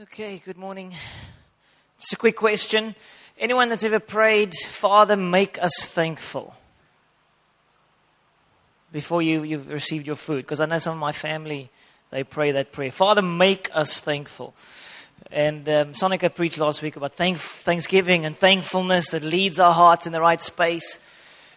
Okay, 0.00 0.40
good 0.42 0.56
morning. 0.56 0.94
It's 1.98 2.14
a 2.14 2.16
quick 2.16 2.34
question. 2.34 2.94
Anyone 3.38 3.68
that's 3.68 3.84
ever 3.84 4.00
prayed, 4.00 4.54
Father, 4.54 5.18
make 5.18 5.62
us 5.62 5.80
thankful? 5.82 6.56
Before 8.90 9.20
you, 9.20 9.42
you've 9.42 9.68
received 9.68 10.06
your 10.06 10.16
food. 10.16 10.46
Because 10.46 10.62
I 10.62 10.66
know 10.66 10.78
some 10.78 10.94
of 10.94 10.98
my 10.98 11.12
family, 11.12 11.68
they 12.08 12.24
pray 12.24 12.52
that 12.52 12.72
prayer. 12.72 12.90
Father, 12.90 13.20
make 13.20 13.68
us 13.74 14.00
thankful. 14.00 14.54
And 15.30 15.68
um, 15.68 15.92
Sonica 15.92 16.34
preached 16.34 16.56
last 16.56 16.80
week 16.80 16.96
about 16.96 17.12
thank- 17.12 17.36
thanksgiving 17.36 18.24
and 18.24 18.34
thankfulness 18.34 19.10
that 19.10 19.22
leads 19.22 19.60
our 19.60 19.74
hearts 19.74 20.06
in 20.06 20.14
the 20.14 20.22
right 20.22 20.40
space. 20.40 20.98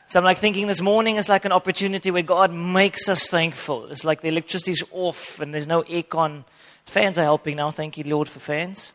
So 0.07 0.19
I'm 0.19 0.25
like 0.25 0.39
thinking 0.39 0.67
this 0.67 0.81
morning 0.81 1.15
is 1.15 1.29
like 1.29 1.45
an 1.45 1.53
opportunity 1.53 2.11
where 2.11 2.21
God 2.21 2.51
makes 2.53 3.07
us 3.07 3.29
thankful. 3.29 3.85
It's 3.85 4.03
like 4.03 4.19
the 4.19 4.27
electricity's 4.27 4.83
off 4.91 5.39
and 5.39 5.53
there's 5.53 5.67
no 5.67 5.83
aircon 5.83 6.43
Fans 6.85 7.17
are 7.17 7.23
helping 7.23 7.57
now. 7.57 7.71
Thank 7.71 7.97
you, 7.97 8.03
Lord, 8.05 8.29
for 8.29 8.39
fans. 8.39 8.93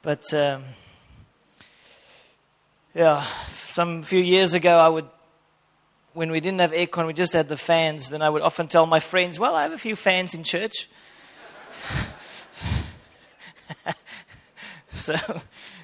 But 0.00 0.32
um, 0.32 0.62
yeah, 2.94 3.26
some 3.50 4.02
few 4.04 4.20
years 4.20 4.54
ago, 4.54 4.78
I 4.78 4.88
would, 4.88 5.06
when 6.14 6.30
we 6.30 6.40
didn't 6.40 6.60
have 6.60 6.72
aircon, 6.72 7.06
we 7.06 7.12
just 7.12 7.32
had 7.34 7.48
the 7.48 7.56
fans. 7.56 8.08
Then 8.08 8.22
I 8.22 8.30
would 8.30 8.42
often 8.42 8.68
tell 8.68 8.86
my 8.86 9.00
friends, 9.00 9.38
"Well, 9.38 9.54
I 9.54 9.64
have 9.64 9.72
a 9.72 9.78
few 9.78 9.96
fans 9.96 10.34
in 10.34 10.44
church." 10.44 10.88
so 14.90 15.14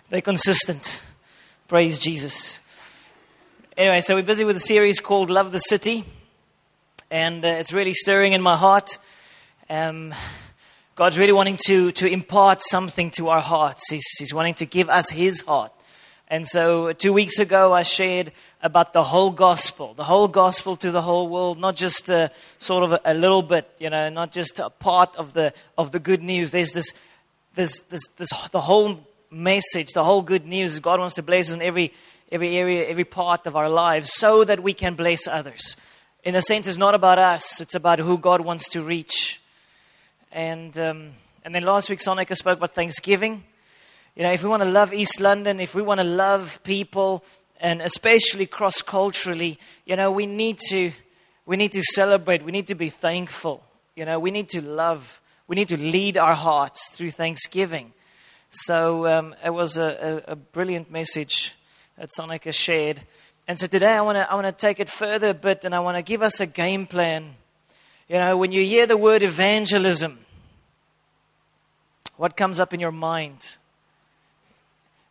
they're 0.09 0.23
consistent. 0.23 1.03
Praise 1.69 1.99
Jesus. 1.99 2.61
Anyway, 3.77 4.01
so 4.01 4.15
we're 4.15 4.23
busy 4.23 4.45
with 4.45 4.57
a 4.57 4.61
series 4.61 5.01
called 5.01 5.29
Love 5.31 5.51
the 5.51 5.59
City, 5.59 6.05
and 7.11 7.45
uh, 7.45 7.49
it's 7.49 7.73
really 7.73 7.95
stirring 7.95 8.33
in 8.33 8.41
my 8.41 8.57
heart. 8.57 8.99
Um, 9.69 10.15
God's 11.03 11.19
really 11.19 11.33
wanting 11.33 11.59
to, 11.67 11.91
to 11.91 12.07
impart 12.07 12.63
something 12.63 13.11
to 13.17 13.29
our 13.29 13.41
hearts. 13.41 13.91
He's, 13.91 14.07
he's 14.21 14.33
wanting 14.33 14.55
to 14.55 14.67
give 14.67 14.89
us 14.89 15.11
His 15.11 15.41
heart. 15.41 15.73
And 16.29 16.47
so, 16.47 16.87
uh, 16.87 16.93
two 16.93 17.13
weeks 17.13 17.41
ago, 17.41 17.73
I 17.73 17.83
shared 17.83 18.31
about 18.63 18.93
the 18.93 19.03
whole 19.03 19.33
gospel, 19.33 19.95
the 19.95 20.05
whole 20.05 20.29
gospel 20.29 20.77
to 20.77 20.93
the 20.93 21.03
whole 21.03 21.27
world, 21.27 21.59
not 21.59 21.75
just 21.75 22.09
a, 22.09 22.31
sort 22.61 22.85
of 22.85 22.93
a, 22.93 23.01
a 23.05 23.15
little 23.15 23.43
bit, 23.43 23.69
you 23.81 23.91
know, 23.91 24.11
not 24.11 24.31
just 24.31 24.61
a 24.61 24.71
part 24.71 25.17
of 25.17 25.33
the, 25.33 25.53
of 25.77 25.91
the 25.91 25.99
good 25.99 26.23
news. 26.23 26.53
There's 26.53 26.71
this, 26.71 26.95
this, 27.57 27.81
this, 27.81 28.03
this, 28.17 28.31
the 28.53 28.61
whole 28.61 29.01
message, 29.29 29.95
the 29.95 30.05
whole 30.05 30.23
good 30.23 30.47
news. 30.47 30.79
God 30.79 31.01
wants 31.01 31.17
to 31.17 31.23
bless 31.25 31.49
us 31.49 31.55
in 31.55 31.63
every, 31.63 31.93
every 32.31 32.57
area, 32.57 32.87
every 32.87 33.05
part 33.05 33.49
of 33.49 33.57
our 33.57 33.69
lives 33.69 34.13
so 34.13 34.45
that 34.45 34.63
we 34.63 34.73
can 34.73 34.95
bless 34.95 35.27
others. 35.27 35.77
In 36.23 36.37
a 36.37 36.43
sense, 36.43 36.69
it's 36.69 36.79
not 36.79 36.95
about 36.95 37.19
us, 37.19 37.61
it's 37.61 37.75
about 37.75 37.99
who 37.99 38.19
God 38.19 38.43
wants 38.43 38.69
to 38.69 38.85
reach. 38.85 39.42
And, 40.33 40.79
um, 40.79 41.11
and 41.45 41.55
then 41.55 41.65
last 41.65 41.91
week, 41.91 41.99
Sonica 41.99 42.35
spoke 42.35 42.57
about 42.57 42.75
Thanksgiving. 42.75 43.45
You 44.17 44.23
know, 44.23 44.33
if 44.33 44.43
we 44.43 44.49
want 44.49 44.63
to 44.63 44.69
love 44.69 44.95
East 44.95 45.21
London, 45.21 45.61
if 45.61 45.75
we 45.75 45.83
want 45.83 46.01
to 46.01 46.05
love 46.05 46.59
people, 46.65 47.23
and 47.61 47.83
especially 47.83 48.47
cross 48.47 48.81
culturally, 48.81 49.59
you 49.85 49.95
know, 49.95 50.11
we 50.11 50.27
need 50.27 50.59
to 50.71 50.93
we 51.45 51.57
need 51.57 51.73
to 51.73 51.83
celebrate. 51.83 52.43
We 52.45 52.53
need 52.53 52.69
to 52.69 52.75
be 52.75 52.89
thankful. 52.89 53.63
You 53.95 54.05
know, 54.05 54.19
we 54.19 54.31
need 54.31 54.49
to 54.51 54.63
love. 54.63 55.21
We 55.49 55.57
need 55.57 55.69
to 55.69 55.77
lead 55.77 56.17
our 56.17 56.35
hearts 56.35 56.89
through 56.91 57.11
Thanksgiving. 57.11 57.93
So 58.51 59.07
um, 59.07 59.35
it 59.45 59.51
was 59.51 59.77
a, 59.77 60.23
a, 60.27 60.33
a, 60.33 60.37
brilliant 60.37 60.91
message 60.91 61.55
that 61.99 62.11
Sonica 62.17 62.55
shared. 62.55 63.01
And 63.49 63.59
so 63.59 63.67
today 63.67 63.93
I 63.93 64.03
want 64.03 64.17
to 64.17 64.31
I 64.31 64.35
want 64.35 64.47
to 64.47 64.53
take 64.53 64.79
it 64.79 64.89
further 64.89 65.31
a 65.31 65.35
bit, 65.35 65.65
and 65.65 65.75
I 65.75 65.81
want 65.81 65.97
to 65.97 66.03
give 66.03 66.23
us 66.23 66.41
a 66.41 66.47
game 66.47 66.87
plan. 66.87 67.35
You 68.09 68.19
know, 68.19 68.37
when 68.37 68.53
you 68.53 68.63
hear 68.65 68.87
the 68.87 68.97
word 68.97 69.23
evangelism, 69.23 70.19
what 72.23 72.37
comes 72.37 72.61
up 72.61 72.73
in 72.73 72.79
your 72.79 72.93
mind? 72.93 73.57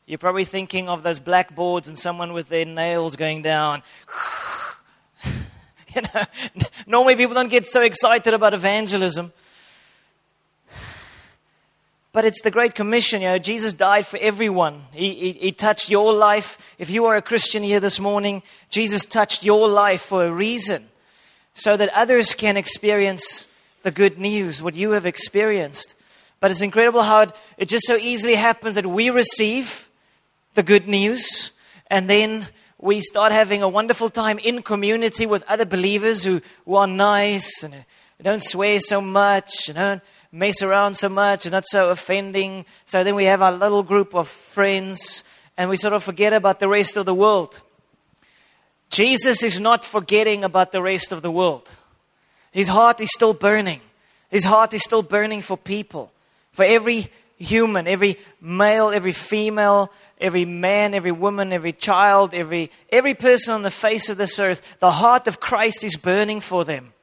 You're 0.05 0.17
probably 0.17 0.45
thinking 0.45 0.87
of 0.87 1.03
those 1.03 1.19
blackboards 1.19 1.89
and 1.89 1.99
someone 1.99 2.31
with 2.31 2.47
their 2.47 2.63
nails 2.63 3.17
going 3.17 3.41
down. 3.41 3.83
you 5.93 6.03
know, 6.03 6.23
normally 6.87 7.17
people 7.17 7.33
don't 7.33 7.49
get 7.49 7.65
so 7.65 7.81
excited 7.81 8.33
about 8.33 8.53
evangelism. 8.53 9.33
But 12.13 12.23
it's 12.23 12.39
the 12.43 12.49
Great 12.49 12.75
Commission. 12.75 13.21
You 13.21 13.27
know, 13.27 13.39
Jesus 13.39 13.73
died 13.73 14.07
for 14.07 14.17
everyone. 14.21 14.83
He, 14.93 15.13
he, 15.13 15.31
he, 15.33 15.51
touched 15.51 15.89
your 15.89 16.13
life. 16.13 16.57
If 16.79 16.89
you 16.89 17.07
are 17.07 17.17
a 17.17 17.21
Christian 17.21 17.61
here 17.61 17.81
this 17.81 17.99
morning, 17.99 18.41
Jesus 18.69 19.03
touched 19.03 19.43
your 19.43 19.67
life 19.67 20.01
for 20.01 20.23
a 20.23 20.31
reason. 20.31 20.87
So 21.55 21.75
that 21.75 21.89
others 21.89 22.35
can 22.35 22.55
experience 22.55 23.47
the 23.83 23.91
good 23.91 24.17
news, 24.17 24.63
what 24.63 24.75
you 24.75 24.91
have 24.91 25.05
experienced. 25.05 25.93
But 26.41 26.51
it's 26.51 26.61
incredible 26.61 27.03
how 27.03 27.21
it, 27.21 27.31
it 27.57 27.69
just 27.69 27.87
so 27.87 27.95
easily 27.95 28.35
happens 28.35 28.75
that 28.75 28.85
we 28.85 29.09
receive 29.09 29.89
the 30.55 30.63
good 30.63 30.87
news 30.87 31.51
and 31.87 32.09
then 32.09 32.47
we 32.79 32.99
start 32.99 33.31
having 33.31 33.61
a 33.61 33.69
wonderful 33.69 34.09
time 34.09 34.39
in 34.39 34.63
community 34.63 35.25
with 35.27 35.43
other 35.47 35.65
believers 35.65 36.25
who, 36.25 36.41
who 36.65 36.75
are 36.75 36.87
nice 36.87 37.63
and 37.63 37.85
don't 38.21 38.43
swear 38.43 38.79
so 38.79 38.99
much 39.01 39.69
and 39.69 39.77
don't 39.77 40.01
mess 40.31 40.61
around 40.63 40.95
so 40.95 41.09
much 41.09 41.45
and 41.45 41.53
not 41.53 41.65
so 41.65 41.89
offending. 41.89 42.65
So 42.85 43.03
then 43.03 43.15
we 43.15 43.25
have 43.25 43.41
our 43.41 43.51
little 43.51 43.83
group 43.83 44.15
of 44.15 44.27
friends 44.27 45.23
and 45.57 45.69
we 45.69 45.77
sort 45.77 45.93
of 45.93 46.03
forget 46.03 46.33
about 46.33 46.59
the 46.59 46.67
rest 46.67 46.97
of 46.97 47.05
the 47.05 47.13
world. 47.13 47.61
Jesus 48.89 49.43
is 49.43 49.59
not 49.59 49.85
forgetting 49.85 50.43
about 50.43 50.71
the 50.71 50.81
rest 50.81 51.11
of 51.11 51.21
the 51.21 51.31
world. 51.31 51.71
His 52.51 52.67
heart 52.67 52.99
is 52.99 53.11
still 53.11 53.33
burning. 53.33 53.81
His 54.29 54.43
heart 54.43 54.73
is 54.73 54.83
still 54.83 55.03
burning 55.03 55.41
for 55.41 55.55
people. 55.55 56.11
For 56.51 56.65
every 56.65 57.09
human, 57.37 57.87
every 57.87 58.17
male, 58.39 58.89
every 58.89 59.11
female, 59.11 59.91
every 60.19 60.45
man, 60.45 60.93
every 60.93 61.11
woman, 61.11 61.51
every 61.51 61.73
child, 61.73 62.33
every, 62.33 62.69
every 62.89 63.15
person 63.15 63.53
on 63.53 63.63
the 63.63 63.71
face 63.71 64.09
of 64.09 64.17
this 64.17 64.39
earth, 64.39 64.61
the 64.79 64.91
heart 64.91 65.27
of 65.27 65.39
Christ 65.39 65.83
is 65.83 65.95
burning 65.95 66.39
for 66.39 66.63
them. 66.63 66.93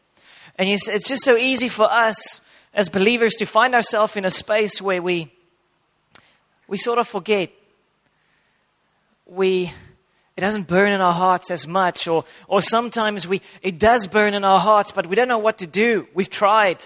And 0.57 0.69
it's 0.69 1.09
just 1.09 1.25
so 1.25 1.37
easy 1.37 1.69
for 1.69 1.89
us 1.91 2.41
as 2.75 2.89
believers 2.89 3.35
to 3.35 3.47
find 3.47 3.75
ourselves 3.75 4.17
in 4.17 4.25
a 4.25 4.31
space 4.31 4.83
where 4.83 5.01
we, 5.03 5.33
we 6.67 6.77
sort 6.77 6.99
of 6.99 7.09
forget. 7.09 7.51
We, 9.27 9.73
it 10.37 10.41
doesn't 10.41 10.67
burn 10.67 10.93
in 10.93 11.01
our 11.01 11.13
hearts 11.13 11.51
as 11.51 11.67
much, 11.67 12.07
or, 12.07 12.25
or 12.47 12.61
sometimes 12.63 13.27
we, 13.27 13.41
it 13.63 13.79
does 13.79 14.07
burn 14.07 14.35
in 14.35 14.45
our 14.45 14.61
hearts, 14.61 14.93
but 14.93 15.07
we 15.07 15.17
don't 15.17 15.29
know 15.29 15.39
what 15.39 15.59
to 15.59 15.67
do. 15.67 16.09
We've 16.15 16.31
tried, 16.31 16.79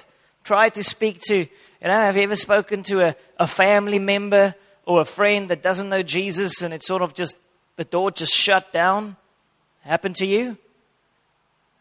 tried 0.44 0.74
to 0.74 0.84
speak 0.84 1.20
to 1.28 1.46
you 1.82 1.88
know, 1.88 1.94
have 1.94 2.16
you 2.16 2.22
ever 2.22 2.36
spoken 2.36 2.84
to 2.84 3.08
a, 3.08 3.16
a 3.38 3.46
family 3.48 3.98
member 3.98 4.54
or 4.86 5.00
a 5.00 5.04
friend 5.04 5.48
that 5.48 5.64
doesn't 5.64 5.88
know 5.88 6.02
Jesus 6.02 6.62
and 6.62 6.72
it's 6.72 6.86
sort 6.86 7.02
of 7.02 7.12
just, 7.12 7.34
the 7.74 7.82
door 7.82 8.12
just 8.12 8.32
shut 8.32 8.72
down? 8.72 9.16
Happened 9.80 10.14
to 10.16 10.26
you? 10.26 10.56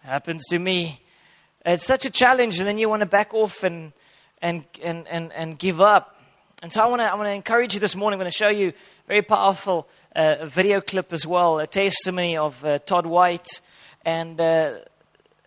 Happens 0.02 0.44
to 0.50 0.58
me. 0.58 1.02
It's 1.64 1.86
such 1.86 2.06
a 2.06 2.10
challenge, 2.10 2.58
and 2.58 2.68
then 2.68 2.80
you 2.80 2.90
want 2.90 3.02
to 3.02 3.06
back 3.06 3.36
off 3.36 3.64
and, 3.64 3.94
and, 4.42 4.64
and, 4.82 5.08
and, 5.08 5.32
and 5.34 5.60
give 5.60 5.80
up. 5.80 6.20
And 6.64 6.74
so 6.74 6.82
I 6.82 6.88
want 6.88 7.02
to 7.02 7.06
I 7.06 7.14
want 7.14 7.28
to 7.28 7.34
encourage 7.34 7.76
you 7.76 7.80
this 7.80 7.96
morning. 7.96 8.20
I'm 8.20 8.24
going 8.24 8.32
to 8.32 8.36
show 8.36 8.50
you 8.50 8.70
a 8.70 9.08
very 9.08 9.22
powerful 9.22 9.88
uh, 10.16 10.48
video 10.48 10.82
clip 10.82 11.14
as 11.14 11.28
well, 11.28 11.60
a 11.60 11.68
testimony 11.68 12.38
of 12.38 12.66
uh, 12.66 12.80
Todd 12.80 13.06
White. 13.06 13.62
And 14.04 14.42
uh, 14.42 14.80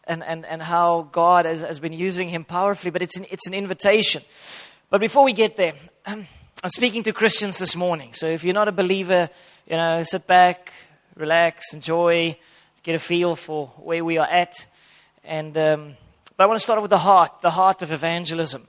and, 0.06 0.22
and, 0.22 0.44
and 0.46 0.62
how 0.62 1.08
God 1.12 1.46
has, 1.46 1.62
has 1.62 1.80
been 1.80 1.92
using 1.92 2.28
him 2.28 2.44
powerfully, 2.44 2.90
but 2.90 3.02
it's 3.02 3.16
an, 3.16 3.26
it's 3.30 3.46
an 3.46 3.54
invitation. 3.54 4.22
But 4.90 5.00
before 5.00 5.24
we 5.24 5.32
get 5.32 5.56
there, 5.56 5.74
I'm 6.06 6.26
speaking 6.66 7.02
to 7.04 7.12
Christians 7.12 7.58
this 7.58 7.76
morning. 7.76 8.12
So 8.12 8.26
if 8.26 8.44
you're 8.44 8.54
not 8.54 8.68
a 8.68 8.72
believer, 8.72 9.28
you 9.66 9.76
know, 9.76 10.02
sit 10.02 10.26
back, 10.26 10.72
relax, 11.16 11.74
enjoy, 11.74 12.36
get 12.82 12.94
a 12.94 12.98
feel 12.98 13.36
for 13.36 13.68
where 13.76 14.04
we 14.04 14.18
are 14.18 14.26
at. 14.26 14.66
And, 15.24 15.56
um, 15.56 15.96
but 16.36 16.44
I 16.44 16.46
want 16.46 16.58
to 16.58 16.62
start 16.62 16.80
with 16.80 16.90
the 16.90 16.98
heart, 16.98 17.40
the 17.40 17.50
heart 17.50 17.82
of 17.82 17.92
evangelism. 17.92 18.68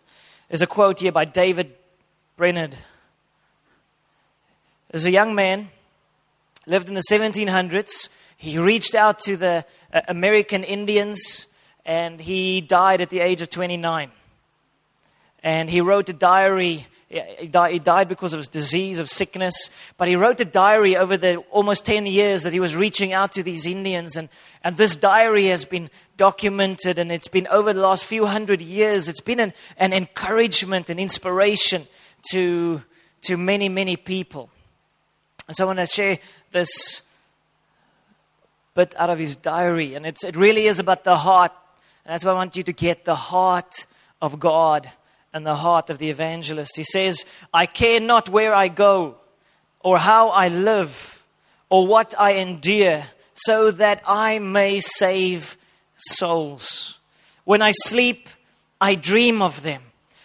There's 0.50 0.62
a 0.62 0.68
quote 0.68 1.00
here 1.00 1.12
by 1.12 1.26
David 1.26 1.74
Brainerd. 2.38 2.76
There's 4.92 5.06
a 5.06 5.12
young 5.12 5.36
man, 5.36 5.70
lived 6.68 6.88
in 6.88 6.94
the 6.94 7.04
1700s. 7.10 8.10
He 8.38 8.58
reached 8.58 8.96
out 8.96 9.20
to 9.20 9.38
the 9.38 9.66
uh, 9.94 10.02
American 10.08 10.64
Indians 10.64 11.48
and 11.86 12.20
he 12.20 12.62
died 12.62 13.02
at 13.02 13.10
the 13.10 13.20
age 13.20 13.42
of 13.42 13.50
29. 13.50 14.12
And 15.44 15.70
he 15.70 15.82
wrote 15.82 16.10
a 16.10 16.14
diary. 16.14 16.88
He 17.08 17.48
died 17.48 18.10
because 18.10 18.34
of 18.34 18.40
his 18.40 18.48
disease, 18.48 18.98
of 18.98 19.10
sickness. 19.10 19.70
But 19.98 20.08
he 20.08 20.16
wrote 20.16 20.42
a 20.42 20.46
diary 20.46 20.98
over 20.98 21.18
the 21.18 21.38
almost 21.52 21.86
10 21.86 22.08
years 22.08 22.42
that 22.44 22.52
he 22.52 22.60
was 22.60 22.76
reaching 22.76 23.14
out 23.14 23.32
to 23.34 23.44
these 23.44 23.68
Indians. 23.68 24.18
And, 24.18 24.30
and 24.64 24.76
this 24.76 24.96
diary 24.96 25.46
has 25.46 25.64
been 25.64 25.92
documented 26.18 26.98
and 26.98 27.12
it's 27.12 27.28
been 27.28 27.48
over 27.48 27.74
the 27.74 27.82
last 27.82 28.06
few 28.06 28.26
hundred 28.26 28.62
years. 28.62 29.08
It's 29.08 29.22
been 29.22 29.40
an, 29.40 29.54
an 29.78 29.94
encouragement 29.94 30.90
and 30.90 31.00
inspiration 31.00 31.88
to, 32.32 32.82
to 33.22 33.38
many, 33.38 33.70
many 33.70 33.98
people. 33.98 34.50
And 35.48 35.56
so 35.56 35.66
I 35.66 35.68
want 35.68 35.80
to 35.80 35.86
share 35.86 36.18
this 36.52 37.04
bit 38.76 38.94
out 38.98 39.10
of 39.10 39.18
his 39.18 39.36
diary. 39.36 39.96
And 39.96 40.06
it 40.06 40.36
really 40.36 40.68
is 40.68 40.80
about 40.80 41.04
the 41.04 41.18
heart. 41.18 41.52
And 42.06 42.14
that's 42.14 42.24
why 42.24 42.32
I 42.32 42.36
want 42.36 42.56
you 42.56 42.64
to 42.64 42.74
get 42.74 43.06
the 43.06 43.16
heart 43.16 43.88
of 44.22 44.40
God 44.40 44.92
and 45.34 45.46
the 45.46 45.56
heart 45.56 45.90
of 45.90 45.98
the 45.98 46.10
evangelist. 46.10 46.76
He 46.76 46.84
says, 46.84 47.26
I 47.54 47.66
care 47.66 48.00
not 48.00 48.30
where 48.30 48.54
I 48.54 48.68
go, 48.68 49.16
or 49.80 49.98
how 49.98 50.30
I 50.30 50.50
live, 50.50 51.26
or 51.70 51.88
what 51.88 52.14
I 52.18 52.34
endure, 52.34 53.04
so 53.34 53.72
that 53.72 54.02
I 54.08 54.40
may 54.40 54.80
save 54.80 55.58
souls. 55.96 57.00
When 57.44 57.62
I 57.62 57.72
sleep, 57.72 58.30
I 58.80 58.96
dream 58.96 59.42
of 59.42 59.62
them. 59.62 59.82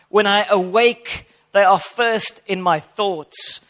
When 0.09 0.27
I 0.27 0.47
awake, 0.49 1.27
they 1.53 1.65
are 1.65 1.79
first 1.79 2.41
in 2.47 2.63
my 2.63 2.81
thoughts. 2.81 3.61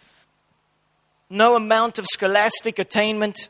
No 1.29 1.55
amount 1.55 1.99
of 1.99 2.06
scholastic 2.06 2.79
attainment, 2.79 3.49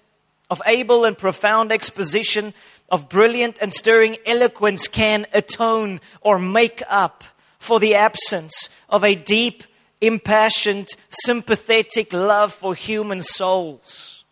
of 0.50 0.60
able 0.66 1.04
and 1.04 1.16
profound 1.16 1.70
exposition, 1.70 2.52
of 2.90 3.08
brilliant 3.08 3.56
and 3.60 3.72
stirring 3.72 4.16
eloquence 4.26 4.88
can 4.88 5.26
atone 5.32 6.00
or 6.20 6.38
make 6.38 6.82
up 6.88 7.22
for 7.58 7.78
the 7.78 7.94
absence 7.94 8.68
of 8.88 9.04
a 9.04 9.14
deep, 9.14 9.62
impassioned, 10.00 10.88
sympathetic 11.08 12.12
love 12.12 12.52
for 12.52 12.74
human 12.74 13.22
souls. 13.22 14.24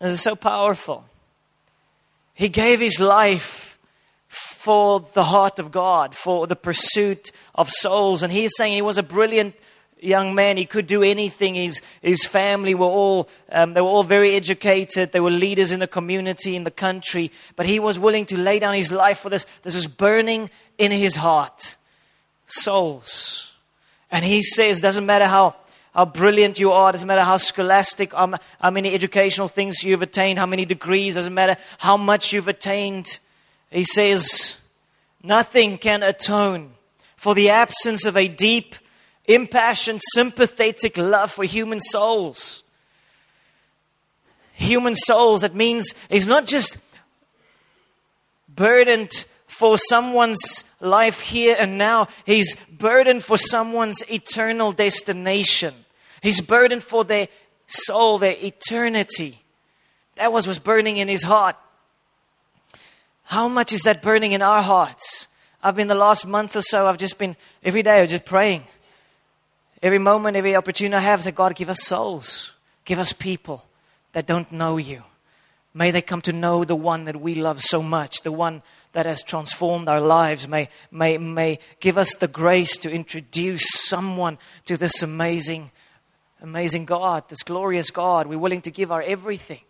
This 0.00 0.12
is 0.12 0.20
so 0.20 0.36
powerful. 0.36 1.04
He 2.34 2.48
gave 2.48 2.80
his 2.80 3.00
life 3.00 3.78
for 4.28 5.00
the 5.14 5.24
heart 5.24 5.58
of 5.58 5.70
God, 5.70 6.14
for 6.14 6.46
the 6.46 6.56
pursuit 6.56 7.30
of 7.54 7.70
souls. 7.70 8.22
And 8.22 8.32
he's 8.32 8.50
saying 8.56 8.74
he 8.74 8.82
was 8.82 8.98
a 8.98 9.02
brilliant 9.02 9.54
young 10.04 10.34
man. 10.34 10.56
He 10.56 10.66
could 10.66 10.86
do 10.86 11.02
anything. 11.02 11.54
His, 11.54 11.80
his 12.02 12.24
family 12.24 12.74
were 12.74 12.86
all, 12.86 13.28
um, 13.50 13.74
they 13.74 13.80
were 13.80 13.88
all 13.88 14.04
very 14.04 14.34
educated. 14.34 15.12
They 15.12 15.20
were 15.20 15.30
leaders 15.30 15.72
in 15.72 15.80
the 15.80 15.86
community, 15.86 16.56
in 16.56 16.64
the 16.64 16.70
country. 16.70 17.30
But 17.56 17.66
he 17.66 17.80
was 17.80 17.98
willing 17.98 18.26
to 18.26 18.38
lay 18.38 18.58
down 18.58 18.74
his 18.74 18.92
life 18.92 19.20
for 19.20 19.30
this. 19.30 19.46
This 19.62 19.74
was 19.74 19.86
burning 19.86 20.50
in 20.78 20.90
his 20.90 21.16
heart. 21.16 21.76
Souls. 22.46 23.52
And 24.10 24.24
he 24.24 24.42
says, 24.42 24.80
doesn't 24.80 25.06
matter 25.06 25.26
how, 25.26 25.56
how 25.94 26.04
brilliant 26.04 26.60
you 26.60 26.72
are, 26.72 26.92
doesn't 26.92 27.08
matter 27.08 27.22
how 27.22 27.38
scholastic, 27.38 28.12
um, 28.14 28.36
how 28.60 28.70
many 28.70 28.94
educational 28.94 29.48
things 29.48 29.82
you've 29.82 30.02
attained, 30.02 30.38
how 30.38 30.46
many 30.46 30.64
degrees, 30.64 31.14
doesn't 31.14 31.34
matter 31.34 31.56
how 31.78 31.96
much 31.96 32.32
you've 32.32 32.48
attained. 32.48 33.18
He 33.70 33.84
says, 33.84 34.56
nothing 35.22 35.78
can 35.78 36.02
atone 36.02 36.74
for 37.16 37.34
the 37.34 37.50
absence 37.50 38.04
of 38.04 38.16
a 38.16 38.28
deep 38.28 38.76
impassioned, 39.26 40.00
sympathetic 40.14 40.96
love 40.96 41.32
for 41.32 41.44
human 41.44 41.80
souls. 41.80 42.62
Human 44.54 44.94
souls, 44.94 45.42
it 45.42 45.54
means 45.54 45.94
he's 46.08 46.28
not 46.28 46.46
just 46.46 46.78
burdened 48.48 49.24
for 49.46 49.78
someone's 49.78 50.64
life 50.80 51.20
here 51.20 51.56
and 51.58 51.78
now, 51.78 52.08
he's 52.24 52.56
burdened 52.70 53.24
for 53.24 53.38
someone's 53.38 54.02
eternal 54.10 54.72
destination. 54.72 55.74
He's 56.20 56.40
burdened 56.40 56.82
for 56.82 57.04
their 57.04 57.28
soul, 57.66 58.18
their 58.18 58.36
eternity. 58.40 59.42
That 60.16 60.32
was 60.32 60.46
was 60.46 60.58
burning 60.58 60.96
in 60.96 61.08
his 61.08 61.22
heart. 61.22 61.56
How 63.24 63.48
much 63.48 63.72
is 63.72 63.82
that 63.82 64.02
burning 64.02 64.32
in 64.32 64.42
our 64.42 64.62
hearts? 64.62 65.28
I've 65.62 65.76
been 65.76 65.88
the 65.88 65.94
last 65.94 66.26
month 66.26 66.56
or 66.56 66.62
so, 66.62 66.86
I've 66.86 66.98
just 66.98 67.18
been 67.18 67.36
every 67.62 67.82
day, 67.82 68.02
I'm 68.02 68.08
just 68.08 68.24
praying. 68.24 68.64
Every 69.84 69.98
moment, 69.98 70.34
every 70.34 70.56
opportunity 70.56 70.96
I 70.96 71.00
have, 71.00 71.20
I 71.20 71.24
say, 71.24 71.30
God, 71.30 71.54
give 71.54 71.68
us 71.68 71.82
souls. 71.82 72.52
Give 72.86 72.98
us 72.98 73.12
people 73.12 73.66
that 74.12 74.24
don't 74.24 74.50
know 74.50 74.78
you. 74.78 75.02
May 75.74 75.90
they 75.90 76.00
come 76.00 76.22
to 76.22 76.32
know 76.32 76.64
the 76.64 76.74
one 76.74 77.04
that 77.04 77.20
we 77.20 77.34
love 77.34 77.60
so 77.60 77.82
much, 77.82 78.22
the 78.22 78.32
one 78.32 78.62
that 78.92 79.04
has 79.04 79.22
transformed 79.22 79.90
our 79.90 80.00
lives. 80.00 80.48
May, 80.48 80.70
may, 80.90 81.18
may 81.18 81.58
give 81.80 81.98
us 81.98 82.14
the 82.14 82.28
grace 82.28 82.78
to 82.78 82.90
introduce 82.90 83.68
someone 83.86 84.38
to 84.64 84.78
this 84.78 85.02
amazing, 85.02 85.70
amazing 86.40 86.86
God, 86.86 87.28
this 87.28 87.42
glorious 87.42 87.90
God. 87.90 88.26
We're 88.26 88.38
willing 88.38 88.62
to 88.62 88.70
give 88.70 88.90
our 88.90 89.02
everything 89.02 89.60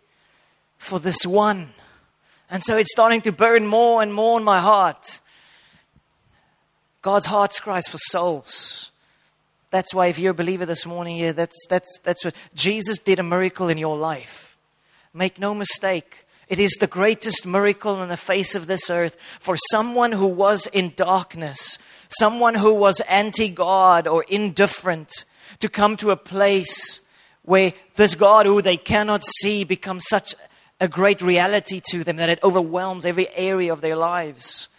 for 0.77 0.97
this 0.97 1.25
one. 1.25 1.73
And 2.49 2.63
so 2.63 2.77
it's 2.77 2.93
starting 2.93 3.19
to 3.23 3.33
burn 3.33 3.67
more 3.67 4.01
and 4.01 4.13
more 4.13 4.39
in 4.39 4.45
my 4.45 4.61
heart. 4.61 5.19
God's 7.01 7.25
heart 7.25 7.59
cries 7.61 7.89
for 7.89 7.97
souls. 7.97 8.91
That's 9.75 9.93
why 9.93 10.07
if 10.07 10.17
you're 10.17 10.31
a 10.31 10.33
believer 10.33 10.65
this 10.65 10.85
morning, 10.85 11.17
yeah, 11.17 11.33
that's, 11.33 11.65
that's, 11.67 11.99
that's 12.01 12.23
what 12.23 12.33
Jesus 12.53 12.97
did 12.97 13.19
a 13.19 13.23
miracle 13.23 13.67
in 13.67 13.77
your 13.77 13.97
life. 13.97 14.55
Make 15.13 15.37
no 15.37 15.53
mistake. 15.53 16.25
It 16.47 16.61
is 16.61 16.77
the 16.79 16.87
greatest 16.87 17.45
miracle 17.45 17.95
on 17.95 18.07
the 18.07 18.15
face 18.15 18.55
of 18.55 18.67
this 18.67 18.89
earth 18.89 19.17
for 19.41 19.57
someone 19.57 20.13
who 20.13 20.27
was 20.27 20.67
in 20.67 20.93
darkness, 20.95 21.77
someone 22.07 22.53
who 22.53 22.73
was 22.73 23.01
anti 23.01 23.49
God 23.49 24.07
or 24.07 24.23
indifferent, 24.29 25.25
to 25.59 25.67
come 25.67 25.97
to 25.97 26.11
a 26.11 26.15
place 26.15 27.01
where 27.41 27.73
this 27.95 28.15
God 28.15 28.45
who 28.45 28.61
they 28.61 28.77
cannot 28.77 29.25
see 29.25 29.65
becomes 29.65 30.05
such 30.07 30.35
a 30.79 30.87
great 30.87 31.21
reality 31.21 31.81
to 31.91 32.05
them 32.05 32.15
that 32.15 32.29
it 32.29 32.39
overwhelms 32.43 33.05
every 33.05 33.27
area 33.35 33.73
of 33.73 33.81
their 33.81 33.97
lives. 33.97 34.69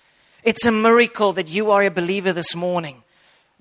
It's 0.43 0.65
a 0.65 0.73
miracle 0.73 1.35
that 1.35 1.49
you 1.49 1.71
are 1.71 1.83
a 1.83 1.91
believer 1.91 2.33
this 2.33 2.57
morning. 2.57 3.03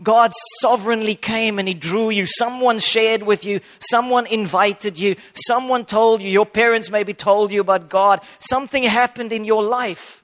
God 0.04 0.34
sovereignly 0.60 1.16
came 1.16 1.58
and 1.58 1.68
He 1.68 1.74
drew 1.74 2.10
you. 2.10 2.26
Someone 2.26 2.80
shared 2.80 3.24
with 3.24 3.46
you. 3.46 3.62
Someone 3.80 4.28
invited 4.28 5.00
you. 5.00 5.16
Someone 5.34 5.86
told 5.86 6.22
you. 6.22 6.30
Your 6.30 6.46
parents 6.46 6.92
maybe 6.92 7.14
told 7.14 7.52
you 7.52 7.62
about 7.62 7.90
God. 7.90 8.22
Something 8.40 8.84
happened 8.84 9.32
in 9.32 9.46
your 9.46 9.64
life. 9.64 10.24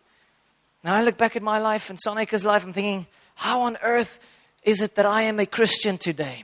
Now 0.83 0.95
I 0.95 1.03
look 1.03 1.17
back 1.17 1.35
at 1.35 1.43
my 1.43 1.59
life 1.59 1.89
and 1.89 1.97
Sonica's 2.05 2.43
life. 2.43 2.65
I'm 2.65 2.73
thinking, 2.73 3.07
how 3.35 3.61
on 3.61 3.77
earth 3.81 4.19
is 4.63 4.81
it 4.81 4.95
that 4.95 5.05
I 5.05 5.23
am 5.23 5.39
a 5.39 5.45
Christian 5.45 5.97
today? 5.97 6.43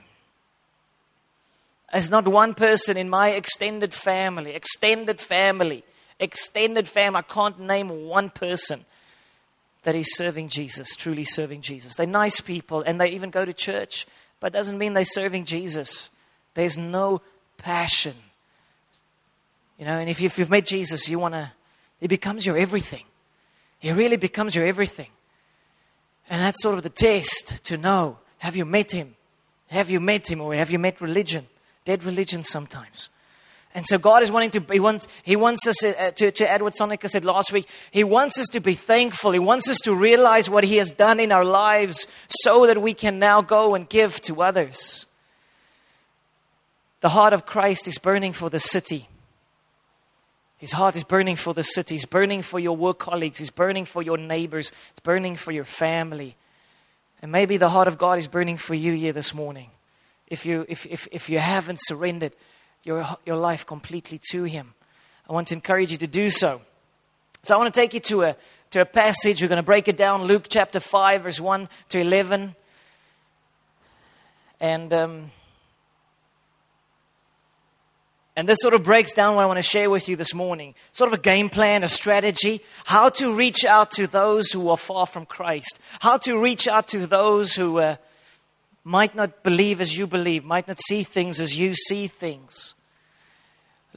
There's 1.92 2.10
not 2.10 2.26
one 2.26 2.54
person 2.54 2.96
in 2.96 3.08
my 3.08 3.30
extended 3.30 3.92
family, 3.92 4.54
extended 4.54 5.20
family, 5.20 5.84
extended 6.18 6.88
family. 6.88 7.18
I 7.18 7.22
can't 7.22 7.60
name 7.60 8.06
one 8.06 8.30
person 8.30 8.84
that 9.88 9.94
is 9.94 10.14
serving 10.16 10.50
Jesus, 10.50 10.94
truly 10.94 11.24
serving 11.24 11.62
Jesus. 11.62 11.94
They're 11.94 12.06
nice 12.06 12.42
people 12.42 12.82
and 12.82 13.00
they 13.00 13.08
even 13.08 13.30
go 13.30 13.46
to 13.46 13.54
church, 13.54 14.06
but 14.38 14.48
it 14.48 14.52
doesn't 14.52 14.76
mean 14.76 14.92
they're 14.92 15.02
serving 15.02 15.46
Jesus. 15.46 16.10
There's 16.52 16.76
no 16.76 17.22
passion. 17.56 18.14
You 19.78 19.86
know, 19.86 19.98
and 19.98 20.10
if 20.10 20.20
you've 20.20 20.50
met 20.50 20.66
Jesus, 20.66 21.08
you 21.08 21.18
want 21.18 21.32
to, 21.32 21.52
he 22.00 22.06
becomes 22.06 22.44
your 22.44 22.58
everything. 22.58 23.04
He 23.78 23.90
really 23.90 24.18
becomes 24.18 24.54
your 24.54 24.66
everything. 24.66 25.08
And 26.28 26.42
that's 26.42 26.62
sort 26.62 26.76
of 26.76 26.82
the 26.82 26.90
test 26.90 27.64
to 27.64 27.78
know 27.78 28.18
have 28.40 28.56
you 28.56 28.66
met 28.66 28.92
him? 28.92 29.16
Have 29.68 29.88
you 29.88 30.00
met 30.00 30.30
him 30.30 30.42
or 30.42 30.54
have 30.54 30.70
you 30.70 30.78
met 30.78 31.00
religion? 31.00 31.46
Dead 31.86 32.04
religion 32.04 32.42
sometimes. 32.42 33.08
And 33.78 33.86
so 33.86 33.96
God 33.96 34.24
is 34.24 34.32
wanting 34.32 34.50
to, 34.50 34.64
He 34.72 34.80
wants, 34.80 35.06
he 35.22 35.36
wants 35.36 35.64
us, 35.68 35.84
uh, 35.84 36.10
to, 36.16 36.32
to 36.32 36.50
add 36.50 36.62
what 36.62 36.74
Sonica 36.74 37.08
said 37.08 37.24
last 37.24 37.52
week, 37.52 37.68
He 37.92 38.02
wants 38.02 38.36
us 38.36 38.48
to 38.48 38.58
be 38.58 38.74
thankful. 38.74 39.30
He 39.30 39.38
wants 39.38 39.68
us 39.68 39.78
to 39.84 39.94
realize 39.94 40.50
what 40.50 40.64
He 40.64 40.78
has 40.78 40.90
done 40.90 41.20
in 41.20 41.30
our 41.30 41.44
lives 41.44 42.08
so 42.28 42.66
that 42.66 42.82
we 42.82 42.92
can 42.92 43.20
now 43.20 43.40
go 43.40 43.76
and 43.76 43.88
give 43.88 44.20
to 44.22 44.42
others. 44.42 45.06
The 47.02 47.10
heart 47.10 47.32
of 47.32 47.46
Christ 47.46 47.86
is 47.86 47.98
burning 47.98 48.32
for 48.32 48.50
the 48.50 48.58
city. 48.58 49.06
His 50.56 50.72
heart 50.72 50.96
is 50.96 51.04
burning 51.04 51.36
for 51.36 51.54
the 51.54 51.62
city. 51.62 51.94
He's 51.94 52.04
burning 52.04 52.42
for 52.42 52.58
your 52.58 52.76
work 52.76 52.98
colleagues. 52.98 53.38
He's 53.38 53.50
burning 53.50 53.84
for 53.84 54.02
your 54.02 54.18
neighbors. 54.18 54.72
It's 54.90 54.98
burning 54.98 55.36
for 55.36 55.52
your 55.52 55.62
family. 55.62 56.34
And 57.22 57.30
maybe 57.30 57.58
the 57.58 57.68
heart 57.68 57.86
of 57.86 57.96
God 57.96 58.18
is 58.18 58.26
burning 58.26 58.56
for 58.56 58.74
you 58.74 58.94
here 58.94 59.12
this 59.12 59.32
morning. 59.32 59.70
If 60.26 60.44
you, 60.44 60.66
if, 60.68 60.84
if, 60.86 61.06
if 61.12 61.30
you 61.30 61.38
haven't 61.38 61.78
surrendered, 61.80 62.34
your, 62.88 63.06
your 63.26 63.36
life 63.36 63.66
completely 63.66 64.18
to 64.30 64.44
Him. 64.44 64.72
I 65.28 65.34
want 65.34 65.48
to 65.48 65.54
encourage 65.54 65.92
you 65.92 65.98
to 65.98 66.06
do 66.06 66.30
so. 66.30 66.62
So 67.42 67.54
I 67.54 67.58
want 67.58 67.72
to 67.72 67.78
take 67.78 67.92
you 67.92 68.00
to 68.00 68.22
a, 68.22 68.36
to 68.70 68.80
a 68.80 68.86
passage. 68.86 69.42
We're 69.42 69.48
going 69.48 69.58
to 69.58 69.62
break 69.62 69.88
it 69.88 69.96
down 69.98 70.24
Luke 70.24 70.46
chapter 70.48 70.80
5, 70.80 71.22
verse 71.22 71.38
1 71.38 71.68
to 71.90 71.98
11. 72.00 72.56
And, 74.58 74.92
um, 74.94 75.30
and 78.34 78.48
this 78.48 78.56
sort 78.62 78.72
of 78.72 78.84
breaks 78.84 79.12
down 79.12 79.36
what 79.36 79.42
I 79.42 79.46
want 79.46 79.58
to 79.58 79.62
share 79.62 79.90
with 79.90 80.08
you 80.08 80.16
this 80.16 80.32
morning. 80.32 80.74
Sort 80.92 81.12
of 81.12 81.18
a 81.18 81.22
game 81.22 81.50
plan, 81.50 81.84
a 81.84 81.90
strategy, 81.90 82.62
how 82.86 83.10
to 83.10 83.34
reach 83.34 83.66
out 83.66 83.90
to 83.92 84.06
those 84.06 84.50
who 84.50 84.70
are 84.70 84.78
far 84.78 85.04
from 85.04 85.26
Christ, 85.26 85.78
how 86.00 86.16
to 86.18 86.38
reach 86.38 86.66
out 86.66 86.88
to 86.88 87.06
those 87.06 87.54
who. 87.54 87.78
Uh, 87.78 87.96
might 88.84 89.14
not 89.14 89.42
believe 89.42 89.82
as 89.82 89.98
you 89.98 90.06
believe, 90.06 90.46
might 90.46 90.66
not 90.66 90.78
see 90.80 91.02
things 91.02 91.40
as 91.40 91.58
you 91.58 91.74
see 91.74 92.06
things. 92.06 92.74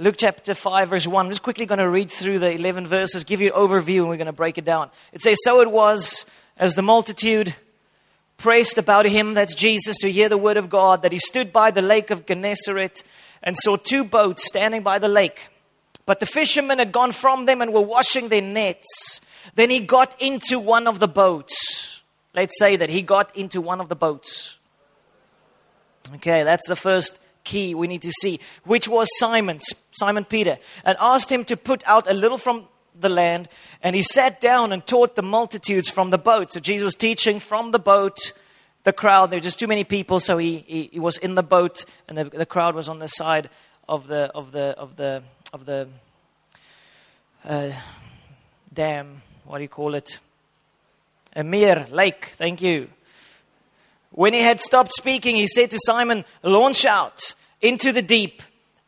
Luke 0.02 0.16
chapter 0.18 0.56
5, 0.56 0.90
verse 0.90 1.06
1. 1.06 1.26
I'm 1.26 1.32
just 1.32 1.44
quickly 1.44 1.66
going 1.66 1.80
to 1.80 1.88
read 1.88 2.10
through 2.10 2.40
the 2.40 2.52
11 2.52 2.88
verses, 2.88 3.24
give 3.24 3.40
you 3.40 3.54
an 3.54 3.60
overview, 3.60 4.00
and 4.00 4.10
we're 4.10 4.18
going 4.18 4.26
to 4.26 4.34
break 4.34 4.58
it 4.58 4.66
down. 4.66 4.90
It 5.14 5.22
says, 5.22 5.38
So 5.44 5.62
it 5.62 5.70
was 5.70 6.26
as 6.58 6.74
the 6.74 6.82
multitude 6.82 7.56
pressed 8.38 8.78
about 8.80 9.06
him, 9.06 9.36
that's 9.36 9.54
Jesus, 9.54 9.98
to 10.00 10.12
hear 10.12 10.28
the 10.28 10.38
word 10.38 10.58
of 10.58 10.70
God, 10.70 11.04
that 11.04 11.12
he 11.12 11.20
stood 11.20 11.54
by 11.54 11.70
the 11.70 11.84
lake 11.84 12.10
of 12.10 12.26
Gennesaret 12.26 13.04
and 13.44 13.56
saw 13.56 13.76
two 13.76 14.04
boats 14.04 14.48
standing 14.48 14.82
by 14.82 14.98
the 14.98 15.08
lake. 15.08 15.50
But 16.08 16.20
the 16.20 16.26
fishermen 16.26 16.80
had 16.80 16.92
gone 16.92 17.12
from 17.12 17.46
them 17.46 17.62
and 17.62 17.72
were 17.72 17.82
washing 17.82 18.30
their 18.30 18.42
nets. 18.42 19.22
Then 19.54 19.70
he 19.70 19.80
got 19.80 20.20
into 20.20 20.60
one 20.60 20.88
of 20.88 20.98
the 21.00 21.08
boats 21.08 21.82
Let's 22.34 22.58
say 22.58 22.78
that 22.78 22.90
he 22.90 23.02
got 23.02 23.36
into 23.36 23.60
one 23.60 23.82
of 23.82 23.90
the 23.90 23.96
boats. 23.96 24.58
Okay, 26.16 26.44
that's 26.44 26.68
the 26.68 26.76
first 26.76 27.20
key 27.44 27.76
we 27.76 27.88
need 27.88 28.02
to 28.02 28.12
see, 28.12 28.40
which 28.64 28.88
was 28.88 29.08
Simon, 29.18 29.60
Simon 29.92 30.26
Peter, 30.26 30.58
and 30.86 30.98
asked 31.00 31.32
him 31.32 31.46
to 31.46 31.58
put 31.58 31.84
out 31.86 32.10
a 32.10 32.14
little 32.14 32.38
from 32.38 32.68
the 33.00 33.10
land. 33.10 33.50
And 33.82 33.96
he 33.96 34.04
sat 34.04 34.42
down 34.42 34.72
and 34.72 34.86
taught 34.86 35.16
the 35.16 35.22
multitudes 35.22 35.90
from 35.90 36.10
the 36.10 36.18
boat. 36.18 36.52
So 36.52 36.60
Jesus 36.60 36.86
was 36.86 36.96
teaching 36.96 37.40
from 37.40 37.72
the 37.72 37.80
boat. 37.80 38.34
The 38.84 38.94
crowd, 38.94 39.30
there 39.30 39.38
were 39.38 39.44
just 39.44 39.60
too 39.60 39.68
many 39.68 39.84
people, 39.84 40.20
so 40.20 40.38
he, 40.38 40.58
he, 40.68 40.90
he 40.94 41.00
was 41.00 41.18
in 41.18 41.36
the 41.36 41.44
boat, 41.44 41.86
and 42.08 42.18
the, 42.18 42.24
the 42.24 42.48
crowd 42.48 42.74
was 42.74 42.90
on 42.90 42.98
the 42.98 43.08
side 43.08 43.50
of 43.88 44.08
the, 44.08 44.32
of 44.34 44.52
the, 44.52 44.76
of 44.78 44.96
the, 44.96 45.22
of 45.54 45.66
the 45.66 45.88
uh, 47.46 47.72
dam. 48.74 49.22
What 49.46 49.58
do 49.58 49.64
you 49.64 49.70
call 49.70 49.94
it? 49.94 50.20
A 51.36 51.44
mere 51.44 51.86
lake. 51.92 52.34
Thank 52.38 52.62
you. 52.62 52.90
When 54.12 54.34
he 54.34 54.42
had 54.42 54.60
stopped 54.60 54.92
speaking, 54.92 55.36
he 55.36 55.48
said 55.48 55.72
to 55.72 55.80
Simon, 55.86 56.26
Launch 56.44 56.86
out 56.86 57.34
into 57.62 57.92
the 57.92 58.02
deep 58.02 58.44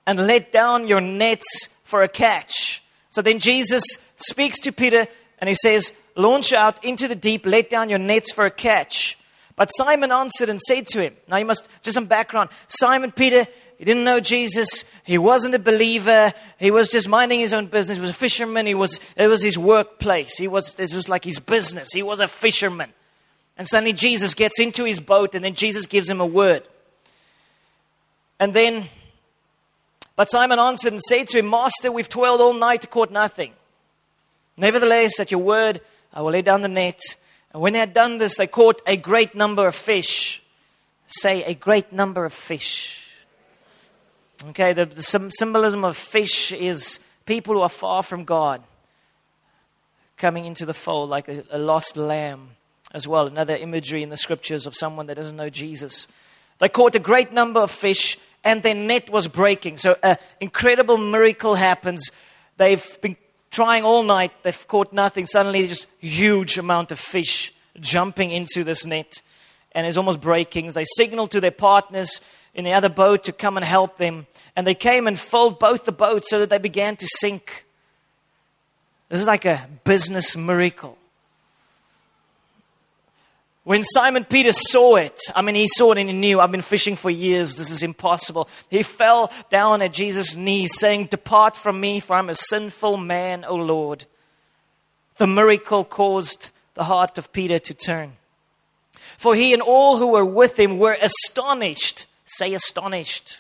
and 0.06 0.28
let 0.28 0.52
down 0.52 0.88
your 0.88 1.02
nets 1.02 1.70
for 1.84 2.04
a 2.04 2.10
catch. 2.10 2.84
So 3.10 3.22
then 3.22 3.40
Jesus 3.40 3.84
speaks 4.18 4.60
to 4.60 4.72
Peter 4.72 5.08
and 5.40 5.48
he 5.48 5.56
says, 5.56 5.94
Launch 6.16 6.54
out 6.54 6.84
into 6.84 7.08
the 7.08 7.16
deep, 7.16 7.46
let 7.46 7.70
down 7.70 7.90
your 7.90 8.00
nets 8.00 8.32
for 8.34 8.46
a 8.46 8.52
catch. 8.52 9.18
But 9.56 9.68
Simon 9.68 10.12
answered 10.12 10.50
and 10.50 10.60
said 10.60 10.88
to 10.88 11.02
him, 11.02 11.16
Now 11.28 11.38
you 11.38 11.46
must, 11.46 11.68
just 11.82 11.96
some 11.96 12.06
background. 12.06 12.50
Simon 12.68 13.12
Peter, 13.12 13.46
he 13.78 13.86
didn't 13.86 14.04
know 14.04 14.20
Jesus. 14.20 14.84
He 15.04 15.18
wasn't 15.18 15.56
a 15.56 15.60
believer. 15.60 16.34
He 16.60 16.72
was 16.72 16.90
just 16.90 17.08
minding 17.08 17.40
his 17.40 17.54
own 17.54 17.68
business. 17.68 17.98
He 17.98 18.02
was 18.02 18.12
a 18.12 18.16
fisherman. 18.16 18.66
He 18.66 18.76
was, 18.76 19.00
it 19.16 19.28
was 19.28 19.44
his 19.44 19.58
workplace. 19.58 20.38
He 20.38 20.48
was, 20.48 20.80
it 20.80 20.94
was 20.94 21.08
like 21.08 21.24
his 21.24 21.40
business. 21.40 21.90
He 21.94 22.04
was 22.04 22.20
a 22.20 22.28
fisherman. 22.28 22.92
And 23.58 23.68
suddenly 23.68 23.94
Jesus 23.94 24.34
gets 24.34 24.60
into 24.60 24.84
his 24.84 25.00
boat, 25.00 25.36
and 25.36 25.44
then 25.44 25.54
Jesus 25.54 25.86
gives 25.86 26.10
him 26.10 26.20
a 26.20 26.26
word. 26.26 26.68
And 28.40 28.54
then, 28.54 28.86
but 30.16 30.30
Simon 30.30 30.60
answered 30.60 30.94
and 30.94 31.02
said 31.02 31.28
to 31.30 31.40
him, 31.40 31.50
Master, 31.50 31.92
we've 31.92 32.10
toiled 32.10 32.42
all 32.42 32.54
night, 32.54 32.82
to 32.82 32.88
caught 32.88 33.12
nothing. 33.12 33.54
Nevertheless, 34.58 35.20
at 35.20 35.32
your 35.32 35.42
word, 35.42 35.82
I 36.14 36.22
will 36.22 36.32
lay 36.32 36.42
down 36.42 36.62
the 36.62 36.68
net. 36.68 37.00
And 37.54 37.62
when 37.62 37.74
they 37.74 37.80
had 37.80 37.94
done 37.94 38.18
this, 38.18 38.38
they 38.38 38.48
caught 38.48 38.82
a 38.88 38.98
great 38.98 39.36
number 39.36 39.68
of 39.68 39.76
fish. 39.76 40.42
Say, 41.08 41.44
a 41.44 41.54
great 41.54 41.92
number 41.92 42.26
of 42.26 42.34
fish. 42.34 43.12
Okay, 44.50 44.74
the, 44.74 44.86
the 44.86 45.04
symbolism 45.04 45.86
of 45.86 45.96
fish 45.96 46.52
is 46.52 47.00
people 47.26 47.54
who 47.54 47.62
are 47.62 47.70
far 47.70 48.04
from 48.04 48.26
God 48.26 48.64
coming 50.18 50.46
into 50.46 50.66
the 50.66 50.74
fold 50.74 51.10
like 51.10 51.28
a, 51.28 51.44
a 51.52 51.58
lost 51.58 51.96
lamb 51.98 52.50
as 52.94 53.08
well. 53.08 53.28
Another 53.28 53.56
imagery 53.56 54.04
in 54.04 54.10
the 54.10 54.18
scriptures 54.18 54.68
of 54.68 54.76
someone 54.76 55.08
that 55.08 55.16
doesn't 55.16 55.36
know 55.36 55.50
Jesus. 55.50 56.08
They 56.60 56.70
caught 56.70 56.96
a 56.96 57.00
great 57.00 57.34
number 57.34 57.60
of 57.60 57.72
fish 57.72 58.18
and 58.44 58.62
their 58.62 58.76
net 58.76 59.10
was 59.10 59.28
breaking. 59.28 59.78
So 59.78 59.96
an 60.04 60.18
incredible 60.40 60.98
miracle 60.98 61.56
happens. 61.56 62.12
They've 62.58 63.02
been 63.02 63.18
trying 63.52 63.84
all 63.84 64.04
night, 64.04 64.32
they've 64.44 64.68
caught 64.68 64.94
nothing. 64.94 65.26
Suddenly, 65.26 65.68
just 65.68 65.88
huge 66.00 66.58
amount 66.58 66.92
of 66.92 67.00
fish 67.00 67.54
jumping 67.80 68.32
into 68.32 68.64
this 68.64 68.86
net 68.86 69.22
and 69.74 69.88
it's 69.88 69.98
almost 69.98 70.22
breaking. 70.22 70.72
They 70.72 70.86
signal 70.98 71.28
to 71.28 71.42
their 71.42 71.52
partners 71.52 72.22
in 72.54 72.64
the 72.64 72.74
other 72.74 72.90
boat 72.90 73.24
to 73.26 73.32
come 73.32 73.58
and 73.58 73.66
help 73.66 73.98
them. 73.98 74.28
And 74.56 74.68
they 74.68 74.76
came 74.76 75.08
and 75.08 75.20
filled 75.20 75.60
both 75.60 75.86
the 75.86 75.92
boats 75.92 76.30
so 76.30 76.40
that 76.40 76.50
they 76.50 76.60
began 76.60 76.96
to 76.98 77.08
sink. 77.08 77.66
This 79.10 79.22
is 79.22 79.28
like 79.28 79.46
a 79.46 79.68
business 79.84 80.38
miracle. 80.38 80.98
When 83.64 83.84
Simon 83.84 84.26
Peter 84.26 84.52
saw 84.52 84.98
it, 84.98 85.18
I 85.34 85.42
mean, 85.42 85.56
he 85.56 85.68
saw 85.68 85.94
it 85.94 85.98
and 85.98 86.10
he 86.10 86.16
knew, 86.16 86.42
I've 86.42 86.52
been 86.52 86.62
fishing 86.62 86.98
for 86.98 87.10
years, 87.10 87.56
this 87.56 87.72
is 87.72 87.82
impossible. 87.82 88.50
He 88.70 88.84
fell 88.84 89.32
down 89.50 89.82
at 89.82 89.94
Jesus' 89.94 90.36
knees, 90.36 90.78
saying, 90.78 91.06
Depart 91.06 91.56
from 91.56 91.80
me, 91.80 92.02
for 92.02 92.18
I'm 92.18 92.30
a 92.30 92.36
sinful 92.36 92.98
man, 92.98 93.46
O 93.46 93.56
Lord. 93.56 94.06
The 95.16 95.28
miracle 95.28 95.86
caused 95.86 96.50
the 96.74 96.84
heart 96.84 97.18
of 97.18 97.32
Peter 97.32 97.58
to 97.60 97.74
turn. 97.74 98.14
For 99.18 99.34
he 99.34 99.54
and 99.54 99.62
all 99.62 99.98
who 99.98 100.08
were 100.08 100.26
with 100.26 100.60
him 100.60 100.78
were 100.78 100.98
astonished. 101.02 102.06
Say, 102.26 102.54
astonished. 102.54 103.40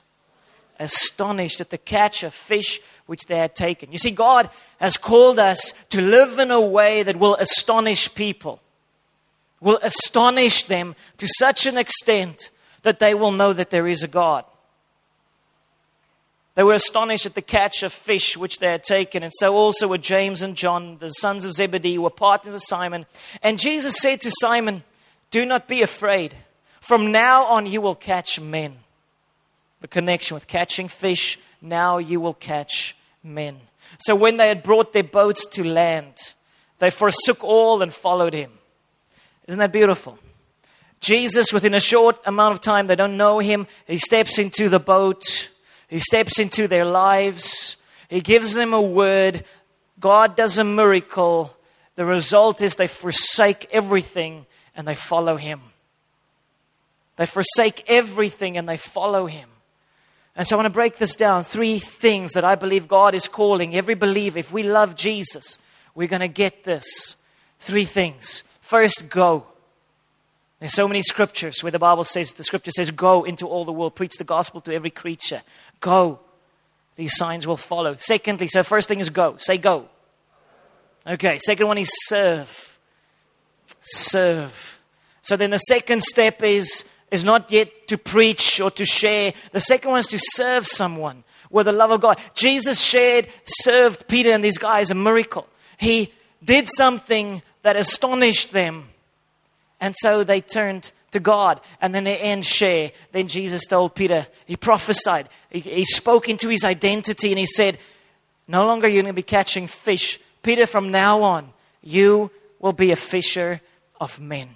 Astonished 0.79 1.59
at 1.59 1.69
the 1.69 1.77
catch 1.77 2.23
of 2.23 2.33
fish 2.33 2.79
which 3.07 3.25
they 3.25 3.37
had 3.37 3.55
taken. 3.55 3.91
You 3.91 3.97
see, 3.97 4.11
God 4.11 4.49
has 4.79 4.95
called 4.95 5.37
us 5.37 5.73
to 5.89 5.99
live 5.99 6.39
in 6.39 6.49
a 6.49 6.61
way 6.61 7.03
that 7.03 7.17
will 7.17 7.35
astonish 7.35 8.13
people 8.15 8.61
will 9.63 9.79
astonish 9.81 10.63
them 10.65 10.95
to 11.17 11.27
such 11.39 11.65
an 11.65 11.77
extent 11.77 12.51
that 12.83 12.99
they 12.99 13.15
will 13.15 13.31
know 13.31 13.53
that 13.53 13.69
there 13.69 13.87
is 13.87 14.03
a 14.03 14.07
God. 14.07 14.45
They 16.55 16.63
were 16.63 16.73
astonished 16.73 17.25
at 17.25 17.33
the 17.33 17.41
catch 17.41 17.81
of 17.81 17.91
fish 17.91 18.37
which 18.37 18.59
they 18.59 18.67
had 18.67 18.83
taken, 18.83 19.23
and 19.23 19.31
so 19.33 19.55
also 19.55 19.87
were 19.87 19.97
James 19.97 20.43
and 20.43 20.55
John, 20.55 20.97
the 20.99 21.09
sons 21.09 21.45
of 21.45 21.53
Zebedee, 21.53 21.95
who 21.95 22.03
were 22.03 22.11
partners 22.11 22.53
with 22.53 22.63
Simon. 22.63 23.07
And 23.41 23.57
Jesus 23.57 23.95
said 23.99 24.21
to 24.21 24.31
Simon, 24.39 24.83
Do 25.31 25.45
not 25.45 25.67
be 25.67 25.81
afraid. 25.81 26.35
From 26.79 27.11
now 27.11 27.45
on, 27.45 27.65
you 27.65 27.81
will 27.81 27.95
catch 27.95 28.39
men. 28.39 28.75
The 29.81 29.87
connection 29.87 30.35
with 30.35 30.45
catching 30.45 30.89
fish, 30.89 31.39
now 31.61 31.97
you 31.97 32.19
will 32.19 32.35
catch 32.35 32.95
men. 33.23 33.59
So 33.99 34.15
when 34.15 34.37
they 34.37 34.49
had 34.49 34.61
brought 34.61 34.93
their 34.93 35.03
boats 35.03 35.45
to 35.47 35.63
land, 35.63 36.33
they 36.79 36.91
forsook 36.91 37.43
all 37.43 37.81
and 37.81 37.91
followed 37.91 38.33
him. 38.33 38.51
Isn't 39.47 39.59
that 39.59 39.71
beautiful? 39.71 40.17
Jesus, 40.99 41.51
within 41.51 41.73
a 41.73 41.79
short 41.79 42.17
amount 42.25 42.53
of 42.53 42.61
time, 42.61 42.87
they 42.87 42.95
don't 42.95 43.17
know 43.17 43.39
him. 43.39 43.67
He 43.85 43.97
steps 43.97 44.39
into 44.39 44.69
the 44.69 44.79
boat, 44.79 45.49
he 45.89 45.99
steps 45.99 46.39
into 46.39 46.67
their 46.67 46.85
lives, 46.85 47.77
he 48.07 48.21
gives 48.21 48.53
them 48.53 48.73
a 48.73 48.81
word. 48.81 49.43
God 49.99 50.35
does 50.35 50.57
a 50.57 50.63
miracle. 50.63 51.55
The 51.95 52.05
result 52.05 52.61
is 52.61 52.75
they 52.75 52.87
forsake 52.87 53.67
everything 53.71 54.45
and 54.75 54.87
they 54.87 54.95
follow 54.95 55.35
him. 55.35 55.61
They 57.15 57.25
forsake 57.25 57.83
everything 57.87 58.57
and 58.57 58.67
they 58.67 58.77
follow 58.77 59.25
him. 59.27 59.49
And 60.35 60.47
so 60.47 60.55
I 60.55 60.57
want 60.57 60.65
to 60.67 60.71
break 60.71 60.97
this 60.97 61.15
down. 61.15 61.43
Three 61.43 61.79
things 61.79 62.31
that 62.33 62.43
I 62.43 62.55
believe 62.55 62.87
God 62.87 63.13
is 63.13 63.27
calling 63.27 63.75
every 63.75 63.93
believer. 63.93 64.39
If 64.39 64.51
we 64.51 64.63
love 64.63 64.95
Jesus, 64.95 65.59
we're 65.93 66.07
going 66.07 66.21
to 66.21 66.27
get 66.27 66.63
this. 66.63 67.17
Three 67.59 67.85
things. 67.85 68.43
First, 68.73 69.07
go. 69.07 69.45
There's 70.57 70.73
so 70.73 70.87
many 70.87 71.03
scriptures 71.03 71.61
where 71.61 71.71
the 71.71 71.77
Bible 71.77 72.03
says, 72.03 72.33
the 72.33 72.43
scripture 72.43 72.71
says, 72.71 72.89
go 72.89 73.23
into 73.23 73.45
all 73.45 73.65
the 73.65 73.71
world, 73.71 73.93
preach 73.93 74.15
the 74.17 74.23
gospel 74.23 74.61
to 74.61 74.73
every 74.73 74.89
creature. 74.89 75.43
Go. 75.79 76.19
These 76.95 77.15
signs 77.15 77.45
will 77.45 77.55
follow. 77.55 77.95
Secondly, 77.99 78.47
so 78.47 78.63
first 78.63 78.87
thing 78.87 78.99
is 78.99 79.11
go. 79.11 79.35
Say 79.37 79.59
go. 79.59 79.89
Okay, 81.05 81.37
second 81.37 81.67
one 81.67 81.77
is 81.77 81.91
serve. 82.07 82.79
Serve. 83.81 84.79
So 85.21 85.37
then 85.37 85.51
the 85.51 85.59
second 85.59 86.01
step 86.01 86.41
is, 86.41 86.83
is 87.11 87.23
not 87.23 87.51
yet 87.51 87.87
to 87.89 87.97
preach 87.99 88.59
or 88.59 88.71
to 88.71 88.85
share. 88.85 89.33
The 89.51 89.59
second 89.59 89.91
one 89.91 89.99
is 89.99 90.07
to 90.07 90.17
serve 90.19 90.65
someone 90.65 91.23
with 91.51 91.67
the 91.67 91.73
love 91.73 91.91
of 91.91 92.01
God. 92.01 92.17
Jesus 92.33 92.81
shared, 92.81 93.27
served 93.45 94.07
Peter 94.07 94.31
and 94.31 94.43
these 94.43 94.57
guys 94.57 94.89
a 94.89 94.95
miracle. 94.95 95.47
He 95.77 96.11
did 96.43 96.67
something 96.75 97.43
that 97.63 97.75
astonished 97.75 98.51
them. 98.51 98.89
And 99.81 99.95
so 99.97 100.23
they 100.23 100.39
turned 100.39 100.91
to 101.11 101.19
God. 101.19 101.59
And 101.81 101.95
then 101.95 102.03
they 102.03 102.17
end 102.17 102.45
share. 102.45 102.91
Then 103.11 103.27
Jesus 103.27 103.65
told 103.65 103.95
Peter, 103.95 104.27
he 104.45 104.55
prophesied, 104.55 105.27
he, 105.49 105.59
he 105.59 105.85
spoke 105.85 106.29
into 106.29 106.49
his 106.49 106.63
identity, 106.63 107.29
and 107.29 107.39
he 107.39 107.45
said, 107.45 107.79
No 108.47 108.65
longer 108.65 108.87
you're 108.87 109.01
going 109.01 109.13
to 109.13 109.15
be 109.15 109.23
catching 109.23 109.67
fish. 109.67 110.19
Peter, 110.43 110.67
from 110.67 110.91
now 110.91 111.21
on, 111.21 111.51
you 111.81 112.29
will 112.59 112.73
be 112.73 112.91
a 112.91 112.95
fisher 112.95 113.61
of 113.99 114.19
men. 114.19 114.49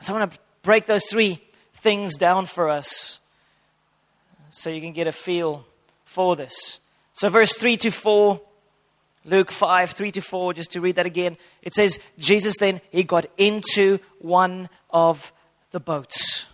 So 0.00 0.14
I 0.14 0.18
want 0.18 0.32
to 0.32 0.38
break 0.62 0.86
those 0.86 1.06
three 1.06 1.42
things 1.74 2.16
down 2.16 2.46
for 2.46 2.68
us 2.68 3.18
so 4.50 4.70
you 4.70 4.80
can 4.80 4.92
get 4.92 5.06
a 5.06 5.12
feel 5.12 5.66
for 6.04 6.36
this. 6.36 6.80
So, 7.14 7.28
verse 7.28 7.54
3 7.54 7.76
to 7.78 7.90
4 7.90 8.40
Luke 9.28 9.50
5, 9.50 9.90
3 9.90 10.10
to 10.12 10.20
4, 10.22 10.54
just 10.54 10.70
to 10.72 10.80
read 10.80 10.96
that 10.96 11.06
again. 11.06 11.36
It 11.62 11.74
says, 11.74 11.98
Jesus 12.18 12.54
then, 12.58 12.80
he 12.90 13.04
got 13.04 13.26
into 13.36 13.98
one 14.20 14.70
of 14.90 15.32
the 15.70 15.80
boats. 15.80 16.46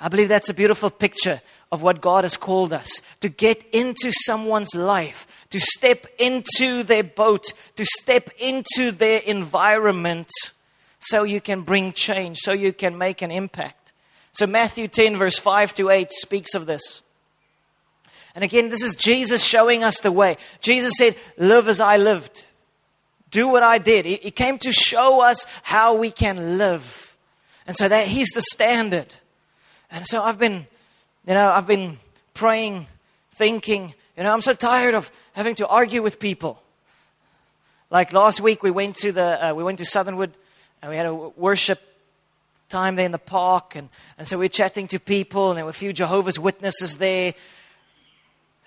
I 0.00 0.08
believe 0.08 0.28
that's 0.28 0.48
a 0.48 0.54
beautiful 0.54 0.90
picture 0.90 1.40
of 1.70 1.80
what 1.80 2.00
God 2.00 2.24
has 2.24 2.36
called 2.36 2.72
us 2.72 3.00
to 3.20 3.28
get 3.28 3.64
into 3.72 4.10
someone's 4.10 4.74
life, 4.74 5.28
to 5.50 5.60
step 5.60 6.06
into 6.18 6.82
their 6.82 7.04
boat, 7.04 7.52
to 7.76 7.84
step 7.84 8.30
into 8.40 8.90
their 8.90 9.20
environment 9.20 10.28
so 10.98 11.22
you 11.22 11.40
can 11.40 11.62
bring 11.62 11.92
change, 11.92 12.38
so 12.38 12.52
you 12.52 12.72
can 12.72 12.98
make 12.98 13.22
an 13.22 13.30
impact. 13.30 13.92
So, 14.32 14.46
Matthew 14.46 14.88
10, 14.88 15.16
verse 15.16 15.38
5 15.38 15.74
to 15.74 15.90
8 15.90 16.10
speaks 16.10 16.54
of 16.54 16.66
this. 16.66 17.02
And 18.34 18.42
again, 18.44 18.68
this 18.68 18.82
is 18.82 18.94
Jesus 18.94 19.44
showing 19.44 19.84
us 19.84 20.00
the 20.00 20.12
way. 20.12 20.36
Jesus 20.60 20.94
said, 20.96 21.16
Live 21.36 21.68
as 21.68 21.80
I 21.80 21.96
lived. 21.98 22.44
do 23.30 23.48
what 23.48 23.62
I 23.62 23.78
did. 23.78 24.06
He, 24.06 24.30
came 24.30 24.58
to 24.58 24.72
show 24.72 25.20
us 25.20 25.44
how 25.62 25.94
we 25.94 26.10
can 26.10 26.58
live. 26.58 27.16
And 27.66 27.76
so 27.76 27.88
that 27.88 28.06
He's 28.06 28.30
the 28.30 28.40
standard. 28.40 29.14
And 29.90 30.06
so 30.06 30.22
I've 30.22 30.38
been, 30.38 30.66
you 31.26 31.34
know, 31.34 31.50
I've 31.50 31.66
been 31.66 31.98
praying, 32.34 32.86
thinking, 33.32 33.94
you 34.16 34.22
know, 34.22 34.32
I'm 34.32 34.40
so 34.40 34.54
tired 34.54 34.94
of 34.94 35.10
having 35.32 35.54
to 35.56 35.66
argue 35.66 36.02
with 36.02 36.18
people. 36.18 36.62
Like 37.90 38.12
last 38.12 38.40
week, 38.40 38.62
we 38.62 38.70
went 38.70 38.96
to 38.96 39.12
the 39.12 39.48
uh, 39.48 39.54
we 39.54 39.62
went 39.62 39.78
to 39.78 39.84
Southernwood, 39.84 40.32
and 40.80 40.90
we 40.90 40.96
had 40.96 41.04
a 41.04 41.14
worship 41.14 41.80
time 42.70 42.96
there 42.96 43.04
in 43.04 43.12
the 43.12 43.18
park, 43.18 43.76
and, 43.76 43.90
and 44.16 44.26
so 44.26 44.38
we're 44.38 44.48
chatting 44.48 44.88
to 44.88 44.98
people, 44.98 45.50
and 45.50 45.58
there 45.58 45.64
were 45.64 45.70
a 45.70 45.74
few 45.74 45.92
Jehovah's 45.92 46.38
Witnesses 46.38 46.96
there, 46.96 47.34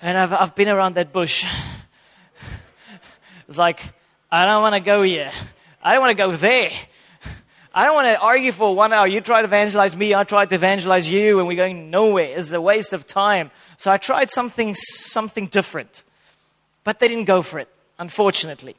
and 0.02 0.18
I've 0.18 0.34
I've 0.34 0.56
been 0.56 0.70
around 0.70 0.96
that 0.96 1.12
bush. 1.12 1.46
it's 3.48 3.58
like 3.58 3.82
I 4.32 4.46
don't 4.46 4.62
want 4.62 4.76
to 4.76 4.82
go 4.82 5.04
here. 5.04 5.32
I 5.82 5.94
don't 5.94 6.02
want 6.02 6.18
to 6.18 6.24
go 6.24 6.32
there. 6.32 6.72
I 7.74 7.84
don't 7.84 7.96
want 7.96 8.08
to 8.08 8.20
argue 8.20 8.54
for 8.54 8.74
one 8.74 8.94
hour. 8.94 9.06
You 9.06 9.20
try 9.20 9.42
to 9.42 9.48
evangelize 9.48 9.98
me, 9.98 10.16
I 10.16 10.24
tried 10.24 10.50
to 10.52 10.56
evangelize 10.56 11.10
you, 11.10 11.40
and 11.40 11.48
we're 11.48 11.58
going 11.58 11.90
nowhere. 11.90 12.38
It's 12.38 12.54
a 12.54 12.62
waste 12.62 12.94
of 12.94 13.06
time. 13.06 13.52
So 13.78 13.92
I 13.92 13.98
tried 13.98 14.30
something, 14.30 14.74
something 14.76 15.48
different. 15.48 16.06
But 16.86 17.00
they 17.00 17.10
didn't 17.10 17.26
go 17.26 17.42
for 17.42 17.60
it, 17.60 17.68
unfortunately. 18.00 18.78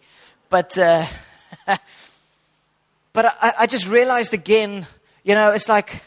But, 0.49 0.79
uh, 0.79 1.05
but 3.13 3.27
I, 3.27 3.53
I 3.59 3.67
just 3.67 3.87
realized 3.87 4.33
again, 4.33 4.87
you 5.25 5.35
know, 5.35 5.53
it's 5.53 5.69
like 5.69 6.03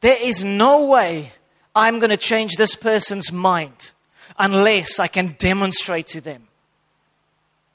there 0.00 0.16
is 0.18 0.42
no 0.42 0.86
way 0.86 1.32
I'm 1.74 1.98
going 1.98 2.10
to 2.10 2.16
change 2.16 2.56
this 2.56 2.74
person's 2.74 3.30
mind 3.30 3.92
unless 4.38 4.98
I 5.00 5.06
can 5.06 5.36
demonstrate 5.38 6.06
to 6.08 6.20
them 6.20 6.48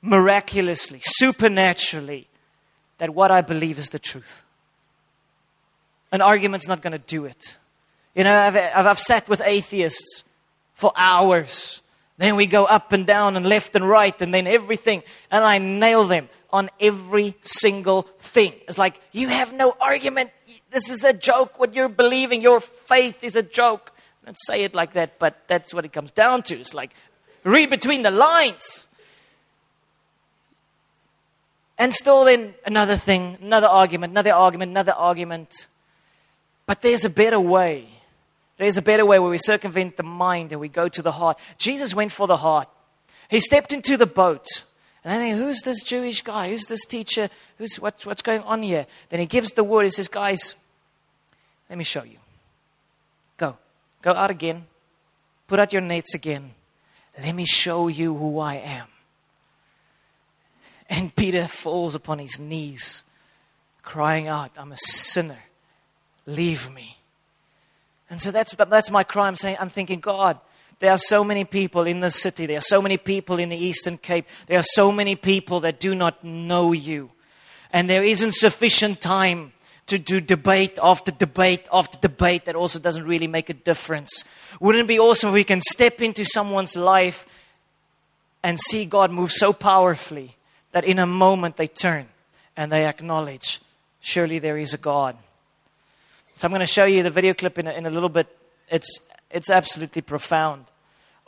miraculously, 0.01 0.99
supernaturally, 1.03 2.27
that 2.97 3.13
what 3.13 3.31
I 3.31 3.41
believe 3.41 3.79
is 3.79 3.89
the 3.89 3.99
truth. 3.99 4.43
An 6.11 6.21
argument's 6.21 6.67
not 6.67 6.81
going 6.81 6.93
to 6.93 6.99
do 6.99 7.25
it. 7.25 7.57
You 8.15 8.23
know, 8.23 8.35
I've, 8.35 8.55
I've 8.55 8.99
sat 8.99 9.29
with 9.29 9.41
atheists 9.41 10.23
for 10.73 10.91
hours. 10.95 11.81
Then 12.17 12.35
we 12.35 12.45
go 12.45 12.65
up 12.65 12.91
and 12.91 13.07
down 13.07 13.37
and 13.37 13.47
left 13.47 13.75
and 13.75 13.87
right 13.87 14.19
and 14.21 14.33
then 14.33 14.45
everything. 14.47 15.03
And 15.31 15.43
I 15.43 15.57
nail 15.57 16.05
them 16.05 16.29
on 16.51 16.69
every 16.79 17.35
single 17.41 18.03
thing. 18.19 18.53
It's 18.67 18.77
like, 18.77 18.99
you 19.11 19.29
have 19.29 19.53
no 19.53 19.73
argument. 19.79 20.31
This 20.69 20.89
is 20.89 21.03
a 21.03 21.13
joke. 21.13 21.59
What 21.59 21.73
you're 21.73 21.89
believing, 21.89 22.41
your 22.41 22.59
faith 22.59 23.23
is 23.23 23.35
a 23.35 23.43
joke. 23.43 23.93
Don't 24.25 24.37
say 24.39 24.63
it 24.63 24.75
like 24.75 24.93
that, 24.93 25.19
but 25.19 25.47
that's 25.47 25.73
what 25.73 25.85
it 25.85 25.93
comes 25.93 26.11
down 26.11 26.43
to. 26.43 26.59
It's 26.59 26.73
like, 26.73 26.91
read 27.43 27.69
between 27.69 28.03
the 28.03 28.11
lines. 28.11 28.87
And 31.77 31.93
still, 31.93 32.25
then 32.25 32.53
another 32.65 32.95
thing, 32.95 33.37
another 33.41 33.67
argument, 33.67 34.11
another 34.11 34.33
argument, 34.33 34.69
another 34.69 34.93
argument. 34.93 35.67
But 36.67 36.81
there's 36.81 37.05
a 37.05 37.09
better 37.09 37.39
way. 37.39 37.87
There's 38.57 38.77
a 38.77 38.83
better 38.83 39.03
way 39.03 39.17
where 39.17 39.31
we 39.31 39.39
circumvent 39.39 39.97
the 39.97 40.03
mind 40.03 40.51
and 40.51 40.61
we 40.61 40.69
go 40.69 40.87
to 40.87 41.01
the 41.01 41.13
heart. 41.13 41.39
Jesus 41.57 41.95
went 41.95 42.11
for 42.11 42.27
the 42.27 42.37
heart. 42.37 42.69
He 43.29 43.39
stepped 43.39 43.73
into 43.73 43.97
the 43.97 44.05
boat. 44.05 44.45
And 45.03 45.11
I 45.11 45.17
think, 45.17 45.37
who's 45.37 45.61
this 45.61 45.81
Jewish 45.81 46.21
guy? 46.21 46.51
Who's 46.51 46.65
this 46.65 46.85
teacher? 46.85 47.29
Who's, 47.57 47.77
what's, 47.79 48.05
what's 48.05 48.21
going 48.21 48.41
on 48.43 48.61
here? 48.61 48.85
Then 49.09 49.19
he 49.19 49.25
gives 49.25 49.51
the 49.53 49.63
word. 49.63 49.85
He 49.85 49.89
says, 49.89 50.07
guys, 50.07 50.55
let 51.67 51.79
me 51.79 51.83
show 51.83 52.03
you. 52.03 52.17
Go. 54.01 54.11
Out 54.11 54.31
again. 54.31 54.65
Put 55.47 55.59
out 55.59 55.73
your 55.73 55.81
nets 55.81 56.13
again. 56.13 56.51
Let 57.21 57.35
me 57.35 57.45
show 57.45 57.87
you 57.87 58.15
who 58.15 58.39
I 58.39 58.55
am. 58.55 58.87
And 60.89 61.15
Peter 61.15 61.47
falls 61.47 61.95
upon 61.95 62.19
his 62.19 62.39
knees, 62.39 63.03
crying 63.81 64.27
out, 64.27 64.51
I'm 64.57 64.71
a 64.71 64.77
sinner. 64.77 65.39
Leave 66.25 66.69
me. 66.73 66.97
And 68.09 68.19
so 68.19 68.31
that's, 68.31 68.53
that's 68.53 68.91
my 68.91 69.03
cry. 69.03 69.27
I'm 69.27 69.37
saying, 69.37 69.57
I'm 69.59 69.69
thinking, 69.69 70.01
God, 70.01 70.37
there 70.79 70.91
are 70.91 70.97
so 70.97 71.23
many 71.23 71.45
people 71.45 71.83
in 71.83 72.01
this 72.01 72.21
city. 72.21 72.45
There 72.45 72.57
are 72.57 72.61
so 72.61 72.81
many 72.81 72.97
people 72.97 73.39
in 73.39 73.49
the 73.49 73.55
Eastern 73.55 73.97
Cape. 73.97 74.25
There 74.47 74.59
are 74.59 74.63
so 74.63 74.91
many 74.91 75.15
people 75.15 75.61
that 75.61 75.79
do 75.79 75.95
not 75.95 76.23
know 76.23 76.71
you. 76.71 77.11
And 77.71 77.89
there 77.89 78.03
isn't 78.03 78.33
sufficient 78.33 78.99
time 78.99 79.53
to 79.91 79.99
do 79.99 80.21
debate 80.21 80.79
after 80.81 81.11
debate 81.11 81.67
after 81.71 81.99
debate 81.99 82.45
that 82.45 82.55
also 82.55 82.79
doesn't 82.79 83.05
really 83.05 83.27
make 83.27 83.49
a 83.49 83.53
difference. 83.53 84.23
Wouldn't 84.61 84.85
it 84.85 84.87
be 84.87 84.99
awesome 84.99 85.27
if 85.29 85.33
we 85.33 85.43
can 85.43 85.59
step 85.59 86.01
into 86.01 86.23
someone's 86.23 86.77
life 86.77 87.27
and 88.41 88.57
see 88.57 88.85
God 88.85 89.11
move 89.11 89.33
so 89.33 89.51
powerfully 89.51 90.37
that 90.71 90.85
in 90.85 90.97
a 90.97 91.05
moment 91.05 91.57
they 91.57 91.67
turn 91.67 92.07
and 92.55 92.71
they 92.71 92.85
acknowledge, 92.85 93.59
surely 93.99 94.39
there 94.39 94.57
is 94.57 94.73
a 94.73 94.77
God. 94.77 95.17
So 96.37 96.47
I'm 96.47 96.51
going 96.51 96.61
to 96.61 96.65
show 96.65 96.85
you 96.85 97.03
the 97.03 97.09
video 97.09 97.33
clip 97.33 97.59
in 97.59 97.67
a, 97.67 97.71
in 97.71 97.85
a 97.85 97.89
little 97.89 98.07
bit. 98.07 98.27
It's, 98.69 98.99
it's 99.29 99.49
absolutely 99.49 100.03
profound 100.03 100.63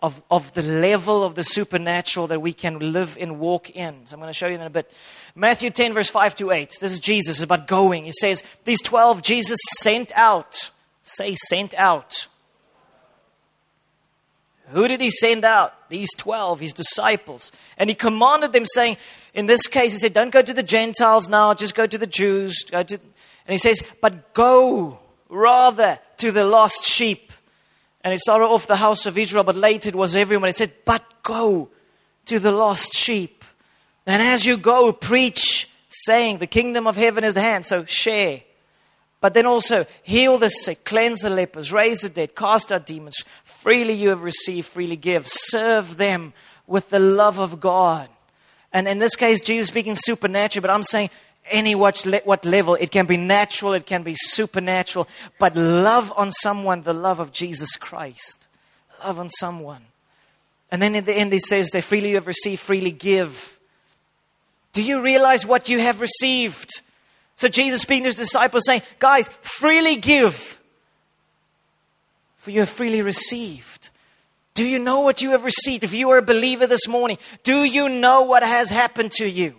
of, 0.04 0.22
of 0.30 0.52
the 0.52 0.62
level 0.62 1.24
of 1.24 1.36
the 1.36 1.46
supernatural 1.46 2.28
that 2.28 2.42
we 2.42 2.52
can 2.52 2.92
live 2.92 3.18
and 3.20 3.40
walk 3.40 3.70
in. 3.70 4.06
So 4.06 4.16
I'm 4.16 4.20
going 4.20 4.30
to 4.30 4.34
show 4.34 4.48
you 4.48 4.56
in 4.56 4.62
a 4.62 4.70
bit. 4.70 4.92
Matthew 5.34 5.70
10, 5.70 5.94
verse 5.94 6.10
5 6.10 6.36
to 6.36 6.52
8. 6.52 6.78
This 6.82 6.92
is 6.92 7.00
Jesus 7.00 7.42
about 7.42 7.68
going. 7.68 8.04
He 8.04 8.12
says, 8.20 8.44
These 8.66 8.82
12 8.82 9.22
Jesus 9.22 9.58
sent 9.80 10.12
out. 10.14 10.72
Say, 11.04 11.36
sent 11.36 11.74
out. 11.76 12.28
Who 14.68 14.90
did 14.90 15.00
he 15.00 15.10
send 15.10 15.46
out? 15.46 15.90
These 15.90 16.10
12, 16.18 16.60
his 16.60 16.74
disciples. 16.74 17.54
And 17.78 17.90
he 17.90 17.96
commanded 17.96 18.52
them, 18.52 18.66
saying, 18.66 18.98
in 19.34 19.46
this 19.46 19.68
case, 19.68 19.94
he 19.94 20.00
said, 20.00 20.14
Don't 20.14 20.32
go 20.32 20.42
to 20.42 20.54
the 20.54 20.64
Gentiles 20.64 21.30
now, 21.30 21.54
just 21.54 21.76
go 21.76 21.88
to 21.88 21.98
the 21.98 22.08
Jews. 22.08 22.64
Go 22.70 22.84
to, 22.84 22.96
and 22.96 23.54
he 23.54 23.58
says, 23.58 23.82
But 24.02 24.34
go 24.34 25.00
rather 25.30 25.98
to 26.18 26.32
the 26.34 26.44
lost 26.44 26.84
sheep. 26.84 27.32
And 28.04 28.14
it 28.14 28.20
started 28.20 28.46
off 28.46 28.68
the 28.68 28.76
house 28.76 29.06
of 29.06 29.18
Israel, 29.18 29.44
but 29.44 29.56
later 29.56 29.90
it 29.90 29.96
was 29.96 30.16
everyone. 30.16 30.50
It 30.50 30.56
said, 30.56 30.74
But 30.86 31.04
go 31.24 31.70
to 32.26 32.40
the 32.40 32.52
lost 32.52 32.94
sheep. 32.94 33.46
And 34.06 34.22
as 34.22 34.46
you 34.46 34.58
go, 34.58 34.92
preach, 34.92 35.70
saying, 35.90 36.40
The 36.40 36.48
kingdom 36.48 36.88
of 36.88 36.96
heaven 36.98 37.24
is 37.24 37.34
the 37.34 37.42
hand. 37.42 37.66
So 37.66 37.86
share. 37.86 38.42
But 39.22 39.34
then 39.34 39.46
also 39.46 39.86
heal 40.04 40.38
the 40.38 40.50
sick, 40.50 40.84
cleanse 40.84 41.22
the 41.22 41.30
lepers, 41.30 41.72
raise 41.72 42.02
the 42.02 42.10
dead, 42.10 42.36
cast 42.36 42.74
out 42.74 42.86
demons. 42.86 43.24
Freely 43.46 43.94
you 43.94 44.10
have 44.10 44.22
received, 44.22 44.68
freely 44.68 44.98
give. 44.98 45.30
Serve 45.30 45.96
them 45.96 46.34
with 46.68 46.90
the 46.90 47.00
love 47.00 47.38
of 47.40 47.62
God. 47.62 48.10
And 48.74 48.86
in 48.86 49.00
this 49.00 49.16
case, 49.16 49.40
Jesus 49.40 49.70
speaking 49.70 49.96
supernatural, 49.96 50.62
but 50.62 50.72
I'm 50.72 50.84
saying 50.84 51.10
any 51.50 51.76
what, 51.76 52.06
what 52.24 52.46
level. 52.46 52.76
It 52.76 52.92
can 52.92 53.06
be 53.06 53.18
natural, 53.18 53.74
it 53.74 53.86
can 53.86 54.04
be 54.04 54.16
supernatural. 54.16 55.08
But 55.40 55.56
love 55.56 56.14
on 56.16 56.32
someone, 56.32 56.84
the 56.84 56.94
love 56.94 57.20
of 57.20 57.32
Jesus 57.32 57.76
Christ. 57.76 58.48
Love 59.04 59.20
on 59.20 59.30
someone. 59.30 59.82
And 60.72 60.82
then 60.82 60.96
in 60.96 61.06
the 61.06 61.14
end, 61.14 61.32
he 61.32 61.40
says, 61.40 61.70
They 61.70 61.82
freely 61.82 62.10
you 62.10 62.16
have 62.16 62.28
received, 62.28 62.62
freely 62.62 62.92
give. 62.92 63.60
Do 64.72 64.82
you 64.82 65.02
realize 65.02 65.46
what 65.46 65.70
you 65.70 65.80
have 65.80 66.02
received? 66.02 66.82
So 67.36 67.48
Jesus 67.48 67.82
speaking 67.82 68.04
to 68.04 68.10
his 68.10 68.16
disciples 68.16 68.64
saying, 68.66 68.82
Guys, 69.00 69.30
freely 69.42 69.98
give, 69.98 70.60
for 72.38 72.52
you 72.52 72.62
have 72.62 72.70
freely 72.70 73.02
received. 73.02 73.90
Do 74.54 74.64
you 74.64 74.80
know 74.80 75.02
what 75.02 75.22
you 75.22 75.32
have 75.32 75.44
received? 75.44 75.84
If 75.84 75.94
you 75.94 76.10
are 76.12 76.18
a 76.18 76.24
believer 76.24 76.68
this 76.68 76.88
morning, 76.88 77.18
do 77.44 77.64
you 77.64 77.90
know 77.90 78.24
what 78.24 78.44
has 78.44 78.70
happened 78.70 79.12
to 79.14 79.28
you? 79.28 79.56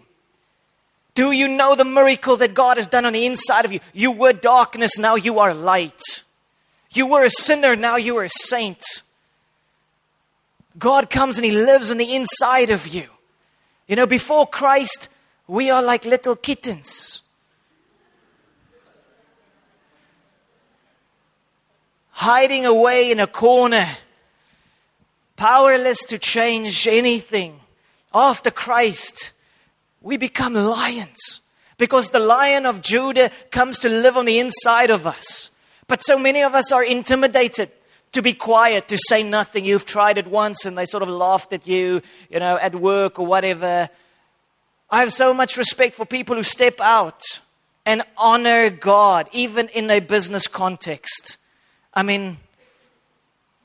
Do 1.14 1.30
you 1.30 1.48
know 1.48 1.74
the 1.74 1.84
miracle 1.84 2.36
that 2.38 2.54
God 2.54 2.76
has 2.76 2.86
done 2.86 3.04
on 3.04 3.12
the 3.12 3.26
inside 3.26 3.64
of 3.64 3.72
you? 3.72 3.80
You 3.92 4.10
were 4.10 4.32
darkness, 4.32 4.98
now 4.98 5.14
you 5.14 5.38
are 5.38 5.54
light. 5.54 6.22
You 6.92 7.06
were 7.06 7.24
a 7.24 7.30
sinner, 7.30 7.76
now 7.76 7.96
you 7.96 8.16
are 8.18 8.24
a 8.24 8.28
saint. 8.28 8.82
God 10.78 11.10
comes 11.10 11.38
and 11.38 11.44
He 11.44 11.52
lives 11.52 11.90
on 11.90 11.98
the 11.98 12.14
inside 12.14 12.70
of 12.70 12.86
you. 12.88 13.06
You 13.86 13.96
know, 13.96 14.06
before 14.06 14.46
Christ, 14.46 15.08
we 15.46 15.70
are 15.70 15.82
like 15.82 16.04
little 16.04 16.36
kittens. 16.36 17.22
hiding 22.14 22.64
away 22.64 23.10
in 23.10 23.20
a 23.20 23.26
corner, 23.26 23.86
powerless 25.36 25.98
to 26.04 26.16
change 26.16 26.86
anything. 26.86 27.60
After 28.14 28.50
Christ, 28.50 29.32
we 30.04 30.18
become 30.18 30.52
lions 30.54 31.40
because 31.78 32.10
the 32.10 32.20
lion 32.20 32.66
of 32.66 32.82
Judah 32.82 33.30
comes 33.50 33.80
to 33.80 33.88
live 33.88 34.16
on 34.16 34.26
the 34.26 34.38
inside 34.38 34.90
of 34.90 35.06
us. 35.06 35.50
But 35.88 36.02
so 36.02 36.18
many 36.18 36.42
of 36.42 36.54
us 36.54 36.70
are 36.70 36.84
intimidated 36.84 37.70
to 38.12 38.22
be 38.22 38.34
quiet, 38.34 38.86
to 38.88 38.98
say 38.98 39.22
nothing. 39.22 39.64
You've 39.64 39.86
tried 39.86 40.18
it 40.18 40.28
once 40.28 40.66
and 40.66 40.76
they 40.76 40.84
sort 40.84 41.02
of 41.02 41.08
laughed 41.08 41.52
at 41.54 41.66
you, 41.66 42.02
you 42.30 42.38
know, 42.38 42.58
at 42.58 42.74
work 42.74 43.18
or 43.18 43.26
whatever. 43.26 43.88
I 44.90 45.00
have 45.00 45.12
so 45.12 45.32
much 45.32 45.56
respect 45.56 45.96
for 45.96 46.04
people 46.04 46.36
who 46.36 46.42
step 46.42 46.80
out 46.80 47.22
and 47.86 48.02
honor 48.16 48.70
God, 48.70 49.28
even 49.32 49.68
in 49.68 49.90
a 49.90 50.00
business 50.00 50.46
context. 50.46 51.38
I 51.94 52.02
mean, 52.02 52.36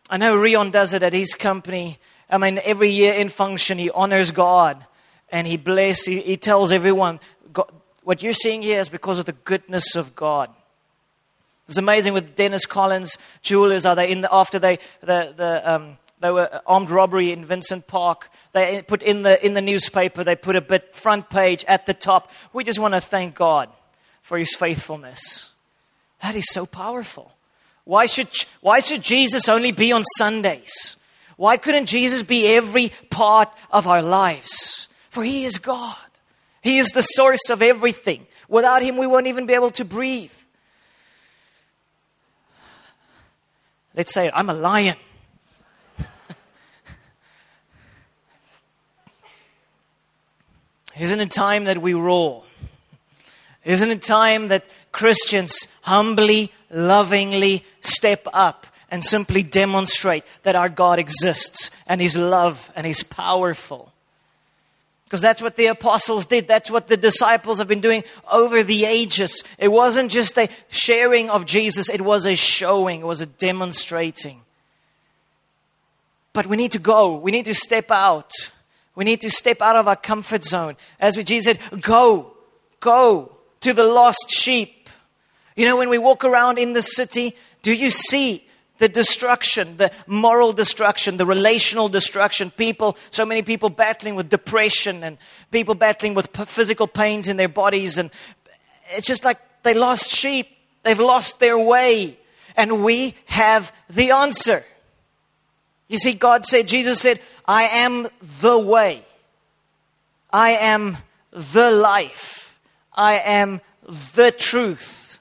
I 0.09 0.17
know 0.17 0.37
Rion 0.37 0.71
does 0.71 0.93
it 0.93 1.03
at 1.03 1.13
his 1.13 1.35
company. 1.35 1.99
I 2.29 2.37
mean, 2.37 2.59
every 2.63 2.89
year 2.89 3.13
in 3.13 3.27
function, 3.27 3.77
he 3.77 3.91
honors 3.91 4.31
God. 4.31 4.85
And 5.31 5.47
he 5.47 5.57
blesses, 5.57 6.05
he, 6.05 6.21
he 6.21 6.37
tells 6.37 6.71
everyone, 6.71 7.19
God, 7.53 7.71
what 8.03 8.23
you're 8.23 8.33
seeing 8.33 8.61
here 8.61 8.79
is 8.79 8.89
because 8.89 9.19
of 9.19 9.25
the 9.25 9.33
goodness 9.33 9.95
of 9.95 10.15
God. 10.15 10.49
It's 11.67 11.77
amazing 11.77 12.13
with 12.13 12.35
Dennis 12.35 12.65
Collins, 12.65 13.17
jewelers, 13.43 13.85
are 13.85 13.95
they 13.95 14.11
in 14.11 14.21
the, 14.21 14.33
after 14.33 14.57
they, 14.57 14.79
the, 15.01 15.33
the, 15.37 15.71
um, 15.71 15.97
they 16.19 16.31
were 16.31 16.61
armed 16.65 16.89
robbery 16.89 17.31
in 17.31 17.45
Vincent 17.45 17.85
Park. 17.85 18.31
They 18.53 18.81
put 18.81 19.03
in 19.03 19.21
the, 19.21 19.45
in 19.45 19.53
the 19.53 19.61
newspaper, 19.61 20.23
they 20.23 20.35
put 20.35 20.55
a 20.55 20.61
bit 20.61 20.95
front 20.95 21.29
page 21.29 21.63
at 21.67 21.85
the 21.85 21.93
top. 21.93 22.31
We 22.53 22.63
just 22.63 22.79
want 22.79 22.95
to 22.95 22.99
thank 22.99 23.35
God 23.35 23.69
for 24.21 24.37
his 24.37 24.55
faithfulness. 24.55 25.51
That 26.23 26.35
is 26.35 26.49
so 26.49 26.65
powerful. 26.65 27.31
Why 27.85 28.05
should, 28.05 28.29
why 28.61 28.79
should 28.79 29.01
Jesus 29.01 29.47
only 29.47 29.71
be 29.71 29.91
on 29.91 30.03
Sundays? 30.17 30.97
Why 31.37 31.57
couldn't 31.57 31.85
Jesus 31.85 32.23
be 32.23 32.47
every 32.47 32.91
part 33.09 33.53
of 33.71 33.87
our 33.87 34.01
lives? 34.01 34.88
For 35.09 35.23
he 35.23 35.45
is 35.45 35.57
God. 35.57 35.95
He 36.61 36.77
is 36.77 36.89
the 36.89 37.01
source 37.01 37.49
of 37.49 37.61
everything. 37.61 38.27
Without 38.47 38.81
him, 38.81 38.97
we 38.97 39.07
won't 39.07 39.27
even 39.27 39.45
be 39.45 39.53
able 39.53 39.71
to 39.71 39.85
breathe. 39.85 40.31
Let's 43.95 44.13
say, 44.13 44.29
I'm 44.33 44.49
a 44.49 44.53
lion. 44.53 44.97
Isn't 50.99 51.19
it 51.19 51.31
time 51.31 51.65
that 51.65 51.79
we 51.79 51.93
roar? 51.93 52.43
Isn't 53.65 53.91
it 53.91 54.01
time 54.01 54.47
that 54.49 54.65
Christians 54.91 55.67
humbly, 55.81 56.51
lovingly 56.69 57.65
step 57.81 58.27
up 58.31 58.67
and 58.89 59.03
simply 59.03 59.43
demonstrate 59.43 60.23
that 60.43 60.55
our 60.55 60.69
God 60.69 60.97
exists 60.99 61.69
and 61.85 61.99
He's 61.99 62.15
love 62.15 62.71
and 62.75 62.87
He's 62.87 63.03
powerful? 63.03 63.91
Because 65.09 65.21
that's 65.21 65.41
what 65.41 65.55
the 65.55 65.65
apostles 65.65 66.27
did. 66.27 66.47
That's 66.47 66.69
what 66.69 66.85
the 66.85 66.95
disciples 66.95 67.57
have 67.57 67.67
been 67.67 67.81
doing 67.81 68.03
over 68.31 68.61
the 68.61 68.85
ages. 68.85 69.43
It 69.57 69.69
wasn't 69.69 70.11
just 70.11 70.37
a 70.37 70.49
sharing 70.69 71.31
of 71.31 71.47
Jesus, 71.47 71.89
it 71.89 72.01
was 72.01 72.27
a 72.27 72.35
showing, 72.35 72.99
it 72.99 73.07
was 73.07 73.19
a 73.19 73.25
demonstrating. 73.25 74.41
But 76.31 76.45
we 76.45 76.57
need 76.57 76.73
to 76.73 76.79
go, 76.79 77.17
we 77.17 77.31
need 77.31 77.45
to 77.45 77.55
step 77.55 77.89
out. 77.89 78.31
We 78.93 79.03
need 79.03 79.21
to 79.21 79.31
step 79.31 79.63
out 79.63 79.75
of 79.75 79.87
our 79.87 79.95
comfort 79.95 80.43
zone. 80.43 80.77
As 80.99 81.17
we 81.17 81.23
Jesus 81.23 81.57
said, 81.57 81.81
go, 81.81 82.33
go 82.79 83.35
to 83.61 83.73
the 83.73 83.85
lost 83.85 84.29
sheep. 84.29 84.89
You 85.55 85.65
know, 85.65 85.75
when 85.75 85.89
we 85.89 85.97
walk 85.97 86.23
around 86.23 86.59
in 86.59 86.73
the 86.73 86.83
city, 86.83 87.35
do 87.63 87.73
you 87.73 87.89
see 87.89 88.47
the 88.79 88.89
destruction, 88.89 89.77
the 89.77 89.91
moral 90.07 90.51
destruction, 90.51 91.17
the 91.17 91.25
relational 91.25 91.87
destruction. 91.87 92.51
People, 92.51 92.97
so 93.11 93.25
many 93.25 93.43
people 93.43 93.69
battling 93.69 94.15
with 94.15 94.29
depression 94.29 95.03
and 95.03 95.17
people 95.51 95.75
battling 95.75 96.15
with 96.15 96.35
physical 96.47 96.87
pains 96.87 97.27
in 97.27 97.37
their 97.37 97.47
bodies. 97.47 97.97
And 97.97 98.09
it's 98.91 99.05
just 99.05 99.23
like 99.23 99.37
they 99.63 99.73
lost 99.73 100.09
sheep. 100.09 100.47
They've 100.83 100.99
lost 100.99 101.39
their 101.39 101.57
way. 101.57 102.17
And 102.55 102.83
we 102.83 103.15
have 103.27 103.71
the 103.89 104.11
answer. 104.11 104.65
You 105.87 105.97
see, 105.97 106.13
God 106.13 106.45
said, 106.45 106.67
Jesus 106.67 106.99
said, 106.99 107.19
I 107.45 107.63
am 107.63 108.07
the 108.41 108.57
way. 108.57 109.03
I 110.31 110.51
am 110.51 110.97
the 111.31 111.71
life. 111.71 112.59
I 112.93 113.19
am 113.19 113.61
the 114.15 114.31
truth. 114.31 115.19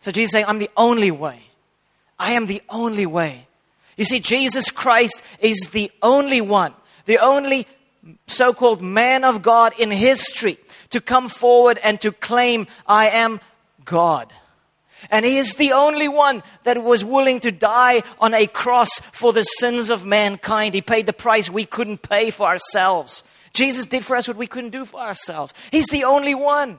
So 0.00 0.10
Jesus 0.10 0.32
saying, 0.32 0.46
I'm 0.48 0.58
the 0.58 0.70
only 0.76 1.10
way. 1.10 1.42
I 2.22 2.32
am 2.34 2.46
the 2.46 2.62
only 2.68 3.04
way. 3.04 3.48
You 3.96 4.04
see, 4.04 4.20
Jesus 4.20 4.70
Christ 4.70 5.20
is 5.40 5.70
the 5.72 5.90
only 6.02 6.40
one, 6.40 6.72
the 7.04 7.18
only 7.18 7.66
so 8.28 8.52
called 8.52 8.80
man 8.80 9.24
of 9.24 9.42
God 9.42 9.74
in 9.76 9.90
history 9.90 10.56
to 10.90 11.00
come 11.00 11.28
forward 11.28 11.78
and 11.82 12.00
to 12.00 12.12
claim, 12.12 12.68
I 12.86 13.08
am 13.10 13.40
God. 13.84 14.32
And 15.10 15.26
he 15.26 15.38
is 15.38 15.56
the 15.56 15.72
only 15.72 16.06
one 16.06 16.44
that 16.62 16.84
was 16.84 17.04
willing 17.04 17.40
to 17.40 17.50
die 17.50 18.04
on 18.20 18.34
a 18.34 18.46
cross 18.46 19.00
for 19.12 19.32
the 19.32 19.42
sins 19.42 19.90
of 19.90 20.06
mankind. 20.06 20.74
He 20.74 20.80
paid 20.80 21.06
the 21.06 21.12
price 21.12 21.50
we 21.50 21.64
couldn't 21.64 22.02
pay 22.02 22.30
for 22.30 22.46
ourselves. 22.46 23.24
Jesus 23.52 23.84
did 23.84 24.04
for 24.04 24.14
us 24.14 24.28
what 24.28 24.36
we 24.36 24.46
couldn't 24.46 24.70
do 24.70 24.84
for 24.84 25.00
ourselves. 25.00 25.54
He's 25.72 25.88
the 25.88 26.04
only 26.04 26.36
one. 26.36 26.78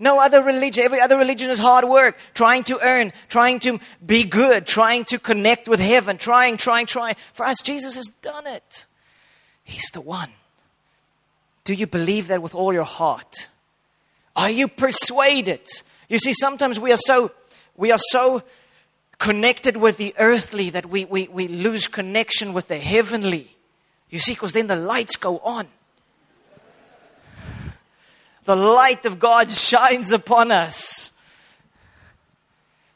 No 0.00 0.18
other 0.18 0.42
religion, 0.42 0.82
every 0.82 1.00
other 1.00 1.16
religion 1.16 1.50
is 1.50 1.60
hard 1.60 1.84
work, 1.84 2.18
trying 2.34 2.64
to 2.64 2.80
earn, 2.80 3.12
trying 3.28 3.60
to 3.60 3.78
be 4.04 4.24
good, 4.24 4.66
trying 4.66 5.04
to 5.04 5.18
connect 5.18 5.68
with 5.68 5.78
heaven, 5.78 6.18
trying, 6.18 6.56
trying, 6.56 6.86
trying. 6.86 7.14
For 7.34 7.46
us, 7.46 7.58
Jesus 7.62 7.94
has 7.94 8.06
done 8.22 8.48
it. 8.48 8.86
He's 9.62 9.88
the 9.92 10.00
one. 10.00 10.30
Do 11.62 11.74
you 11.74 11.86
believe 11.86 12.26
that 12.26 12.42
with 12.42 12.56
all 12.56 12.72
your 12.72 12.82
heart? 12.82 13.48
Are 14.34 14.50
you 14.50 14.66
persuaded 14.66 15.68
you 16.10 16.18
see, 16.18 16.34
sometimes 16.34 16.78
we 16.80 16.90
are 16.90 16.98
so, 16.98 17.30
we 17.76 17.92
are 17.92 17.98
so 18.10 18.42
connected 19.18 19.76
with 19.76 19.96
the 19.96 20.12
earthly 20.18 20.70
that 20.70 20.86
we, 20.86 21.04
we, 21.04 21.28
we 21.28 21.46
lose 21.46 21.86
connection 21.86 22.52
with 22.52 22.66
the 22.66 22.78
heavenly. 22.78 23.56
You 24.10 24.18
see, 24.18 24.32
because 24.32 24.52
then 24.52 24.66
the 24.66 24.74
lights 24.74 25.14
go 25.14 25.38
on. 25.38 25.68
The 28.44 28.56
light 28.56 29.06
of 29.06 29.18
God 29.18 29.50
shines 29.50 30.12
upon 30.12 30.50
us. 30.50 31.12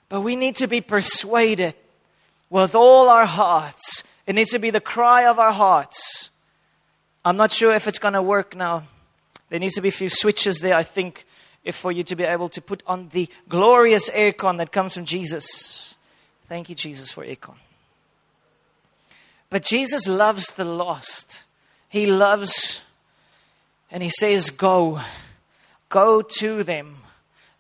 But 0.09 0.22
we 0.22 0.37
need 0.37 0.57
to 0.57 0.66
be 0.66 0.80
persuaded 0.80 1.74
with 2.50 2.74
all 2.74 3.09
our 3.09 3.26
hearts. 3.26 4.04
It 4.26 4.35
needs 4.35 4.50
to 4.50 4.59
be 4.59 4.70
the 4.70 4.80
cry 4.80 5.26
of 5.26 5.38
our 5.38 5.52
hearts. 5.52 6.30
I'm 7.24 7.37
not 7.37 7.52
sure 7.52 7.74
if 7.74 7.88
it's 7.88 7.98
going 7.98 8.14
to 8.14 8.22
work 8.22 8.54
now. 8.54 8.85
There 9.50 9.59
needs 9.59 9.74
to 9.74 9.83
be 9.83 9.88
a 9.88 9.92
few 9.92 10.09
switches 10.09 10.59
there, 10.61 10.74
I 10.74 10.83
think 10.83 11.26
if 11.64 11.74
for 11.74 11.90
you 11.90 12.02
to 12.04 12.16
be 12.16 12.24
able 12.24 12.48
to 12.50 12.61
put 12.61 12.83
on 12.87 13.09
the 13.09 13.28
glorious 13.48 14.11
aircon 14.11 14.59
that 14.59 14.70
comes 14.70 14.94
from 14.94 15.04
Jesus. 15.07 15.94
Thank 16.48 16.68
you, 16.68 16.74
Jesus, 16.74 17.11
for 17.11 17.24
aircon. 17.24 17.57
But 19.48 19.62
Jesus 19.62 20.07
loves 20.07 20.46
the 20.54 20.64
lost. 20.64 21.44
He 21.88 22.07
loves, 22.07 22.83
and 23.90 24.02
He 24.02 24.11
says, 24.11 24.50
Go, 24.50 25.00
go 25.94 26.20
to 26.20 26.64
them. 26.64 26.96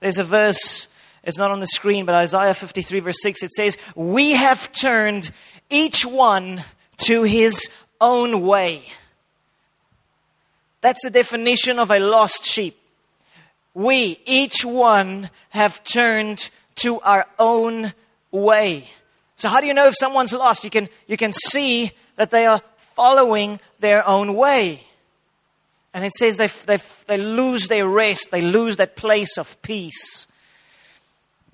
There's 0.00 0.18
a 0.18 0.24
verse, 0.24 0.88
it's 1.22 1.38
not 1.38 1.50
on 1.52 1.60
the 1.60 1.66
screen, 1.68 2.04
but 2.04 2.14
Isaiah 2.14 2.54
53, 2.54 3.00
verse 3.00 3.22
6, 3.22 3.42
it 3.44 3.52
says, 3.52 3.78
We 3.94 4.32
have 4.32 4.72
turned 4.72 5.30
each 5.70 6.04
one 6.04 6.64
to 7.06 7.22
his 7.22 7.70
own 8.00 8.42
way. 8.42 8.82
That's 10.80 11.02
the 11.02 11.10
definition 11.10 11.78
of 11.78 11.90
a 11.90 12.00
lost 12.00 12.44
sheep 12.44 12.76
we, 13.74 14.20
each 14.24 14.64
one, 14.64 15.30
have 15.50 15.82
turned 15.82 16.48
to 16.76 17.00
our 17.00 17.26
own 17.38 17.92
way. 18.30 18.88
So, 19.36 19.48
how 19.48 19.60
do 19.60 19.66
you 19.66 19.74
know 19.74 19.88
if 19.88 19.96
someone's 19.98 20.32
lost? 20.32 20.62
You 20.62 20.70
can, 20.70 20.88
you 21.08 21.16
can 21.16 21.32
see 21.32 21.90
that 22.16 22.30
they 22.30 22.46
are 22.46 22.62
following 22.94 23.58
their 23.80 24.06
own 24.06 24.34
way. 24.34 24.84
And 25.94 26.04
it 26.04 26.12
says 26.12 26.36
they, 26.36 26.48
they, 26.48 26.78
they 27.06 27.16
lose 27.16 27.68
their 27.68 27.88
rest, 27.88 28.32
they 28.32 28.42
lose 28.42 28.76
that 28.76 28.96
place 28.96 29.38
of 29.38 29.60
peace. 29.62 30.26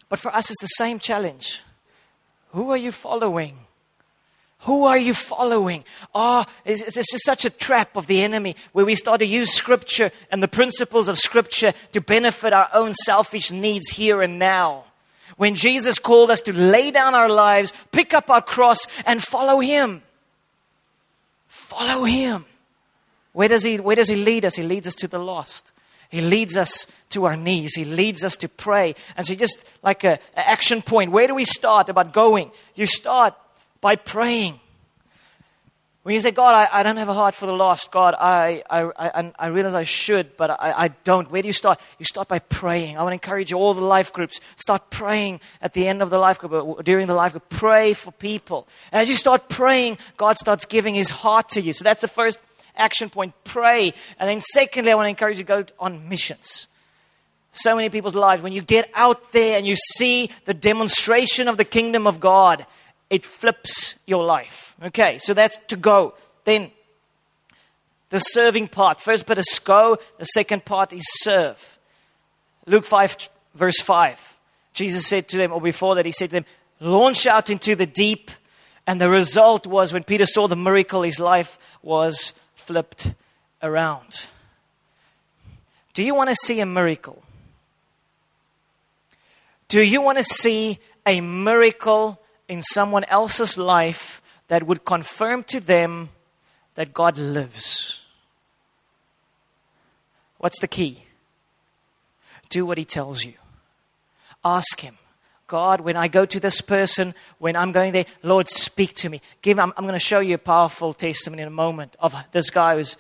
But 0.09 0.19
for 0.19 0.35
us, 0.35 0.51
it's 0.51 0.63
the 0.63 0.67
same 0.67 0.99
challenge. 0.99 1.63
Who 2.53 2.71
are 2.71 2.77
you 2.77 2.91
following? 2.91 3.59
Who 4.61 4.85
are 4.85 4.99
you 4.99 5.15
following? 5.15 5.85
Ah, 6.15 6.45
oh, 6.47 6.53
it's 6.65 6.95
just 6.95 7.25
such 7.25 7.45
a 7.45 7.51
trap 7.51 7.97
of 7.97 8.07
the 8.07 8.23
enemy 8.23 8.57
where 8.73 8.85
we 8.85 8.95
start 8.95 9.21
to 9.21 9.27
use 9.27 9.55
Scripture 9.55 10.11
and 10.31 10.43
the 10.43 10.49
principles 10.49 11.09
of 11.09 11.19
Scripture 11.19 11.73
to 11.93 12.01
benefit 12.01 12.53
our 12.53 12.69
own 12.75 12.93
selfish 12.93 13.51
needs 13.51 13.91
here 13.91 14.21
and 14.21 14.39
now. 14.39 14.85
When 15.37 15.55
Jesus 15.55 15.99
called 15.99 16.31
us 16.31 16.43
to 16.43 16.53
lay 16.53 16.91
down 16.91 17.15
our 17.15 17.29
lives, 17.29 17.73
pick 17.93 18.13
up 18.13 18.29
our 18.29 18.43
cross, 18.43 18.87
and 19.07 19.23
follow 19.23 19.61
Him. 19.61 20.03
Follow 21.47 22.05
Him. 22.05 22.45
Where 23.33 23.49
does 23.49 23.65
He, 23.65 23.79
where 23.79 23.97
does 23.97 24.09
he 24.09 24.17
lead 24.17 24.45
us? 24.45 24.57
He 24.57 24.63
leads 24.63 24.87
us 24.87 24.95
to 24.97 25.09
the 25.09 25.19
lost. 25.19 25.73
He 26.11 26.21
leads 26.21 26.57
us 26.57 26.89
to 27.11 27.25
our 27.25 27.37
knees. 27.37 27.75
He 27.75 27.85
leads 27.85 28.25
us 28.25 28.37
to 28.39 28.49
pray. 28.49 28.97
And 29.17 29.25
so, 29.25 29.35
just 29.37 29.65
like 29.83 30.05
an 30.05 30.19
action 30.35 30.83
point, 30.83 31.13
where 31.13 31.29
do 31.29 31.37
we 31.37 31.45
start 31.45 31.89
about 31.89 32.13
going? 32.13 32.51
You 32.75 32.87
start 32.87 33.35
by 33.81 33.95
praying. 33.95 34.59
When 36.03 36.15
you 36.15 36.21
say, 36.21 36.31
God, 36.31 36.55
I, 36.55 36.81
I 36.81 36.83
don't 36.83 36.97
have 36.97 37.11
a 37.11 37.15
heart 37.15 37.35
for 37.35 37.45
the 37.45 37.53
lost, 37.53 37.93
God, 37.93 38.15
I, 38.19 38.63
I, 38.71 38.91
I, 38.99 39.33
I 39.39 39.47
realize 39.49 39.75
I 39.75 39.83
should, 39.85 40.35
but 40.39 40.51
I, 40.51 40.73
I 40.77 40.89
don't. 41.05 41.31
Where 41.31 41.43
do 41.43 41.47
you 41.47 41.53
start? 41.53 41.79
You 41.99 42.07
start 42.07 42.27
by 42.27 42.39
praying. 42.39 42.97
I 42.97 43.03
want 43.03 43.11
to 43.11 43.15
encourage 43.15 43.51
you, 43.51 43.59
all 43.59 43.75
the 43.75 43.85
life 43.85 44.11
groups, 44.13 44.41
start 44.57 44.91
praying 44.91 45.41
at 45.61 45.75
the 45.75 45.87
end 45.87 46.01
of 46.01 46.09
the 46.09 46.19
life 46.19 46.39
group, 46.39 46.53
uh, 46.53 46.61
or 46.61 46.83
during 46.83 47.07
the 47.07 47.15
life 47.15 47.33
group. 47.33 47.51
Pray 47.51 47.93
for 47.93 48.13
people. 48.13 48.67
as 48.91 49.11
you 49.11 49.15
start 49.15 49.51
praying, 49.51 49.99
God 50.17 50.39
starts 50.39 50.65
giving 50.65 50.95
his 50.95 51.11
heart 51.11 51.51
to 51.51 51.61
you. 51.61 51.75
So 51.75 51.85
that's 51.85 52.01
the 52.01 52.09
first 52.09 52.41
action 52.81 53.11
point 53.11 53.35
pray. 53.45 53.95
And 54.19 54.29
then, 54.29 54.41
secondly, 54.41 54.91
I 54.91 54.95
want 54.97 55.07
to 55.07 55.11
encourage 55.11 55.39
you 55.39 55.45
to 55.45 55.65
go 55.65 55.65
on 55.79 56.09
missions 56.09 56.67
so 57.53 57.75
many 57.75 57.89
people's 57.89 58.15
lives, 58.15 58.43
when 58.43 58.53
you 58.53 58.63
get 58.63 58.91
out 58.95 59.33
there 59.33 59.59
and 59.59 59.67
you 59.67 59.77
see 59.77 60.31
the 60.45 60.55
demonstration 60.55 61.49
of 61.49 61.57
the 61.57 61.65
kingdom 61.65 62.07
of 62.07 62.21
God, 62.21 62.67
it 63.09 63.27
flips 63.27 63.97
your 64.07 64.25
life. 64.25 64.77
Okay, 64.83 65.19
so 65.19 65.35
that's 65.35 65.59
to 65.69 65.77
go. 65.77 66.15
Then 66.45 66.71
the 68.11 68.19
serving 68.19 68.69
part. 68.69 69.01
First 69.01 69.27
bit 69.27 69.39
is 69.39 69.59
go, 69.59 69.99
the 70.19 70.25
second 70.25 70.65
part 70.65 70.93
is 70.93 71.05
serve. 71.23 71.79
Luke 72.67 72.85
5, 72.85 73.29
verse 73.55 73.81
5. 73.81 74.37
Jesus 74.73 75.07
said 75.07 75.29
to 75.29 75.37
them, 75.37 75.53
or 75.53 75.61
before 75.61 75.97
that, 75.97 76.07
he 76.07 76.13
said 76.13 76.31
to 76.31 76.37
them, 76.37 76.45
launch 76.79 77.27
out 77.27 77.51
into 77.51 77.75
the 77.75 77.87
deep. 77.87 78.31
And 78.87 79.01
the 79.01 79.11
result 79.11 79.67
was 79.67 79.93
when 79.93 80.05
Peter 80.05 80.27
saw 80.27 80.47
the 80.47 80.57
miracle, 80.57 81.03
his 81.03 81.19
life 81.19 81.59
was 81.83 82.33
flipped 82.61 83.15
around. 83.63 84.27
Do 85.95 86.03
you 86.03 86.15
want 86.15 86.31
to 86.31 86.37
see 86.37 86.61
a 86.61 86.67
miracle? 86.67 87.23
Do 89.69 89.81
you 89.81 90.03
want 90.03 90.19
to 90.19 90.25
see 90.25 90.79
a 91.07 91.21
miracle 91.21 92.21
in 92.49 92.63
someone 92.63 93.05
else's 93.05 93.57
life 93.57 94.21
that 94.49 94.67
would 94.67 94.85
confirm 94.85 95.45
to 95.45 95.61
them 95.61 96.11
that 96.75 96.93
God 96.93 97.17
lives? 97.17 98.03
What's 100.39 100.61
the 100.61 100.69
key? 100.69 101.05
Do 102.49 102.67
what 102.67 102.79
He 102.79 102.85
tells 102.85 103.25
you. 103.25 103.35
Ask 104.45 104.81
Him. 104.81 104.97
God, 105.51 105.81
when 105.81 105.97
I 105.97 106.07
go 106.07 106.25
to 106.25 106.39
this 106.39 106.61
person, 106.61 107.13
when 107.39 107.57
I'm 107.57 107.73
going 107.73 107.91
there, 107.91 108.05
Lord, 108.23 108.47
speak 108.47 108.95
to 108.95 109.09
me. 109.09 109.21
Give, 109.43 109.59
I'm, 109.59 109.73
I'm 109.77 109.83
going 109.83 109.99
to 109.99 109.99
show 109.99 110.21
you 110.21 110.37
a 110.37 110.39
powerful 110.39 110.93
testimony 110.93 111.43
in 111.43 111.49
a 111.49 111.51
moment 111.51 111.97
of 111.99 112.15
this 112.31 112.51
guy 112.51 112.77
who's 112.77 112.97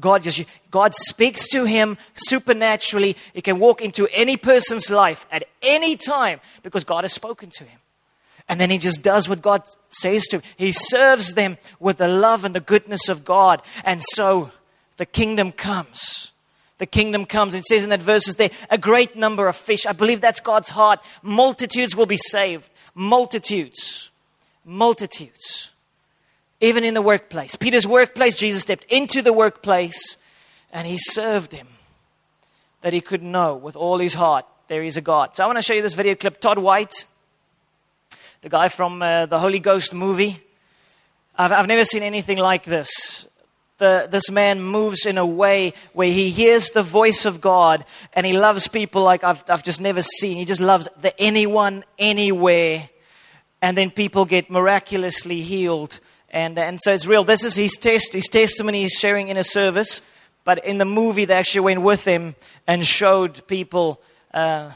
God 0.00 0.24
just 0.24 0.44
God 0.72 0.92
speaks 0.92 1.46
to 1.48 1.66
him 1.66 1.96
supernaturally. 2.14 3.16
He 3.32 3.42
can 3.42 3.60
walk 3.60 3.80
into 3.80 4.08
any 4.08 4.36
person's 4.36 4.90
life 4.90 5.28
at 5.30 5.44
any 5.62 5.94
time 5.94 6.40
because 6.64 6.82
God 6.82 7.04
has 7.04 7.12
spoken 7.12 7.50
to 7.58 7.64
him. 7.64 7.78
And 8.48 8.60
then 8.60 8.70
he 8.70 8.78
just 8.78 9.00
does 9.00 9.28
what 9.28 9.40
God 9.40 9.62
says 9.88 10.24
to 10.26 10.38
him. 10.38 10.42
He 10.56 10.72
serves 10.72 11.34
them 11.34 11.58
with 11.78 11.98
the 11.98 12.08
love 12.08 12.44
and 12.44 12.56
the 12.56 12.60
goodness 12.60 13.08
of 13.08 13.24
God. 13.24 13.62
And 13.84 14.02
so 14.02 14.50
the 14.96 15.06
kingdom 15.06 15.52
comes. 15.52 16.32
The 16.84 16.86
kingdom 16.86 17.24
comes. 17.24 17.54
It 17.54 17.64
says 17.64 17.82
in 17.82 17.88
that 17.88 18.02
verses 18.02 18.34
there, 18.34 18.50
a 18.68 18.76
great 18.76 19.16
number 19.16 19.48
of 19.48 19.56
fish. 19.56 19.86
I 19.86 19.92
believe 19.92 20.20
that's 20.20 20.38
God's 20.38 20.68
heart. 20.68 21.00
Multitudes 21.22 21.96
will 21.96 22.04
be 22.04 22.18
saved. 22.18 22.68
Multitudes. 22.94 24.10
Multitudes 24.66 25.70
even 26.60 26.84
in 26.84 26.94
the 26.94 27.02
workplace. 27.02 27.56
Peter's 27.56 27.86
workplace, 27.86 28.34
Jesus 28.36 28.62
stepped 28.62 28.84
into 28.84 29.22
the 29.22 29.32
workplace 29.32 30.16
and 30.72 30.86
he 30.86 30.96
served 30.98 31.52
him 31.52 31.68
that 32.80 32.92
he 32.92 33.00
could 33.00 33.22
know 33.22 33.54
with 33.54 33.76
all 33.76 33.98
his 33.98 34.14
heart 34.14 34.46
there 34.68 34.82
is 34.82 34.96
a 34.96 35.00
God. 35.00 35.36
So 35.36 35.44
I 35.44 35.46
want 35.46 35.58
to 35.58 35.62
show 35.62 35.74
you 35.74 35.82
this 35.82 35.94
video 35.94 36.14
clip. 36.14 36.40
Todd 36.40 36.58
White, 36.58 37.06
the 38.42 38.48
guy 38.48 38.68
from 38.68 39.02
uh, 39.02 39.26
the 39.26 39.38
Holy 39.38 39.58
Ghost 39.58 39.94
movie. 39.94 40.42
I've, 41.36 41.52
I've 41.52 41.66
never 41.66 41.84
seen 41.84 42.02
anything 42.02 42.38
like 42.38 42.64
this. 42.64 43.23
The, 43.78 44.08
this 44.10 44.30
man 44.30 44.62
moves 44.62 45.04
in 45.04 45.18
a 45.18 45.26
way 45.26 45.72
where 45.92 46.10
he 46.10 46.30
hears 46.30 46.70
the 46.70 46.82
voice 46.82 47.24
of 47.24 47.40
God 47.40 47.84
and 48.12 48.24
he 48.24 48.32
loves 48.32 48.68
people 48.68 49.02
like 49.02 49.24
I've, 49.24 49.42
I've 49.48 49.64
just 49.64 49.80
never 49.80 50.00
seen. 50.00 50.36
He 50.36 50.44
just 50.44 50.60
loves 50.60 50.88
the 51.00 51.18
anyone, 51.20 51.84
anywhere. 51.98 52.88
And 53.60 53.76
then 53.76 53.90
people 53.90 54.26
get 54.26 54.48
miraculously 54.48 55.40
healed 55.40 55.98
and, 56.34 56.58
and 56.58 56.80
so 56.82 56.92
it's 56.92 57.06
real. 57.06 57.22
This 57.22 57.44
is 57.44 57.54
his 57.54 57.76
test, 57.76 58.12
his 58.12 58.26
testimony 58.26 58.82
he's 58.82 58.98
sharing 58.98 59.28
in 59.28 59.36
a 59.36 59.44
service. 59.44 60.02
But 60.42 60.64
in 60.64 60.78
the 60.78 60.84
movie, 60.84 61.26
they 61.26 61.34
actually 61.34 61.60
went 61.60 61.82
with 61.82 62.04
him 62.04 62.34
and 62.66 62.84
showed 62.84 63.46
people 63.46 64.02
uh, 64.34 64.72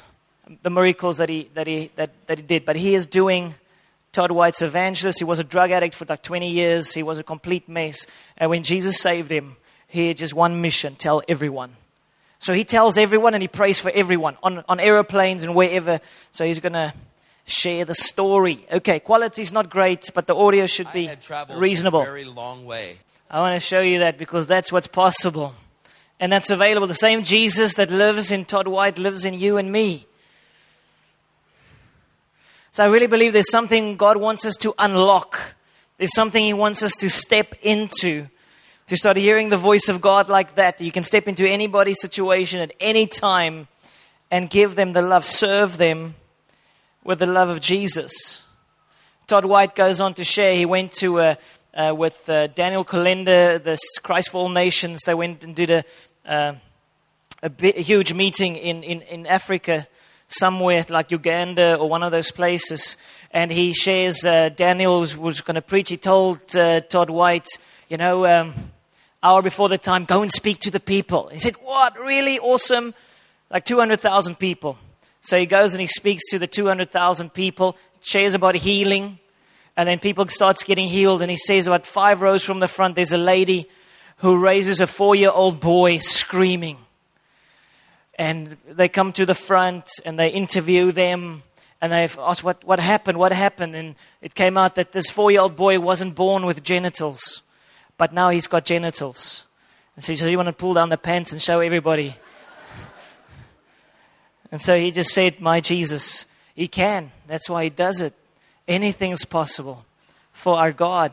the 0.63 0.71
miracles 0.71 1.19
that 1.19 1.29
he, 1.29 1.51
that, 1.55 1.67
he, 1.67 1.91
that, 1.97 2.11
that 2.29 2.39
he 2.39 2.45
did. 2.45 2.65
But 2.65 2.77
he 2.77 2.95
is 2.95 3.07
doing 3.07 3.57
Todd 4.19 4.33
White's 4.33 4.63
evangelist. 4.63 5.21
He 5.21 5.25
was 5.25 5.39
a 5.39 5.45
drug 5.45 5.71
addict 5.71 5.95
for 5.95 6.05
like 6.05 6.25
20 6.25 6.51
years. 6.51 6.93
He 6.93 7.05
was 7.05 7.21
a 7.21 7.23
complete 7.23 7.69
mess. 7.69 8.05
And 8.37 8.51
when 8.51 8.65
Jesus 8.65 9.01
saved 9.01 9.31
him, 9.31 9.55
he 9.87 10.09
had 10.09 10.17
just 10.17 10.35
one 10.35 10.61
mission 10.61 10.97
tell 10.97 11.23
everyone. 11.29 11.77
So 12.41 12.53
he 12.53 12.65
tells 12.65 12.99
everyone 12.99 13.35
and 13.35 13.43
he 13.43 13.47
prays 13.47 13.79
for 13.79 13.93
everyone 13.95 14.37
on, 14.43 14.65
on 14.69 14.81
aeroplanes 14.81 15.45
and 15.45 15.55
wherever. 15.55 16.01
So 16.33 16.45
he's 16.45 16.59
going 16.59 16.73
to 16.73 16.93
share 17.47 17.85
the 17.85 17.95
story. 17.95 18.67
Okay, 18.73 18.99
quality 18.99 19.43
is 19.43 19.53
not 19.53 19.71
great, 19.71 20.11
but 20.13 20.27
the 20.27 20.35
audio 20.35 20.67
should 20.67 20.91
be 20.93 21.09
reasonable. 21.55 22.03
very 22.03 22.25
long 22.25 22.67
way. 22.67 22.97
I 23.31 23.39
want 23.39 23.55
to 23.55 23.61
show 23.61 23.83
you 23.83 24.01
that 24.01 24.19
because 24.19 24.49
that's 24.49 24.73
what's 24.73 24.89
possible. 24.89 25.55
And 26.19 26.33
that's 26.33 26.51
available. 26.51 26.89
The 26.89 26.95
same 26.97 27.23
Jesus 27.23 27.75
that 27.75 27.93
lives 27.93 28.33
in 28.33 28.47
Todd 28.47 28.67
White 28.67 28.99
lives 28.99 29.25
in 29.25 29.35
you 29.35 29.59
and 29.59 29.71
me. 29.71 30.08
So 32.79 32.85
I 32.85 32.87
really 32.87 33.09
believe 33.09 33.33
there's 33.33 33.51
something 33.51 33.97
God 33.97 34.19
wants 34.19 34.45
us 34.45 34.55
to 34.59 34.73
unlock. 34.79 35.57
There's 35.97 36.15
something 36.15 36.45
He 36.45 36.53
wants 36.53 36.81
us 36.85 36.95
to 36.99 37.11
step 37.11 37.57
into. 37.61 38.29
To 38.87 38.97
start 38.97 39.17
hearing 39.17 39.49
the 39.49 39.57
voice 39.57 39.89
of 39.89 40.01
God 40.01 40.29
like 40.29 40.55
that. 40.55 40.81
You 40.81 40.93
can 40.93 41.03
step 41.03 41.27
into 41.27 41.45
anybody's 41.45 42.01
situation 42.01 42.61
at 42.61 42.73
any 42.79 43.09
time 43.09 43.67
and 44.31 44.49
give 44.49 44.77
them 44.77 44.93
the 44.93 45.03
love, 45.03 45.27
serve 45.27 45.77
them, 45.77 46.15
with 47.03 47.19
the 47.19 47.27
love 47.27 47.49
of 47.49 47.61
Jesus. 47.61 48.45
Todd 49.27 49.45
White 49.45 49.75
goes 49.75 50.01
on 50.01 50.15
to 50.15 50.23
share, 50.23 50.55
he 50.55 50.65
went 50.65 50.93
to, 51.01 51.19
uh, 51.19 51.35
uh, 51.75 51.93
with 51.97 52.31
uh, 52.31 52.47
Daniel 52.47 52.85
Kolenda, 52.85 53.61
the 53.61 53.77
Christ 54.05 54.31
for 54.31 54.43
All 54.43 54.51
Nations, 54.51 55.01
they 55.05 55.15
went 55.15 55.43
and 55.43 55.57
did 55.57 55.71
a, 55.71 55.85
uh, 56.25 56.55
a, 57.43 57.51
a, 57.61 57.83
huge 57.83 58.13
meeting 58.13 58.55
in, 58.55 58.85
in, 58.85 59.03
in 59.03 59.27
Africa, 59.27 59.89
somewhere 60.29 60.85
like 60.89 61.11
Uganda 61.11 61.77
or 61.77 61.89
one 61.89 62.03
of 62.03 62.13
those 62.13 62.31
places. 62.31 62.97
And 63.31 63.51
he 63.51 63.73
shares, 63.73 64.25
uh, 64.25 64.51
Daniel 64.51 65.01
was, 65.01 65.41
going 65.41 65.57
to 65.57 65.63
preach, 65.63 65.89
he 65.89 65.97
told 65.97 66.55
uh, 66.55 66.81
Todd 66.83 67.11
White, 67.11 67.49
you 67.89 67.97
know, 67.97 68.27
um, 68.27 68.55
hour 69.23 69.43
before 69.43 69.69
the 69.69 69.79
time, 69.79 70.05
go 70.05 70.23
and 70.23 70.31
speak 70.31 70.61
to 70.61 70.71
the 70.71 70.81
people. 70.81 71.29
He 71.29 71.39
said, 71.39 71.57
what, 71.63 71.99
really 71.99 72.39
awesome? 72.39 72.95
Like 73.51 73.65
200,000 73.65 74.37
people. 74.37 74.79
So 75.21 75.39
he 75.39 75.47
goes 75.47 75.75
and 75.75 75.81
he 75.81 75.87
speaks 75.87 76.23
to 76.31 76.39
the 76.39 76.47
200,000 76.47 77.33
people, 77.33 77.77
shares 78.01 78.35
about 78.35 78.55
healing, 78.55 79.19
and 79.77 79.89
then 79.89 79.99
people 79.99 80.27
starts 80.29 80.63
getting 80.65 80.89
healed. 80.89 81.23
And 81.23 81.31
he 81.31 81.37
says 81.37 81.67
about 81.67 81.87
five 81.87 82.23
rows 82.23 82.45
from 82.45 82.61
the 82.61 82.69
front, 82.69 82.95
there's 82.95 83.13
a 83.13 83.19
lady 83.19 83.69
who 84.19 84.39
raises 84.39 84.81
a 84.81 84.87
four-year-old 84.87 85.61
boy 85.61 85.99
screaming. 85.99 86.79
And 88.19 88.57
they 88.69 88.89
come 88.89 89.13
to 89.13 89.25
the 89.25 89.35
front 89.35 89.89
and 90.05 90.19
they 90.19 90.29
interview 90.29 90.93
them 90.93 91.45
and 91.81 91.93
they 91.93 92.09
ask 92.19 92.43
what, 92.43 92.65
what 92.65 92.81
happened, 92.81 93.19
what 93.19 93.33
happened. 93.33 93.77
And 93.77 93.95
it 94.21 94.35
came 94.35 94.59
out 94.59 94.75
that 94.75 94.93
this 94.93 95.09
four-year-old 95.09 95.55
boy 95.55 95.79
wasn't 95.79 96.17
born 96.17 96.45
with 96.45 96.65
genitals, 96.65 97.43
but 97.97 98.13
now 98.13 98.31
he's 98.31 98.49
got 98.49 98.65
genitals. 98.65 99.45
And 99.95 100.05
so 100.05 100.13
he 100.13 100.17
says, 100.17 100.31
you 100.31 100.37
want 100.37 100.49
to 100.49 100.53
pull 100.53 100.75
down 100.75 100.89
the 100.89 100.99
pants 100.99 101.33
and 101.33 101.41
show 101.41 101.61
everybody 101.61 102.17
and 104.51 104.61
so 104.61 104.77
he 104.77 104.91
just 104.91 105.11
said, 105.11 105.41
My 105.41 105.61
Jesus, 105.61 106.27
he 106.55 106.67
can. 106.69 107.13
That's 107.27 107.49
why 107.49 107.65
he 107.65 107.71
does 107.71 108.01
it. 108.01 108.15
Anything's 108.67 109.25
possible 109.25 109.85
for 110.33 110.57
our 110.57 110.73
God. 110.73 111.13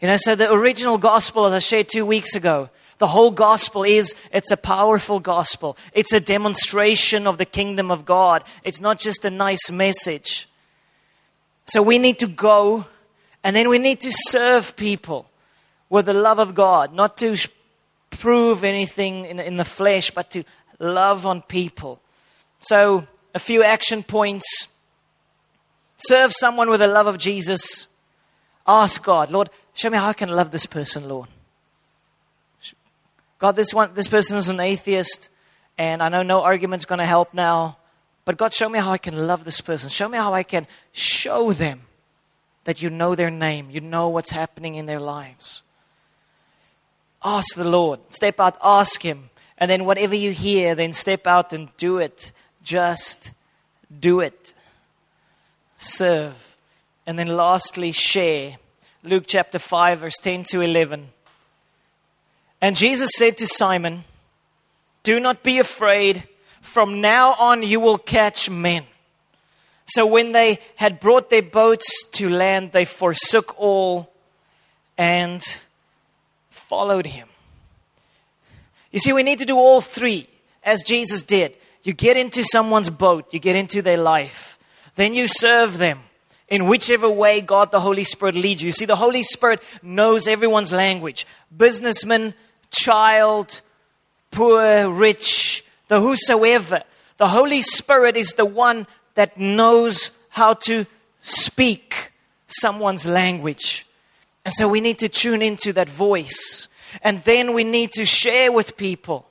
You 0.00 0.08
know, 0.08 0.16
so 0.16 0.34
the 0.34 0.50
original 0.50 0.96
gospel, 0.96 1.46
as 1.46 1.52
I 1.52 1.58
shared 1.58 1.88
two 1.88 2.06
weeks 2.06 2.34
ago, 2.34 2.70
the 3.00 3.06
whole 3.06 3.30
gospel 3.30 3.82
is 3.82 4.14
it's 4.30 4.50
a 4.50 4.58
powerful 4.58 5.20
gospel. 5.20 5.78
It's 5.94 6.12
a 6.12 6.20
demonstration 6.20 7.26
of 7.26 7.38
the 7.38 7.46
kingdom 7.46 7.90
of 7.90 8.04
God. 8.04 8.44
It's 8.62 8.78
not 8.78 9.00
just 9.00 9.24
a 9.24 9.30
nice 9.30 9.70
message. 9.70 10.46
So 11.64 11.82
we 11.82 11.98
need 11.98 12.18
to 12.18 12.26
go 12.26 12.86
and 13.42 13.56
then 13.56 13.70
we 13.70 13.78
need 13.78 14.00
to 14.02 14.12
serve 14.12 14.76
people 14.76 15.30
with 15.88 16.06
the 16.06 16.12
love 16.12 16.38
of 16.38 16.54
God, 16.54 16.92
not 16.92 17.16
to 17.18 17.36
prove 18.10 18.64
anything 18.64 19.24
in, 19.24 19.40
in 19.40 19.56
the 19.56 19.64
flesh, 19.64 20.10
but 20.10 20.30
to 20.32 20.44
love 20.78 21.24
on 21.24 21.40
people. 21.40 22.02
So, 22.60 23.06
a 23.34 23.38
few 23.38 23.62
action 23.62 24.02
points. 24.02 24.68
Serve 25.96 26.32
someone 26.34 26.68
with 26.68 26.80
the 26.80 26.86
love 26.86 27.06
of 27.06 27.16
Jesus. 27.16 27.86
Ask 28.66 29.02
God, 29.02 29.30
Lord, 29.30 29.48
show 29.72 29.88
me 29.88 29.96
how 29.96 30.08
I 30.08 30.12
can 30.12 30.28
love 30.28 30.50
this 30.50 30.66
person, 30.66 31.08
Lord. 31.08 31.28
God, 33.40 33.56
this 33.56 33.74
one, 33.74 33.90
this 33.94 34.06
person 34.06 34.36
is 34.36 34.50
an 34.50 34.60
atheist, 34.60 35.30
and 35.78 36.02
I 36.02 36.10
know 36.10 36.22
no 36.22 36.42
argument's 36.42 36.84
going 36.84 36.98
to 36.98 37.06
help 37.06 37.34
now. 37.34 37.78
But 38.26 38.36
God, 38.36 38.52
show 38.54 38.68
me 38.68 38.78
how 38.78 38.92
I 38.92 38.98
can 38.98 39.26
love 39.26 39.44
this 39.44 39.62
person. 39.62 39.88
Show 39.88 40.08
me 40.08 40.18
how 40.18 40.34
I 40.34 40.42
can 40.42 40.66
show 40.92 41.52
them 41.52 41.80
that 42.64 42.82
you 42.82 42.90
know 42.90 43.14
their 43.14 43.30
name, 43.30 43.70
you 43.70 43.80
know 43.80 44.10
what's 44.10 44.30
happening 44.30 44.74
in 44.74 44.84
their 44.84 45.00
lives. 45.00 45.62
Ask 47.24 47.56
the 47.56 47.64
Lord. 47.64 48.00
Step 48.10 48.38
out, 48.38 48.58
ask 48.62 49.02
Him. 49.02 49.30
And 49.56 49.70
then 49.70 49.86
whatever 49.86 50.14
you 50.14 50.32
hear, 50.32 50.74
then 50.74 50.92
step 50.92 51.26
out 51.26 51.52
and 51.54 51.74
do 51.78 51.98
it. 51.98 52.32
Just 52.62 53.32
do 54.00 54.20
it. 54.20 54.54
Serve. 55.78 56.56
And 57.06 57.18
then 57.18 57.28
lastly, 57.28 57.92
share. 57.92 58.58
Luke 59.02 59.24
chapter 59.26 59.58
5, 59.58 60.00
verse 60.00 60.18
10 60.18 60.44
to 60.44 60.60
11. 60.60 61.08
And 62.60 62.76
Jesus 62.76 63.10
said 63.16 63.38
to 63.38 63.46
Simon, 63.46 64.04
Do 65.02 65.18
not 65.20 65.42
be 65.42 65.58
afraid. 65.58 66.24
From 66.60 67.00
now 67.00 67.34
on, 67.38 67.62
you 67.62 67.80
will 67.80 67.98
catch 67.98 68.50
men. 68.50 68.84
So 69.86 70.06
when 70.06 70.32
they 70.32 70.58
had 70.76 71.00
brought 71.00 71.30
their 71.30 71.42
boats 71.42 72.04
to 72.12 72.28
land, 72.28 72.72
they 72.72 72.84
forsook 72.84 73.58
all 73.58 74.12
and 74.96 75.42
followed 76.50 77.06
him. 77.06 77.26
You 78.92 78.98
see, 78.98 79.12
we 79.12 79.22
need 79.22 79.38
to 79.38 79.46
do 79.46 79.56
all 79.56 79.80
three, 79.80 80.28
as 80.62 80.82
Jesus 80.82 81.22
did. 81.22 81.56
You 81.82 81.92
get 81.92 82.16
into 82.16 82.44
someone's 82.44 82.90
boat, 82.90 83.32
you 83.32 83.40
get 83.40 83.56
into 83.56 83.82
their 83.82 83.96
life, 83.96 84.58
then 84.96 85.14
you 85.14 85.26
serve 85.26 85.78
them 85.78 86.00
in 86.48 86.66
whichever 86.66 87.08
way 87.08 87.40
God 87.40 87.70
the 87.70 87.80
Holy 87.80 88.04
Spirit 88.04 88.34
leads 88.34 88.62
you. 88.62 88.66
You 88.66 88.72
see, 88.72 88.84
the 88.84 88.96
Holy 88.96 89.22
Spirit 89.22 89.62
knows 89.82 90.28
everyone's 90.28 90.72
language 90.72 91.26
businessman, 91.56 92.34
child, 92.70 93.60
poor, 94.30 94.90
rich, 94.90 95.64
the 95.88 96.00
whosoever. 96.00 96.82
The 97.16 97.28
Holy 97.28 97.62
Spirit 97.62 98.16
is 98.16 98.34
the 98.34 98.46
one 98.46 98.86
that 99.14 99.38
knows 99.38 100.10
how 100.30 100.54
to 100.54 100.86
speak 101.22 102.12
someone's 102.46 103.06
language. 103.06 103.86
And 104.44 104.54
so 104.54 104.68
we 104.68 104.80
need 104.80 104.98
to 105.00 105.08
tune 105.08 105.42
into 105.42 105.72
that 105.74 105.88
voice. 105.88 106.68
And 107.02 107.22
then 107.24 107.52
we 107.52 107.64
need 107.64 107.92
to 107.92 108.04
share 108.04 108.50
with 108.50 108.76
people. 108.76 109.26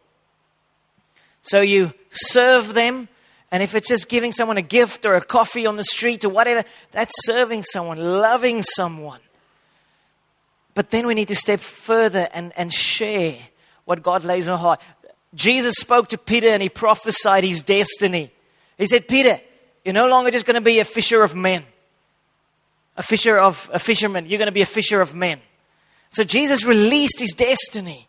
So 1.41 1.61
you 1.61 1.93
serve 2.11 2.73
them. 2.73 3.07
And 3.51 3.63
if 3.63 3.73
it's 3.73 3.87
just 3.87 4.07
giving 4.07 4.31
someone 4.31 4.57
a 4.57 4.61
gift 4.61 5.05
or 5.05 5.15
a 5.15 5.21
coffee 5.21 5.65
on 5.65 5.75
the 5.75 5.83
street 5.83 6.23
or 6.23 6.29
whatever, 6.29 6.63
that's 6.91 7.13
serving 7.25 7.63
someone, 7.63 7.97
loving 7.97 8.61
someone. 8.61 9.19
But 10.75 10.91
then 10.91 11.07
we 11.07 11.13
need 11.13 11.27
to 11.29 11.35
step 11.35 11.59
further 11.59 12.29
and, 12.33 12.53
and 12.57 12.71
share 12.71 13.35
what 13.85 14.03
God 14.03 14.23
lays 14.23 14.47
on 14.47 14.53
our 14.53 14.59
heart. 14.59 14.81
Jesus 15.33 15.75
spoke 15.75 16.09
to 16.09 16.17
Peter 16.17 16.47
and 16.47 16.61
he 16.61 16.69
prophesied 16.69 17.43
his 17.43 17.61
destiny. 17.61 18.31
He 18.77 18.87
said, 18.87 19.07
Peter, 19.07 19.39
you're 19.85 19.93
no 19.93 20.07
longer 20.07 20.31
just 20.31 20.45
going 20.45 20.55
to 20.55 20.61
be 20.61 20.79
a 20.79 20.85
fisher 20.85 21.23
of 21.23 21.35
men, 21.35 21.63
a 22.97 23.03
fisher 23.03 23.37
of 23.37 23.69
a 23.73 23.79
fisherman. 23.79 24.25
You're 24.27 24.37
going 24.37 24.47
to 24.47 24.51
be 24.51 24.61
a 24.61 24.65
fisher 24.65 25.01
of 25.01 25.13
men. 25.13 25.39
So 26.09 26.23
Jesus 26.23 26.65
released 26.65 27.19
his 27.19 27.33
destiny. 27.33 28.08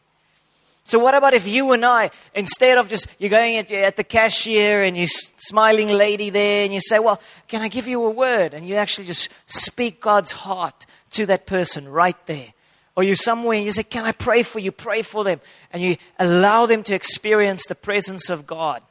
So 0.91 0.99
what 0.99 1.15
about 1.15 1.35
if 1.35 1.47
you 1.47 1.71
and 1.71 1.85
I, 1.85 2.11
instead 2.35 2.77
of 2.77 2.89
just 2.89 3.07
you're 3.19 3.31
going 3.31 3.57
at, 3.59 3.71
at 3.71 3.97
the 3.97 4.03
cashier 4.05 4.83
and 4.83 4.97
you 4.97 5.07
smiling 5.07 5.89
lady 5.89 6.31
there 6.31 6.65
and 6.65 6.75
you 6.75 6.81
say, 6.81 6.99
"Well, 6.99 7.21
can 7.47 7.63
I 7.63 7.69
give 7.69 7.87
you 7.87 8.05
a 8.05 8.11
word?" 8.11 8.55
and 8.55 8.67
you 8.67 8.75
actually 8.75 9.07
just 9.07 9.29
speak 9.47 10.01
God's 10.01 10.33
heart 10.33 10.87
to 11.11 11.27
that 11.27 11.47
person 11.47 11.89
right 11.89 12.17
there. 12.27 12.53
Or 12.97 13.05
you 13.05 13.15
somewhere 13.15 13.57
and 13.57 13.65
you 13.65 13.73
say, 13.73 13.83
Can 13.83 14.05
I 14.05 14.13
pray 14.13 14.43
for 14.43 14.59
you? 14.59 14.73
Pray 14.73 15.03
for 15.03 15.25
them. 15.25 15.41
And 15.73 15.83
you 15.83 15.97
allow 16.19 16.67
them 16.67 16.83
to 16.83 16.95
experience 16.95 17.67
the 17.67 17.75
presence 17.75 18.29
of 18.29 18.47
God. 18.47 18.83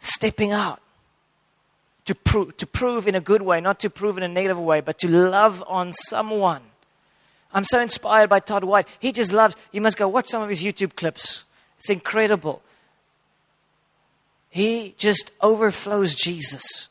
Stepping 0.00 0.52
out 0.52 0.80
to, 2.04 2.14
pro- 2.14 2.50
to 2.50 2.66
prove 2.66 3.08
in 3.08 3.14
a 3.14 3.20
good 3.20 3.42
way, 3.42 3.60
not 3.60 3.80
to 3.80 3.88
prove 3.88 4.18
in 4.18 4.22
a 4.22 4.28
negative 4.28 4.58
way, 4.58 4.80
but 4.80 4.98
to 4.98 5.08
love 5.08 5.62
on 5.66 5.92
someone. 5.92 6.62
I'm 7.54 7.64
so 7.64 7.80
inspired 7.80 8.28
by 8.28 8.40
Todd 8.40 8.64
White. 8.64 8.88
He 8.98 9.12
just 9.12 9.32
loves, 9.32 9.56
you 9.70 9.80
must 9.80 9.96
go 9.96 10.08
watch 10.08 10.28
some 10.28 10.42
of 10.42 10.48
his 10.48 10.62
YouTube 10.62 10.96
clips. 10.96 11.44
It's 11.78 11.88
incredible. 11.88 12.62
He 14.50 14.94
just 14.98 15.30
overflows 15.40 16.14
Jesus. 16.14 16.88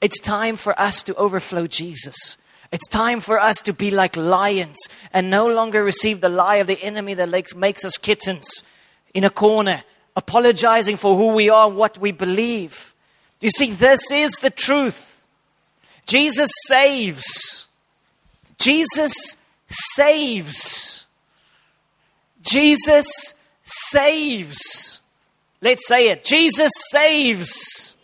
It's 0.00 0.20
time 0.20 0.56
for 0.56 0.78
us 0.78 1.02
to 1.04 1.14
overflow 1.14 1.66
Jesus. 1.66 2.36
It's 2.72 2.88
time 2.88 3.20
for 3.20 3.38
us 3.38 3.56
to 3.62 3.72
be 3.72 3.92
like 3.92 4.16
lions 4.16 4.76
and 5.12 5.30
no 5.30 5.46
longer 5.46 5.84
receive 5.84 6.20
the 6.20 6.28
lie 6.28 6.56
of 6.56 6.66
the 6.66 6.82
enemy 6.82 7.14
that 7.14 7.56
makes 7.56 7.84
us 7.84 7.96
kittens 7.96 8.64
in 9.14 9.22
a 9.22 9.30
corner, 9.30 9.84
apologizing 10.16 10.96
for 10.96 11.16
who 11.16 11.28
we 11.28 11.48
are, 11.48 11.70
what 11.70 11.98
we 11.98 12.10
believe. 12.10 12.94
You 13.40 13.50
see, 13.50 13.70
this 13.70 14.10
is 14.10 14.32
the 14.40 14.50
truth. 14.50 15.26
Jesus 16.06 16.50
saves. 16.66 17.66
Jesus 18.58 19.36
saves. 19.68 21.06
Jesus 22.42 23.06
saves. 23.62 25.00
Let's 25.60 25.86
say 25.86 26.08
it. 26.08 26.24
Jesus 26.24 26.70
saves. 26.90 27.96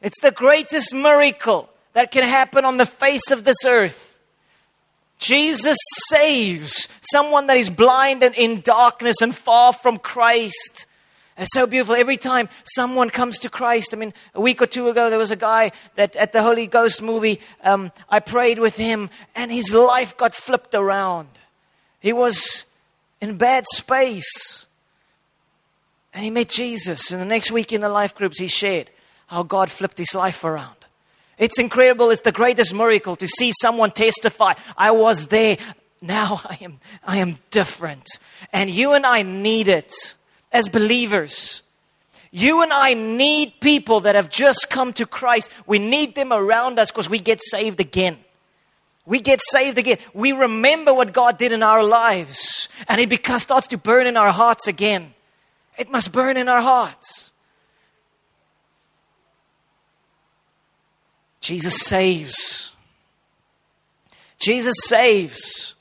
It's 0.00 0.20
the 0.20 0.30
greatest 0.30 0.94
miracle 0.94 1.68
that 1.92 2.10
can 2.10 2.24
happen 2.24 2.64
on 2.64 2.76
the 2.76 2.86
face 2.86 3.30
of 3.30 3.44
this 3.44 3.64
earth. 3.66 4.20
Jesus 5.18 5.78
saves 6.08 6.88
someone 7.12 7.46
that 7.46 7.56
is 7.56 7.70
blind 7.70 8.22
and 8.24 8.34
in 8.34 8.60
darkness 8.60 9.22
and 9.22 9.34
far 9.34 9.72
from 9.72 9.98
Christ. 9.98 10.86
It's 11.38 11.54
so 11.54 11.66
beautiful. 11.66 11.94
Every 11.94 12.18
time 12.18 12.48
someone 12.64 13.08
comes 13.08 13.38
to 13.40 13.48
Christ, 13.48 13.94
I 13.94 13.96
mean, 13.96 14.12
a 14.34 14.40
week 14.40 14.60
or 14.60 14.66
two 14.66 14.88
ago, 14.88 15.08
there 15.08 15.18
was 15.18 15.30
a 15.30 15.36
guy 15.36 15.72
that 15.94 16.14
at 16.16 16.32
the 16.32 16.42
Holy 16.42 16.66
Ghost 16.66 17.00
movie, 17.00 17.40
um, 17.62 17.90
I 18.08 18.20
prayed 18.20 18.58
with 18.58 18.76
him, 18.76 19.08
and 19.34 19.50
his 19.50 19.72
life 19.72 20.16
got 20.16 20.34
flipped 20.34 20.74
around. 20.74 21.28
He 22.00 22.12
was 22.12 22.66
in 23.20 23.38
bad 23.38 23.64
space. 23.72 24.66
And 26.12 26.22
he 26.22 26.30
met 26.30 26.50
Jesus. 26.50 27.10
And 27.10 27.20
the 27.20 27.26
next 27.26 27.50
week 27.50 27.72
in 27.72 27.80
the 27.80 27.88
life 27.88 28.14
groups, 28.14 28.38
he 28.38 28.48
shared 28.48 28.90
how 29.28 29.42
God 29.42 29.70
flipped 29.70 29.96
his 29.96 30.14
life 30.14 30.44
around. 30.44 30.76
It's 31.38 31.58
incredible. 31.58 32.10
It's 32.10 32.20
the 32.20 32.32
greatest 32.32 32.74
miracle 32.74 33.16
to 33.16 33.26
see 33.26 33.52
someone 33.58 33.90
testify. 33.90 34.52
I 34.76 34.90
was 34.90 35.28
there. 35.28 35.56
Now 36.02 36.42
I 36.44 36.58
am, 36.60 36.80
I 37.04 37.18
am 37.18 37.38
different. 37.50 38.06
And 38.52 38.68
you 38.68 38.92
and 38.92 39.06
I 39.06 39.22
need 39.22 39.68
it 39.68 40.14
as 40.52 40.68
believers. 40.68 41.62
You 42.30 42.62
and 42.62 42.72
I 42.72 42.94
need 42.94 43.54
people 43.60 44.00
that 44.00 44.14
have 44.14 44.30
just 44.30 44.70
come 44.70 44.92
to 44.94 45.06
Christ. 45.06 45.50
We 45.66 45.78
need 45.78 46.14
them 46.14 46.32
around 46.32 46.78
us 46.78 46.90
because 46.90 47.10
we 47.10 47.18
get 47.18 47.40
saved 47.42 47.80
again. 47.80 48.18
We 49.04 49.20
get 49.20 49.40
saved 49.42 49.78
again. 49.78 49.98
We 50.14 50.32
remember 50.32 50.94
what 50.94 51.12
God 51.12 51.36
did 51.36 51.52
in 51.52 51.62
our 51.62 51.82
lives, 51.82 52.68
and 52.88 53.00
it 53.00 53.26
starts 53.40 53.66
to 53.68 53.78
burn 53.78 54.06
in 54.06 54.16
our 54.16 54.30
hearts 54.30 54.68
again. 54.68 55.12
It 55.76 55.90
must 55.90 56.12
burn 56.12 56.36
in 56.36 56.48
our 56.48 56.60
hearts. 56.60 57.32
Jesus 61.40 61.80
saves. 61.80 62.72
Jesus 64.38 64.76
saves. 64.84 65.74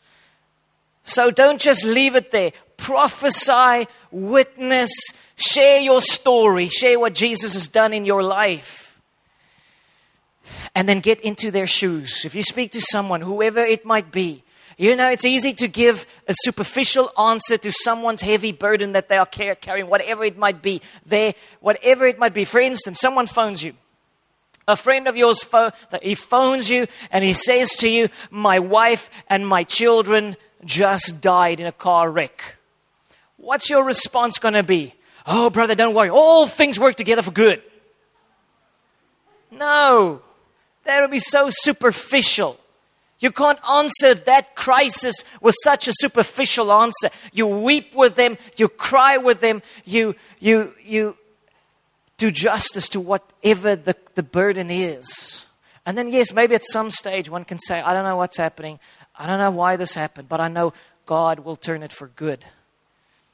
So 1.04 1.30
don't 1.30 1.62
just 1.62 1.86
leave 1.86 2.16
it 2.16 2.32
there. 2.32 2.52
Prophesy, 2.82 3.88
witness, 4.10 4.92
share 5.36 5.80
your 5.82 6.02
story, 6.02 6.68
share 6.68 7.00
what 7.00 7.14
Jesus 7.14 7.54
has 7.54 7.68
done 7.68 7.94
in 7.94 8.06
your 8.06 8.24
life. 8.24 9.00
And 10.74 10.90
then 10.90 11.00
get 11.00 11.22
into 11.22 11.52
their 11.52 11.68
shoes. 11.68 12.26
If 12.26 12.34
you 12.34 12.42
speak 12.42 12.72
to 12.72 12.82
someone, 12.82 13.22
whoever 13.22 13.60
it 13.60 13.86
might 13.86 14.12
be, 14.12 14.44
you 14.78 14.96
know, 14.96 15.12
it's 15.12 15.26
easy 15.26 15.54
to 15.54 15.68
give 15.68 16.08
a 16.28 16.34
superficial 16.44 17.12
answer 17.20 17.56
to 17.58 17.72
someone's 17.72 18.22
heavy 18.22 18.52
burden 18.52 18.94
that 18.94 19.10
they 19.10 19.18
are 19.18 19.28
carrying, 19.28 19.88
whatever 19.88 20.24
it 20.24 20.38
might 20.38 20.64
be. 20.64 20.82
There, 21.06 21.36
whatever 21.60 22.08
it 22.08 22.18
might 22.18 22.34
be. 22.34 22.46
For 22.46 22.60
instance, 22.60 23.00
someone 23.00 23.28
phones 23.28 23.64
you 23.64 23.76
a 24.68 24.76
friend 24.76 25.08
of 25.08 25.16
yours, 25.16 25.44
that 25.52 26.04
he 26.04 26.16
phones 26.16 26.70
you 26.70 26.88
and 27.12 27.24
he 27.24 27.34
says 27.34 27.76
to 27.78 27.90
you, 27.90 28.10
My 28.32 28.60
wife 28.60 29.10
and 29.28 29.48
my 29.48 29.64
children 29.64 30.36
just 30.66 31.22
died 31.22 31.60
in 31.60 31.68
a 31.68 31.72
car 31.72 32.10
wreck. 32.10 32.58
What's 33.42 33.72
your 33.72 33.84
response 33.84 34.38
going 34.38 34.54
to 34.54 34.64
be? 34.64 34.94
Oh, 35.26 35.50
brother, 35.50 35.74
don't 35.74 35.96
worry. 35.96 36.10
All 36.10 36.46
things 36.46 36.80
work 36.80 36.96
together 36.96 37.24
for 37.24 37.32
good. 37.32 37.62
No, 39.50 40.22
that 40.84 41.02
would 41.02 41.12
be 41.12 41.20
so 41.20 41.50
superficial. 41.50 42.60
You 43.20 43.32
can't 43.32 43.60
answer 43.68 44.14
that 44.14 44.56
crisis 44.56 45.24
with 45.42 45.56
such 45.64 45.88
a 45.88 45.94
superficial 45.94 46.72
answer. 46.72 47.10
You 47.34 47.48
weep 47.48 47.96
with 47.96 48.16
them, 48.16 48.38
you 48.58 48.70
cry 48.70 49.18
with 49.18 49.42
them, 49.42 49.62
you, 49.86 50.16
you, 50.40 50.74
you, 50.84 51.18
do 52.18 52.30
justice 52.30 52.88
to 52.90 53.00
whatever 53.00 53.76
the, 53.76 53.96
the 54.14 54.22
burden 54.22 54.70
is. 54.70 55.48
And 55.88 55.98
then, 55.98 56.12
yes, 56.12 56.32
maybe 56.32 56.54
at 56.54 56.64
some 56.64 56.92
stage 56.92 57.28
one 57.32 57.46
can 57.46 57.58
say, 57.58 57.82
I 57.82 57.96
don't 57.96 58.06
know 58.06 58.16
what's 58.16 58.38
happening. 58.38 58.80
I 59.18 59.26
don't 59.26 59.40
know 59.40 59.50
why 59.50 59.76
this 59.76 59.96
happened, 59.96 60.30
but 60.30 60.40
I 60.40 60.48
know 60.48 60.74
God 61.08 61.40
will 61.40 61.56
turn 61.56 61.82
it 61.82 61.92
for 61.92 62.10
good. 62.10 62.46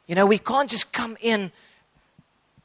You 0.07 0.15
know, 0.15 0.25
we 0.25 0.39
can't 0.39 0.69
just 0.69 0.91
come 0.93 1.17
in 1.21 1.51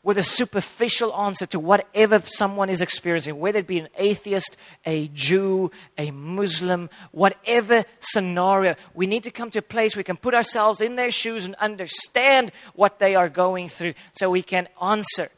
with 0.04 0.18
a 0.18 0.24
superficial 0.24 1.14
answer 1.14 1.46
to 1.46 1.60
whatever 1.60 2.20
someone 2.24 2.68
is 2.68 2.80
experiencing, 2.80 3.38
whether 3.38 3.60
it 3.60 3.68
be 3.68 3.78
an 3.78 3.88
atheist, 3.96 4.56
a 4.84 5.08
Jew, 5.08 5.70
a 5.96 6.10
Muslim, 6.10 6.90
whatever 7.12 7.84
scenario. 8.00 8.74
We 8.94 9.06
need 9.06 9.22
to 9.24 9.30
come 9.30 9.50
to 9.50 9.60
a 9.60 9.62
place 9.62 9.94
where 9.94 10.00
we 10.00 10.04
can 10.04 10.16
put 10.16 10.34
ourselves 10.34 10.80
in 10.80 10.96
their 10.96 11.12
shoes 11.12 11.46
and 11.46 11.54
understand 11.56 12.50
what 12.74 12.98
they 12.98 13.14
are 13.14 13.28
going 13.28 13.68
through 13.68 13.94
so 14.10 14.28
we 14.28 14.42
can 14.42 14.68
answer 14.82 15.28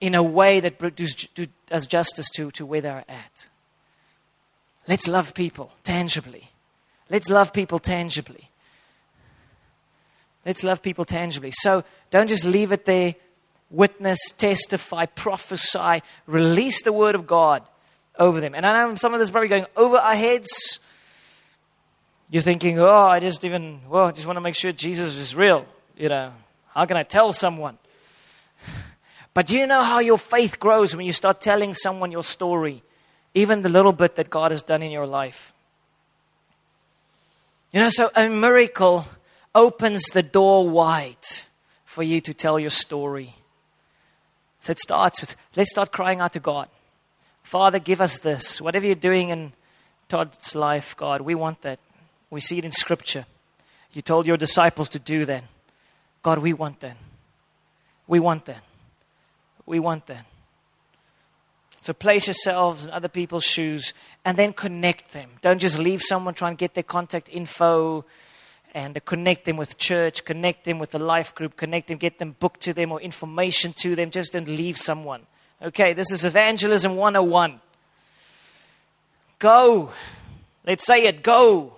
in 0.00 0.14
a 0.14 0.22
way 0.22 0.60
that 0.60 0.78
does 1.66 1.86
justice 1.86 2.30
to, 2.30 2.50
to 2.52 2.64
where 2.64 2.80
they're 2.80 3.04
at. 3.08 3.48
Let's 4.86 5.06
love 5.06 5.34
people 5.34 5.72
tangibly. 5.84 6.48
Let's 7.10 7.28
love 7.28 7.52
people 7.52 7.78
tangibly. 7.78 8.48
Let's 10.46 10.64
love 10.64 10.82
people 10.82 11.04
tangibly. 11.04 11.50
So 11.52 11.84
don't 12.10 12.28
just 12.28 12.44
leave 12.44 12.72
it 12.72 12.84
there. 12.84 13.14
Witness, 13.70 14.18
testify, 14.32 15.06
prophesy, 15.06 16.02
release 16.26 16.82
the 16.82 16.92
word 16.92 17.14
of 17.14 17.26
God 17.26 17.62
over 18.18 18.40
them. 18.40 18.54
And 18.54 18.64
I 18.64 18.86
know 18.86 18.94
some 18.94 19.12
of 19.12 19.20
this 19.20 19.26
is 19.26 19.30
probably 19.30 19.48
going 19.48 19.66
over 19.76 19.96
our 19.96 20.14
heads. 20.14 20.80
You're 22.30 22.42
thinking, 22.42 22.78
oh, 22.78 22.88
I 22.88 23.20
just 23.20 23.44
even, 23.44 23.80
well, 23.88 24.06
I 24.06 24.12
just 24.12 24.26
want 24.26 24.36
to 24.36 24.40
make 24.40 24.54
sure 24.54 24.72
Jesus 24.72 25.14
is 25.14 25.34
real. 25.34 25.66
You 25.96 26.08
know, 26.08 26.32
How 26.74 26.86
can 26.86 26.96
I 26.96 27.02
tell 27.02 27.32
someone? 27.32 27.78
But 29.34 29.46
do 29.46 29.56
you 29.56 29.68
know 29.68 29.82
how 29.82 30.00
your 30.00 30.18
faith 30.18 30.58
grows 30.58 30.96
when 30.96 31.06
you 31.06 31.12
start 31.12 31.40
telling 31.40 31.72
someone 31.72 32.10
your 32.10 32.24
story, 32.24 32.82
even 33.34 33.62
the 33.62 33.68
little 33.68 33.92
bit 33.92 34.16
that 34.16 34.30
God 34.30 34.50
has 34.50 34.62
done 34.62 34.82
in 34.82 34.90
your 34.90 35.06
life? 35.06 35.52
You 37.70 37.78
know, 37.78 37.90
so 37.90 38.10
a 38.16 38.28
miracle 38.28 39.06
opens 39.58 40.04
the 40.04 40.22
door 40.22 40.68
wide 40.70 41.26
for 41.84 42.04
you 42.04 42.20
to 42.20 42.32
tell 42.32 42.60
your 42.60 42.70
story. 42.70 43.34
So 44.60 44.70
it 44.70 44.78
starts 44.78 45.20
with 45.20 45.34
let's 45.56 45.70
start 45.70 45.90
crying 45.90 46.20
out 46.20 46.32
to 46.34 46.40
God. 46.40 46.68
Father, 47.42 47.80
give 47.80 48.00
us 48.00 48.20
this. 48.20 48.60
Whatever 48.60 48.86
you're 48.86 48.94
doing 48.94 49.30
in 49.30 49.52
Todd's 50.08 50.54
life, 50.54 50.96
God, 50.96 51.22
we 51.22 51.34
want 51.34 51.62
that. 51.62 51.80
We 52.30 52.40
see 52.40 52.58
it 52.58 52.64
in 52.64 52.70
Scripture. 52.70 53.26
You 53.92 54.00
told 54.00 54.26
your 54.26 54.36
disciples 54.36 54.88
to 54.90 55.00
do 55.00 55.24
that. 55.24 55.42
God, 56.22 56.38
we 56.38 56.52
want 56.52 56.78
that. 56.80 56.96
We 58.06 58.20
want 58.20 58.44
that. 58.44 58.62
We 59.66 59.80
want 59.80 60.06
that. 60.06 60.24
So 61.80 61.92
place 61.92 62.26
yourselves 62.26 62.84
in 62.86 62.92
other 62.92 63.08
people's 63.08 63.44
shoes 63.44 63.92
and 64.24 64.36
then 64.36 64.52
connect 64.52 65.12
them. 65.12 65.30
Don't 65.40 65.58
just 65.58 65.78
leave 65.78 66.02
someone 66.02 66.34
try 66.34 66.48
and 66.48 66.58
get 66.58 66.74
their 66.74 66.82
contact 66.84 67.28
info 67.32 68.04
and 68.74 69.02
connect 69.04 69.44
them 69.44 69.56
with 69.56 69.78
church, 69.78 70.24
connect 70.24 70.64
them 70.64 70.78
with 70.78 70.90
the 70.90 70.98
life 70.98 71.34
group, 71.34 71.56
connect 71.56 71.88
them, 71.88 71.98
get 71.98 72.18
them 72.18 72.36
booked 72.38 72.60
to 72.62 72.72
them 72.72 72.92
or 72.92 73.00
information 73.00 73.72
to 73.80 73.96
them. 73.96 74.10
Just 74.10 74.32
don't 74.32 74.48
leave 74.48 74.78
someone. 74.78 75.22
Okay, 75.60 75.92
this 75.92 76.12
is 76.12 76.24
Evangelism 76.24 76.96
101. 76.96 77.60
Go. 79.38 79.90
Let's 80.66 80.84
say 80.84 81.04
it. 81.04 81.22
Go. 81.22 81.74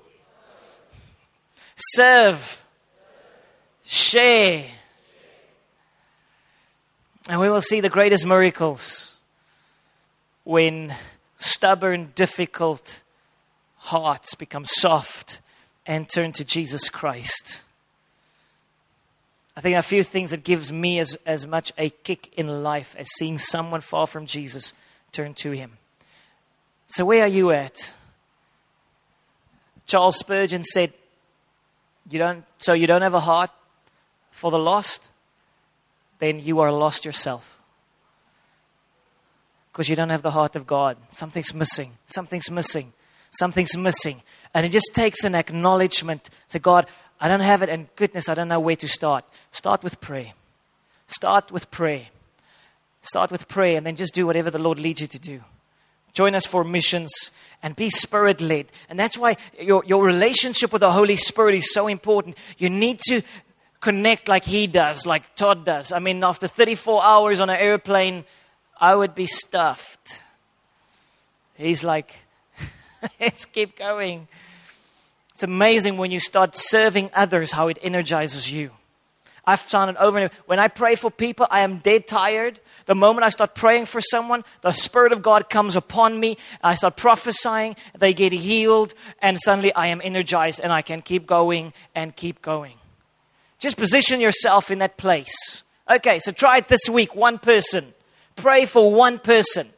Serve. 1.77 2.65
Share. 3.85 4.65
And 7.29 7.41
we 7.41 7.49
will 7.49 7.63
see 7.63 7.81
the 7.81 7.89
greatest 7.89 8.27
miracles 8.27 9.15
when 10.45 10.95
stubborn, 11.39 12.13
difficult 12.15 13.03
hearts 13.77 14.35
become 14.35 14.65
soft 14.65 15.41
and 15.87 16.09
turn 16.09 16.33
to 16.33 16.45
Jesus 16.45 16.89
Christ. 16.89 17.63
I 19.57 19.61
think 19.61 19.77
a 19.77 19.83
few 19.83 20.03
things 20.03 20.31
that 20.31 20.45
gives 20.45 20.73
me 20.73 20.99
as, 21.01 21.17
as 21.27 21.47
much 21.47 21.73
a 21.77 21.91
kick 21.91 22.33
in 22.39 22.63
life 22.63 22.95
as 22.99 23.11
seeing 23.11 23.37
someone 23.39 23.81
far 23.81 24.07
from 24.07 24.27
Jesus 24.27 24.73
turn 25.13 25.35
to 25.35 25.51
him. 25.51 25.73
So 26.89 27.05
where 27.05 27.25
are 27.25 27.29
you 27.29 27.51
at? 27.51 27.95
Charles 29.87 30.19
Spurgeon 30.19 30.63
said, 30.65 30.93
you 32.09 32.19
don't, 32.19 32.45
so 32.59 32.73
you 32.73 32.87
don't 32.87 33.03
have 33.03 33.15
a 33.15 33.21
heart 33.21 33.51
for 34.31 34.51
the 34.51 34.59
lost? 34.59 35.11
Then 36.21 36.41
you 36.41 36.61
are 36.61 36.73
lost 36.73 37.05
yourself. 37.05 37.59
Because 39.73 39.89
you 39.89 39.97
don't 39.97 40.11
have 40.11 40.23
the 40.23 40.31
heart 40.33 40.57
of 40.57 40.67
God. 40.67 40.97
Something's 41.09 41.55
missing. 41.55 41.93
Something's 42.07 42.51
missing. 42.51 42.93
Something's 43.31 43.77
missing. 43.77 44.23
And 44.55 44.67
it 44.67 44.71
just 44.71 44.95
takes 44.95 45.25
an 45.25 45.35
acknowledgement 45.35 46.31
to 46.49 46.59
God, 46.59 46.87
I 47.21 47.29
don't 47.29 47.41
have 47.41 47.63
it, 47.63 47.69
and 47.69 47.89
goodness, 47.97 48.29
I 48.29 48.35
don't 48.35 48.49
know 48.49 48.61
where 48.61 48.77
to 48.77 48.89
start. 48.89 49.25
Start 49.53 49.83
with 49.83 50.01
prayer. 50.01 50.33
Start 51.07 51.53
with 51.53 51.71
prayer. 51.71 52.07
Start 53.03 53.31
with 53.31 53.49
prayer, 53.49 53.77
and 53.77 53.87
then 53.87 53.97
just 53.97 54.15
do 54.15 54.27
whatever 54.27 54.51
the 54.51 54.59
Lord 54.59 54.79
leads 54.79 55.01
you 55.01 55.07
to 55.07 55.19
do. 55.19 55.43
Join 56.13 56.35
us 56.35 56.47
for 56.47 56.65
missions 56.65 57.31
and 57.63 57.77
be 57.77 57.89
spirit 57.89 58.41
led. 58.41 58.67
And 58.89 58.99
that's 58.99 59.17
why 59.17 59.37
your, 59.61 59.85
your 59.87 60.05
relationship 60.05 60.73
with 60.73 60.81
the 60.81 60.91
Holy 60.91 61.17
Spirit 61.17 61.55
is 61.55 61.73
so 61.73 61.87
important. 61.87 62.37
You 62.59 62.71
need 62.71 62.99
to 63.09 63.23
connect 63.81 64.29
like 64.29 64.45
He 64.45 64.67
does, 64.67 65.07
like 65.07 65.35
Todd 65.37 65.65
does. 65.65 65.93
I 65.93 65.99
mean, 65.99 66.25
after 66.25 66.47
34 66.47 67.05
hours 67.05 67.41
on 67.41 67.49
an 67.49 67.57
airplane, 67.57 68.25
I 68.81 68.95
would 68.95 69.15
be 69.15 69.27
stuffed. 69.27 70.23
He's 71.55 71.85
like, 71.85 72.15
let's 73.21 73.45
keep 73.45 73.79
going. 73.79 74.29
It's 75.33 75.43
amazing 75.43 75.97
when 75.97 76.11
you 76.11 76.21
start 76.21 76.55
serving 76.55 77.11
others 77.15 77.53
how 77.53 77.69
it 77.69 77.79
energizes 77.83 78.53
you. 78.53 78.71
I've 79.45 79.61
found 79.61 79.91
it 79.91 79.97
over 79.97 80.19
and 80.19 80.25
over. 80.27 80.35
When 80.47 80.59
I 80.59 80.69
pray 80.69 80.97
for 80.97 81.11
people, 81.11 81.47
I 81.51 81.61
am 81.61 81.79
dead 81.79 82.07
tired. 82.07 82.61
The 82.87 82.95
moment 82.95 83.25
I 83.25 83.31
start 83.31 83.55
praying 83.55 83.87
for 83.87 84.01
someone, 84.01 84.45
the 84.61 84.73
Spirit 84.73 85.13
of 85.13 85.23
God 85.23 85.49
comes 85.49 85.77
upon 85.77 86.21
me. 86.21 86.37
I 86.63 86.75
start 86.75 86.97
prophesying, 86.97 87.77
they 87.99 88.13
get 88.13 88.33
healed, 88.33 88.95
and 89.21 89.39
suddenly 89.41 89.73
I 89.75 89.87
am 89.89 90.01
energized 90.05 90.61
and 90.61 90.73
I 90.73 90.83
can 90.83 91.03
keep 91.03 91.27
going 91.27 91.73
and 91.95 92.15
keep 92.15 92.43
going. 92.43 92.75
Just 93.59 93.77
position 93.77 94.21
yourself 94.21 94.71
in 94.71 94.79
that 94.81 94.97
place. 94.97 95.65
Okay, 95.91 96.19
so 96.19 96.33
try 96.33 96.59
it 96.59 96.69
this 96.69 96.89
week. 96.89 97.15
One 97.15 97.39
person. 97.39 97.95
Pray 98.37 98.65
for 98.65 98.93
one 98.93 99.19
person. 99.19 99.71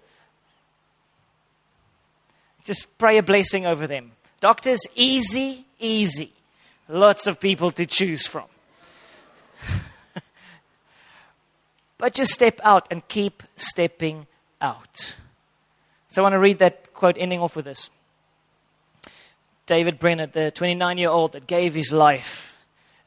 Just 2.64 2.96
pray 2.98 3.18
a 3.18 3.22
blessing 3.22 3.66
over 3.66 3.86
them. 3.86 4.12
Doctors, 4.40 4.80
easy, 4.94 5.64
easy. 5.78 6.32
Lots 6.88 7.26
of 7.26 7.40
people 7.40 7.70
to 7.72 7.86
choose 7.86 8.26
from. 8.26 8.44
but 11.98 12.12
just 12.12 12.32
step 12.32 12.60
out 12.62 12.86
and 12.90 13.06
keep 13.08 13.42
stepping 13.56 14.26
out. 14.60 15.16
So 16.08 16.22
I 16.22 16.24
want 16.24 16.34
to 16.34 16.38
read 16.38 16.58
that 16.58 16.92
quote 16.92 17.16
ending 17.18 17.40
off 17.40 17.56
with 17.56 17.64
this. 17.64 17.90
David 19.66 19.98
Brainerd, 19.98 20.32
the 20.32 20.50
29 20.50 20.98
year 20.98 21.08
old 21.08 21.32
that 21.32 21.46
gave 21.46 21.74
his 21.74 21.92
life, 21.92 22.56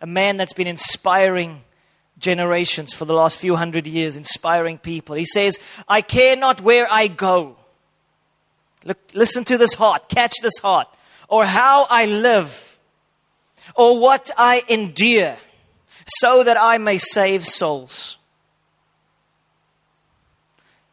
a 0.01 0.07
man 0.07 0.37
that's 0.37 0.53
been 0.53 0.67
inspiring 0.67 1.61
generations 2.17 2.93
for 2.93 3.05
the 3.05 3.13
last 3.13 3.37
few 3.37 3.55
hundred 3.55 3.87
years, 3.87 4.15
inspiring 4.15 4.77
people. 4.77 5.15
He 5.15 5.25
says, 5.25 5.59
I 5.87 6.01
care 6.01 6.35
not 6.35 6.61
where 6.61 6.87
I 6.91 7.07
go. 7.07 7.57
Look, 8.85 8.99
listen 9.13 9.43
to 9.45 9.57
this 9.57 9.73
heart, 9.73 10.07
catch 10.07 10.35
this 10.41 10.59
heart 10.59 10.87
or 11.27 11.45
how 11.45 11.85
I 11.89 12.05
live, 12.05 12.77
or 13.75 13.99
what 13.99 14.31
I 14.37 14.63
endure, 14.69 15.35
so 16.07 16.43
that 16.43 16.61
I 16.61 16.77
may 16.77 16.97
save 16.97 17.45
souls. 17.45 18.17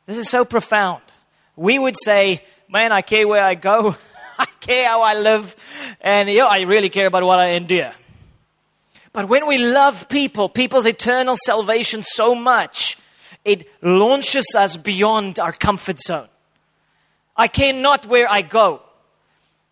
This 0.07 0.16
is 0.16 0.28
so 0.28 0.45
profound. 0.45 1.03
We 1.55 1.78
would 1.78 1.97
say, 2.03 2.43
Man, 2.68 2.90
I 2.90 3.03
care 3.03 3.28
where 3.28 3.43
I 3.43 3.55
go, 3.55 3.95
I 4.38 4.47
care 4.61 4.88
how 4.88 5.03
I 5.03 5.14
live, 5.14 5.55
and 6.01 6.28
yeah, 6.30 6.47
I 6.47 6.62
really 6.62 6.88
care 6.88 7.07
about 7.07 7.22
what 7.24 7.38
I 7.38 7.51
endure. 7.51 7.93
But 9.12 9.28
when 9.28 9.47
we 9.47 9.59
love 9.59 10.09
people, 10.09 10.49
people's 10.49 10.86
eternal 10.86 11.36
salvation 11.45 12.03
so 12.03 12.34
much, 12.34 12.97
it 13.45 13.68
launches 13.82 14.47
us 14.57 14.78
beyond 14.78 15.38
our 15.38 15.53
comfort 15.53 16.01
zone. 16.01 16.28
I 17.37 17.49
care 17.49 17.72
not 17.72 18.07
where 18.07 18.30
I 18.30 18.43
go 18.43 18.83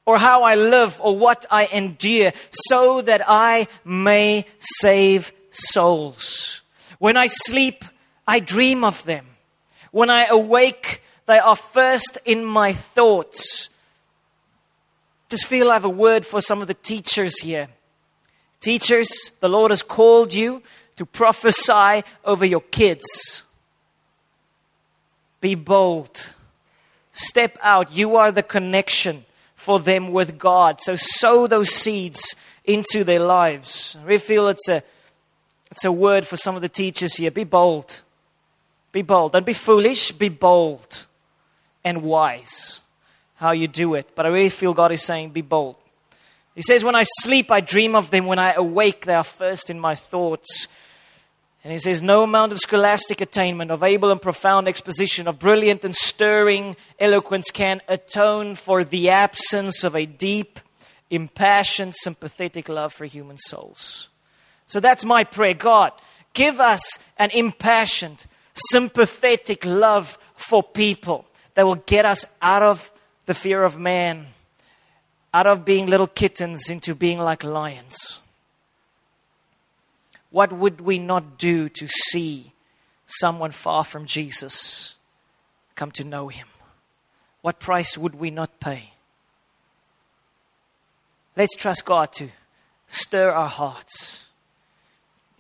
or 0.07 0.19
how 0.19 0.43
I 0.43 0.55
live 0.55 1.01
or 1.01 1.17
what 1.17 1.47
I 1.51 1.67
endure, 1.67 2.33
so 2.51 3.03
that 3.03 3.23
I 3.27 3.69
may 3.85 4.45
save 4.59 5.33
souls. 5.51 6.63
When 6.99 7.17
I 7.17 7.29
sleep, 7.29 7.85
I 8.27 8.41
dream 8.41 8.83
of 8.83 9.05
them. 9.05 9.27
When 9.93 10.11
I 10.11 10.27
awake, 10.27 11.03
they 11.27 11.39
are 11.39 11.57
first 11.57 12.19
in 12.25 12.45
my 12.45 12.73
thoughts. 12.73 13.69
Just 15.29 15.47
feel 15.47 15.71
I 15.71 15.75
have 15.75 15.85
a 15.85 15.89
word 15.89 16.27
for 16.27 16.41
some 16.41 16.61
of 16.61 16.67
the 16.67 16.75
teachers 16.75 17.41
here. 17.41 17.69
Teachers, 18.61 19.31
the 19.41 19.49
Lord 19.49 19.71
has 19.71 19.83
called 19.83 20.35
you 20.35 20.63
to 20.97 21.07
prophesy 21.07 22.03
over 22.25 22.45
your 22.45 22.61
kids. 22.61 23.45
Be 25.41 25.55
bold. 25.55 26.35
Step 27.13 27.59
out. 27.63 27.93
You 27.93 28.17
are 28.17 28.33
the 28.33 28.43
connection 28.43 29.25
for 29.57 29.79
them 29.79 30.13
with 30.13 30.39
God. 30.39 30.81
So 30.81 30.97
sow 30.97 31.47
those 31.47 31.71
seeds 31.71 32.35
into 32.65 33.05
their 33.05 33.21
lives. 33.21 33.97
Really 34.05 34.19
feel 34.19 34.49
it's 34.49 34.69
a, 34.69 34.83
it's 35.71 35.85
a 35.85 35.93
word 35.93 36.27
for 36.27 36.37
some 36.37 36.57
of 36.57 36.63
the 36.63 36.69
teachers 36.69 37.15
here. 37.15 37.31
Be 37.31 37.45
bold. 37.45 38.01
Be 38.93 39.03
bold. 39.03 39.33
Don't 39.33 39.47
be 39.47 39.53
foolish. 39.53 40.13
Be 40.13 40.29
bold 40.29 41.07
and 41.85 42.03
wise 42.03 42.81
how 43.37 43.53
you 43.53 43.67
do 43.67 43.95
it. 43.95 44.15
But 44.15 44.27
I 44.27 44.29
really 44.29 44.51
feel 44.51 44.75
God 44.75 44.93
is 44.93 45.03
saying, 45.03 45.31
be 45.31 45.43
bold. 45.43 45.77
He 46.55 46.63
says, 46.63 46.85
When 46.85 46.95
I 46.95 47.05
sleep, 47.05 47.51
I 47.51 47.61
dream 47.61 47.95
of 47.95 48.11
them. 48.11 48.27
When 48.27 48.39
I 48.39 48.53
awake, 48.53 49.07
they 49.07 49.15
are 49.15 49.25
first 49.25 49.71
in 49.71 49.81
my 49.81 49.95
thoughts. 49.95 50.69
And 51.63 51.73
he 51.73 51.79
says, 51.79 52.01
No 52.01 52.23
amount 52.23 52.53
of 52.53 52.59
scholastic 52.59 53.21
attainment, 53.21 53.71
of 53.71 53.83
able 53.83 54.11
and 54.11 54.21
profound 54.21 54.67
exposition, 54.67 55.29
of 55.29 55.39
brilliant 55.39 55.85
and 55.85 55.95
stirring 55.95 56.77
eloquence 56.99 57.51
can 57.51 57.83
atone 57.89 58.55
for 58.55 58.83
the 58.83 59.11
absence 59.11 59.85
of 59.85 59.95
a 59.95 60.07
deep, 60.07 60.59
impassioned, 61.11 61.95
sympathetic 61.95 62.69
love 62.69 62.93
for 62.93 63.05
human 63.05 63.37
souls. 63.37 64.09
So 64.67 64.81
that's 64.81 65.05
my 65.05 65.25
prayer. 65.25 65.55
God, 65.55 65.93
give 66.33 66.61
us 66.61 66.99
an 67.19 67.31
impassioned, 67.31 68.27
sympathetic 68.55 69.65
love 69.65 70.19
for 70.37 70.63
people 70.63 71.27
that 71.55 71.67
will 71.67 71.75
get 71.75 72.07
us 72.07 72.25
out 72.41 72.63
of 72.63 72.91
the 73.27 73.35
fear 73.35 73.63
of 73.65 73.79
man, 73.79 74.27
out 75.35 75.47
of 75.47 75.65
being 75.65 75.87
little 75.87 76.07
kittens 76.07 76.71
into 76.71 76.95
being 76.95 77.19
like 77.19 77.45
lions. 77.45 78.21
What 80.31 80.53
would 80.53 80.81
we 80.81 80.99
not 80.99 81.39
do 81.39 81.69
to 81.69 81.89
see 81.89 82.53
someone 83.07 83.51
far 83.51 83.85
from 83.85 84.07
Jesus 84.07 84.95
come 85.75 85.91
to 85.93 86.05
know 86.05 86.29
him? 86.29 86.47
What 87.43 87.59
price 87.59 87.99
would 87.99 88.15
we 88.15 88.31
not 88.31 88.61
pay? 88.61 88.93
Let's 91.37 91.57
trust 91.57 91.85
God 91.85 92.13
to 92.15 92.29
stir 92.89 93.31
our 93.31 93.49
hearts. 93.49 94.27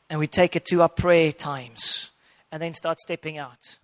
And 0.08 0.18
we 0.18 0.26
take 0.26 0.56
it 0.56 0.64
to 0.66 0.82
our 0.82 0.88
prayer 0.88 1.32
times 1.32 2.10
and 2.50 2.60
then 2.60 2.72
start 2.72 2.98
stepping 2.98 3.38
out. 3.38 3.78